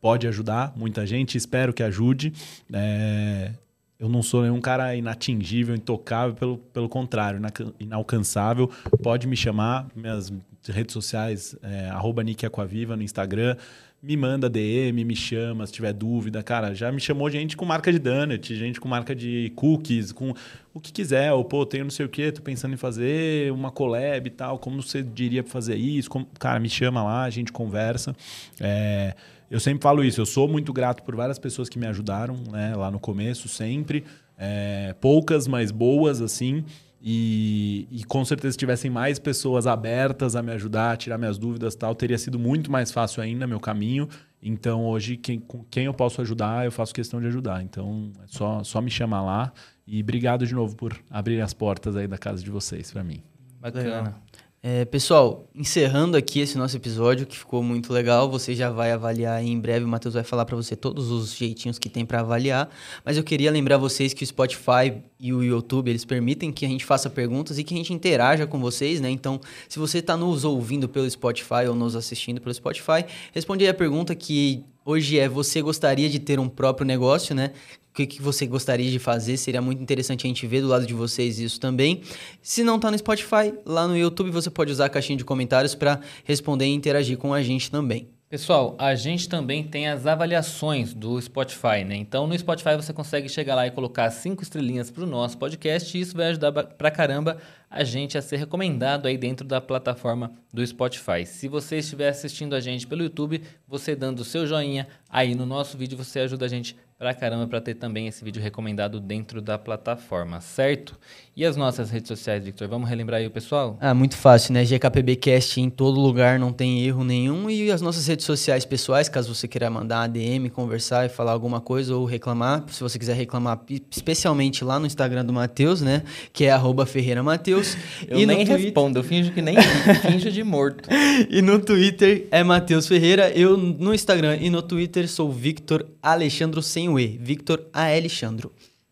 pode 0.00 0.26
ajudar 0.26 0.72
muita 0.76 1.06
gente, 1.06 1.38
espero 1.38 1.72
que 1.72 1.84
ajude. 1.84 2.32
É, 2.72 3.52
eu 3.98 4.08
não 4.08 4.22
sou 4.22 4.42
nenhum 4.42 4.60
cara 4.60 4.94
inatingível, 4.94 5.74
intocável, 5.74 6.34
pelo, 6.34 6.58
pelo 6.58 6.88
contrário, 6.88 7.38
ina- 7.38 7.52
inalcançável. 7.80 8.70
Pode 9.02 9.26
me 9.26 9.36
chamar, 9.36 9.88
minhas 9.94 10.32
redes 10.68 10.92
sociais, 10.92 11.56
é, 11.62 11.88
arroba 11.90 12.22
Aquaviva 12.46 12.96
no 12.96 13.02
Instagram. 13.02 13.56
Me 14.00 14.16
manda 14.16 14.48
DM, 14.48 15.04
me 15.04 15.16
chama 15.16 15.66
se 15.66 15.72
tiver 15.72 15.92
dúvida. 15.92 16.40
Cara, 16.40 16.72
já 16.72 16.92
me 16.92 17.00
chamou 17.00 17.28
gente 17.28 17.56
com 17.56 17.64
marca 17.64 17.90
de 17.90 17.98
donut, 17.98 18.54
gente 18.54 18.78
com 18.78 18.86
marca 18.86 19.12
de 19.12 19.50
cookies, 19.56 20.12
com 20.12 20.32
o 20.72 20.78
que 20.78 20.92
quiser. 20.92 21.32
Ou, 21.32 21.44
pô, 21.44 21.66
tenho 21.66 21.82
não 21.82 21.90
sei 21.90 22.06
o 22.06 22.08
quê, 22.08 22.30
tô 22.30 22.40
pensando 22.40 22.74
em 22.74 22.76
fazer 22.76 23.50
uma 23.52 23.72
collab 23.72 24.24
e 24.24 24.30
tal. 24.30 24.56
Como 24.60 24.80
você 24.80 25.02
diria 25.02 25.42
pra 25.42 25.50
fazer 25.50 25.74
isso? 25.74 26.08
Como- 26.08 26.28
Cara, 26.38 26.60
me 26.60 26.68
chama 26.70 27.02
lá, 27.02 27.24
a 27.24 27.30
gente 27.30 27.50
conversa. 27.50 28.14
É, 28.60 29.16
eu 29.50 29.58
sempre 29.58 29.82
falo 29.82 30.04
isso, 30.04 30.20
eu 30.20 30.26
sou 30.26 30.46
muito 30.46 30.72
grato 30.72 31.02
por 31.02 31.16
várias 31.16 31.38
pessoas 31.38 31.68
que 31.68 31.78
me 31.78 31.86
ajudaram 31.86 32.36
né, 32.50 32.74
lá 32.76 32.90
no 32.90 33.00
começo, 33.00 33.48
sempre. 33.48 34.04
É, 34.36 34.94
poucas, 35.00 35.48
mas 35.48 35.70
boas, 35.70 36.20
assim. 36.20 36.64
E, 37.00 37.86
e 37.90 38.04
com 38.04 38.24
certeza, 38.24 38.52
se 38.52 38.58
tivessem 38.58 38.90
mais 38.90 39.18
pessoas 39.18 39.66
abertas 39.66 40.34
a 40.34 40.42
me 40.42 40.52
ajudar, 40.52 40.92
a 40.92 40.96
tirar 40.96 41.16
minhas 41.16 41.38
dúvidas 41.38 41.74
e 41.74 41.78
tal, 41.78 41.94
teria 41.94 42.18
sido 42.18 42.38
muito 42.38 42.70
mais 42.70 42.90
fácil 42.90 43.22
ainda 43.22 43.46
meu 43.46 43.60
caminho. 43.60 44.08
Então, 44.42 44.84
hoje, 44.84 45.16
quem, 45.16 45.38
com 45.38 45.64
quem 45.70 45.86
eu 45.86 45.94
posso 45.94 46.20
ajudar, 46.20 46.64
eu 46.64 46.72
faço 46.72 46.94
questão 46.94 47.20
de 47.20 47.26
ajudar. 47.28 47.62
Então, 47.62 48.12
é 48.22 48.26
só, 48.26 48.62
só 48.64 48.80
me 48.80 48.90
chamar 48.90 49.22
lá. 49.22 49.52
E 49.86 50.00
obrigado 50.02 50.46
de 50.46 50.54
novo 50.54 50.76
por 50.76 50.96
abrir 51.10 51.40
as 51.40 51.54
portas 51.54 51.96
aí 51.96 52.06
da 52.06 52.18
casa 52.18 52.42
de 52.42 52.50
vocês 52.50 52.90
para 52.90 53.02
mim. 53.02 53.22
Bacana. 53.60 54.16
É, 54.60 54.84
pessoal, 54.84 55.48
encerrando 55.54 56.16
aqui 56.16 56.40
esse 56.40 56.58
nosso 56.58 56.76
episódio, 56.76 57.24
que 57.26 57.38
ficou 57.38 57.62
muito 57.62 57.92
legal, 57.92 58.28
você 58.28 58.56
já 58.56 58.68
vai 58.70 58.90
avaliar 58.90 59.40
em 59.42 59.56
breve, 59.58 59.84
o 59.84 59.88
Matheus 59.88 60.14
vai 60.14 60.24
falar 60.24 60.44
para 60.44 60.56
você 60.56 60.74
todos 60.74 61.12
os 61.12 61.36
jeitinhos 61.36 61.78
que 61.78 61.88
tem 61.88 62.04
para 62.04 62.20
avaliar, 62.20 62.68
mas 63.04 63.16
eu 63.16 63.22
queria 63.22 63.52
lembrar 63.52 63.76
vocês 63.76 64.12
que 64.12 64.24
o 64.24 64.26
Spotify 64.26 65.00
e 65.20 65.32
o 65.32 65.44
YouTube, 65.44 65.88
eles 65.88 66.04
permitem 66.04 66.50
que 66.50 66.66
a 66.66 66.68
gente 66.68 66.84
faça 66.84 67.08
perguntas 67.08 67.56
e 67.56 67.62
que 67.62 67.72
a 67.72 67.76
gente 67.76 67.92
interaja 67.92 68.48
com 68.48 68.58
vocês, 68.58 69.00
né? 69.00 69.08
Então, 69.08 69.40
se 69.68 69.78
você 69.78 69.98
está 69.98 70.16
nos 70.16 70.44
ouvindo 70.44 70.88
pelo 70.88 71.08
Spotify 71.08 71.68
ou 71.68 71.76
nos 71.76 71.94
assistindo 71.94 72.40
pelo 72.40 72.52
Spotify, 72.52 73.04
responde 73.32 73.62
aí 73.62 73.70
a 73.70 73.74
pergunta 73.74 74.12
que 74.12 74.64
hoje 74.84 75.20
é, 75.20 75.28
você 75.28 75.62
gostaria 75.62 76.08
de 76.08 76.18
ter 76.18 76.40
um 76.40 76.48
próprio 76.48 76.84
negócio, 76.84 77.32
né? 77.32 77.52
Que, 77.98 78.06
que 78.06 78.22
você 78.22 78.46
gostaria 78.46 78.88
de 78.88 79.00
fazer? 79.00 79.36
Seria 79.36 79.60
muito 79.60 79.82
interessante 79.82 80.24
a 80.24 80.28
gente 80.28 80.46
ver 80.46 80.60
do 80.60 80.68
lado 80.68 80.86
de 80.86 80.94
vocês 80.94 81.40
isso 81.40 81.58
também. 81.58 82.02
Se 82.40 82.62
não 82.62 82.78
tá 82.78 82.92
no 82.92 82.96
Spotify, 82.96 83.52
lá 83.66 83.88
no 83.88 83.98
YouTube 83.98 84.30
você 84.30 84.48
pode 84.48 84.70
usar 84.70 84.84
a 84.84 84.88
caixinha 84.88 85.16
de 85.16 85.24
comentários 85.24 85.74
para 85.74 85.98
responder 86.22 86.66
e 86.66 86.72
interagir 86.72 87.18
com 87.18 87.34
a 87.34 87.42
gente 87.42 87.68
também. 87.68 88.08
Pessoal, 88.30 88.76
a 88.78 88.94
gente 88.94 89.28
também 89.28 89.64
tem 89.64 89.88
as 89.88 90.06
avaliações 90.06 90.94
do 90.94 91.20
Spotify, 91.20 91.82
né? 91.84 91.96
Então 91.96 92.26
no 92.28 92.38
Spotify 92.38 92.76
você 92.76 92.92
consegue 92.92 93.28
chegar 93.28 93.56
lá 93.56 93.66
e 93.66 93.70
colocar 93.72 94.08
cinco 94.10 94.44
estrelinhas 94.44 94.92
para 94.92 95.02
o 95.02 95.06
nosso 95.06 95.36
podcast 95.36 95.96
e 95.96 96.00
isso 96.00 96.16
vai 96.16 96.28
ajudar 96.28 96.52
pra 96.52 96.90
caramba 96.92 97.38
a 97.68 97.82
gente 97.82 98.16
a 98.16 98.22
ser 98.22 98.36
recomendado 98.36 99.06
aí 99.06 99.18
dentro 99.18 99.44
da 99.44 99.60
plataforma 99.60 100.30
do 100.52 100.64
Spotify. 100.64 101.26
Se 101.26 101.48
você 101.48 101.78
estiver 101.78 102.10
assistindo 102.10 102.54
a 102.54 102.60
gente 102.60 102.86
pelo 102.86 103.02
YouTube, 103.02 103.42
você 103.66 103.96
dando 103.96 104.20
o 104.20 104.24
seu 104.24 104.46
joinha 104.46 104.86
aí 105.08 105.34
no 105.34 105.44
nosso 105.44 105.76
vídeo, 105.76 105.98
você 105.98 106.20
ajuda 106.20 106.44
a 106.44 106.48
gente 106.48 106.76
pra 106.98 107.14
caramba 107.14 107.46
para 107.46 107.60
ter 107.60 107.74
também 107.74 108.08
esse 108.08 108.24
vídeo 108.24 108.42
recomendado 108.42 109.00
dentro 109.00 109.40
da 109.40 109.56
plataforma, 109.56 110.40
certo? 110.40 110.98
E 111.38 111.44
as 111.44 111.54
nossas 111.56 111.88
redes 111.88 112.08
sociais, 112.08 112.42
Victor? 112.42 112.66
Vamos 112.66 112.88
relembrar 112.88 113.20
aí 113.20 113.26
o 113.28 113.30
pessoal? 113.30 113.78
Ah, 113.80 113.94
muito 113.94 114.16
fácil, 114.16 114.52
né? 114.52 114.64
GKPBcast 114.64 115.60
em 115.60 115.70
todo 115.70 116.00
lugar, 116.00 116.36
não 116.36 116.52
tem 116.52 116.84
erro 116.84 117.04
nenhum. 117.04 117.48
E 117.48 117.70
as 117.70 117.80
nossas 117.80 118.08
redes 118.08 118.26
sociais 118.26 118.64
pessoais, 118.64 119.08
caso 119.08 119.32
você 119.32 119.46
queira 119.46 119.70
mandar 119.70 120.02
ADM, 120.02 120.48
conversar 120.52 121.06
e 121.06 121.08
falar 121.08 121.30
alguma 121.30 121.60
coisa 121.60 121.94
ou 121.94 122.04
reclamar. 122.04 122.64
Se 122.66 122.80
você 122.80 122.98
quiser 122.98 123.14
reclamar, 123.14 123.60
especialmente 123.88 124.64
lá 124.64 124.80
no 124.80 124.86
Instagram 124.86 125.24
do 125.24 125.32
Matheus, 125.32 125.80
né? 125.80 126.02
Que 126.32 126.46
é 126.46 126.50
arroba 126.50 126.84
Ferreira 126.84 127.22
Mateus. 127.22 127.76
Eu 128.08 128.18
e 128.18 128.26
nem 128.26 128.38
Twitter- 128.38 128.56
respondo, 128.64 128.98
eu 128.98 129.04
finjo 129.04 129.30
que 129.30 129.40
nem 129.40 129.54
finjo 130.02 130.32
de 130.32 130.42
morto. 130.42 130.88
E 131.30 131.40
no 131.40 131.60
Twitter 131.60 132.26
é 132.32 132.42
Matheus 132.42 132.88
Ferreira. 132.88 133.30
Eu 133.30 133.56
no 133.56 133.94
Instagram 133.94 134.38
e 134.40 134.50
no 134.50 134.60
Twitter 134.60 135.08
sou 135.08 135.30
Victor 135.30 135.86
Alexandro 136.02 136.60
sem 136.62 136.88
o 136.88 136.98
E. 136.98 137.16
Victor. 137.22 137.62
Alexandro. 137.72 138.50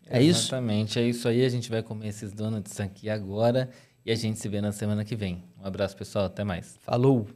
É 0.09 0.23
isso? 0.23 0.49
Exatamente, 0.49 0.99
é 0.99 1.03
isso 1.03 1.29
aí. 1.29 1.45
A 1.45 1.49
gente 1.49 1.69
vai 1.71 1.83
comer 1.83 2.09
esses 2.09 2.33
donuts 2.33 2.79
aqui 2.81 3.09
agora 3.09 3.71
e 4.05 4.13
a 4.13 4.15
gente 4.15 4.39
se 4.39 4.49
vê 4.49 4.61
na 4.61 4.73
semana 4.73 5.05
que 5.05 5.17
vem. 5.17 5.45
Um 5.61 5.67
abraço, 5.67 5.97
pessoal. 5.97 6.27
Até 6.27 6.45
mais. 6.45 6.77
Falou! 6.81 7.27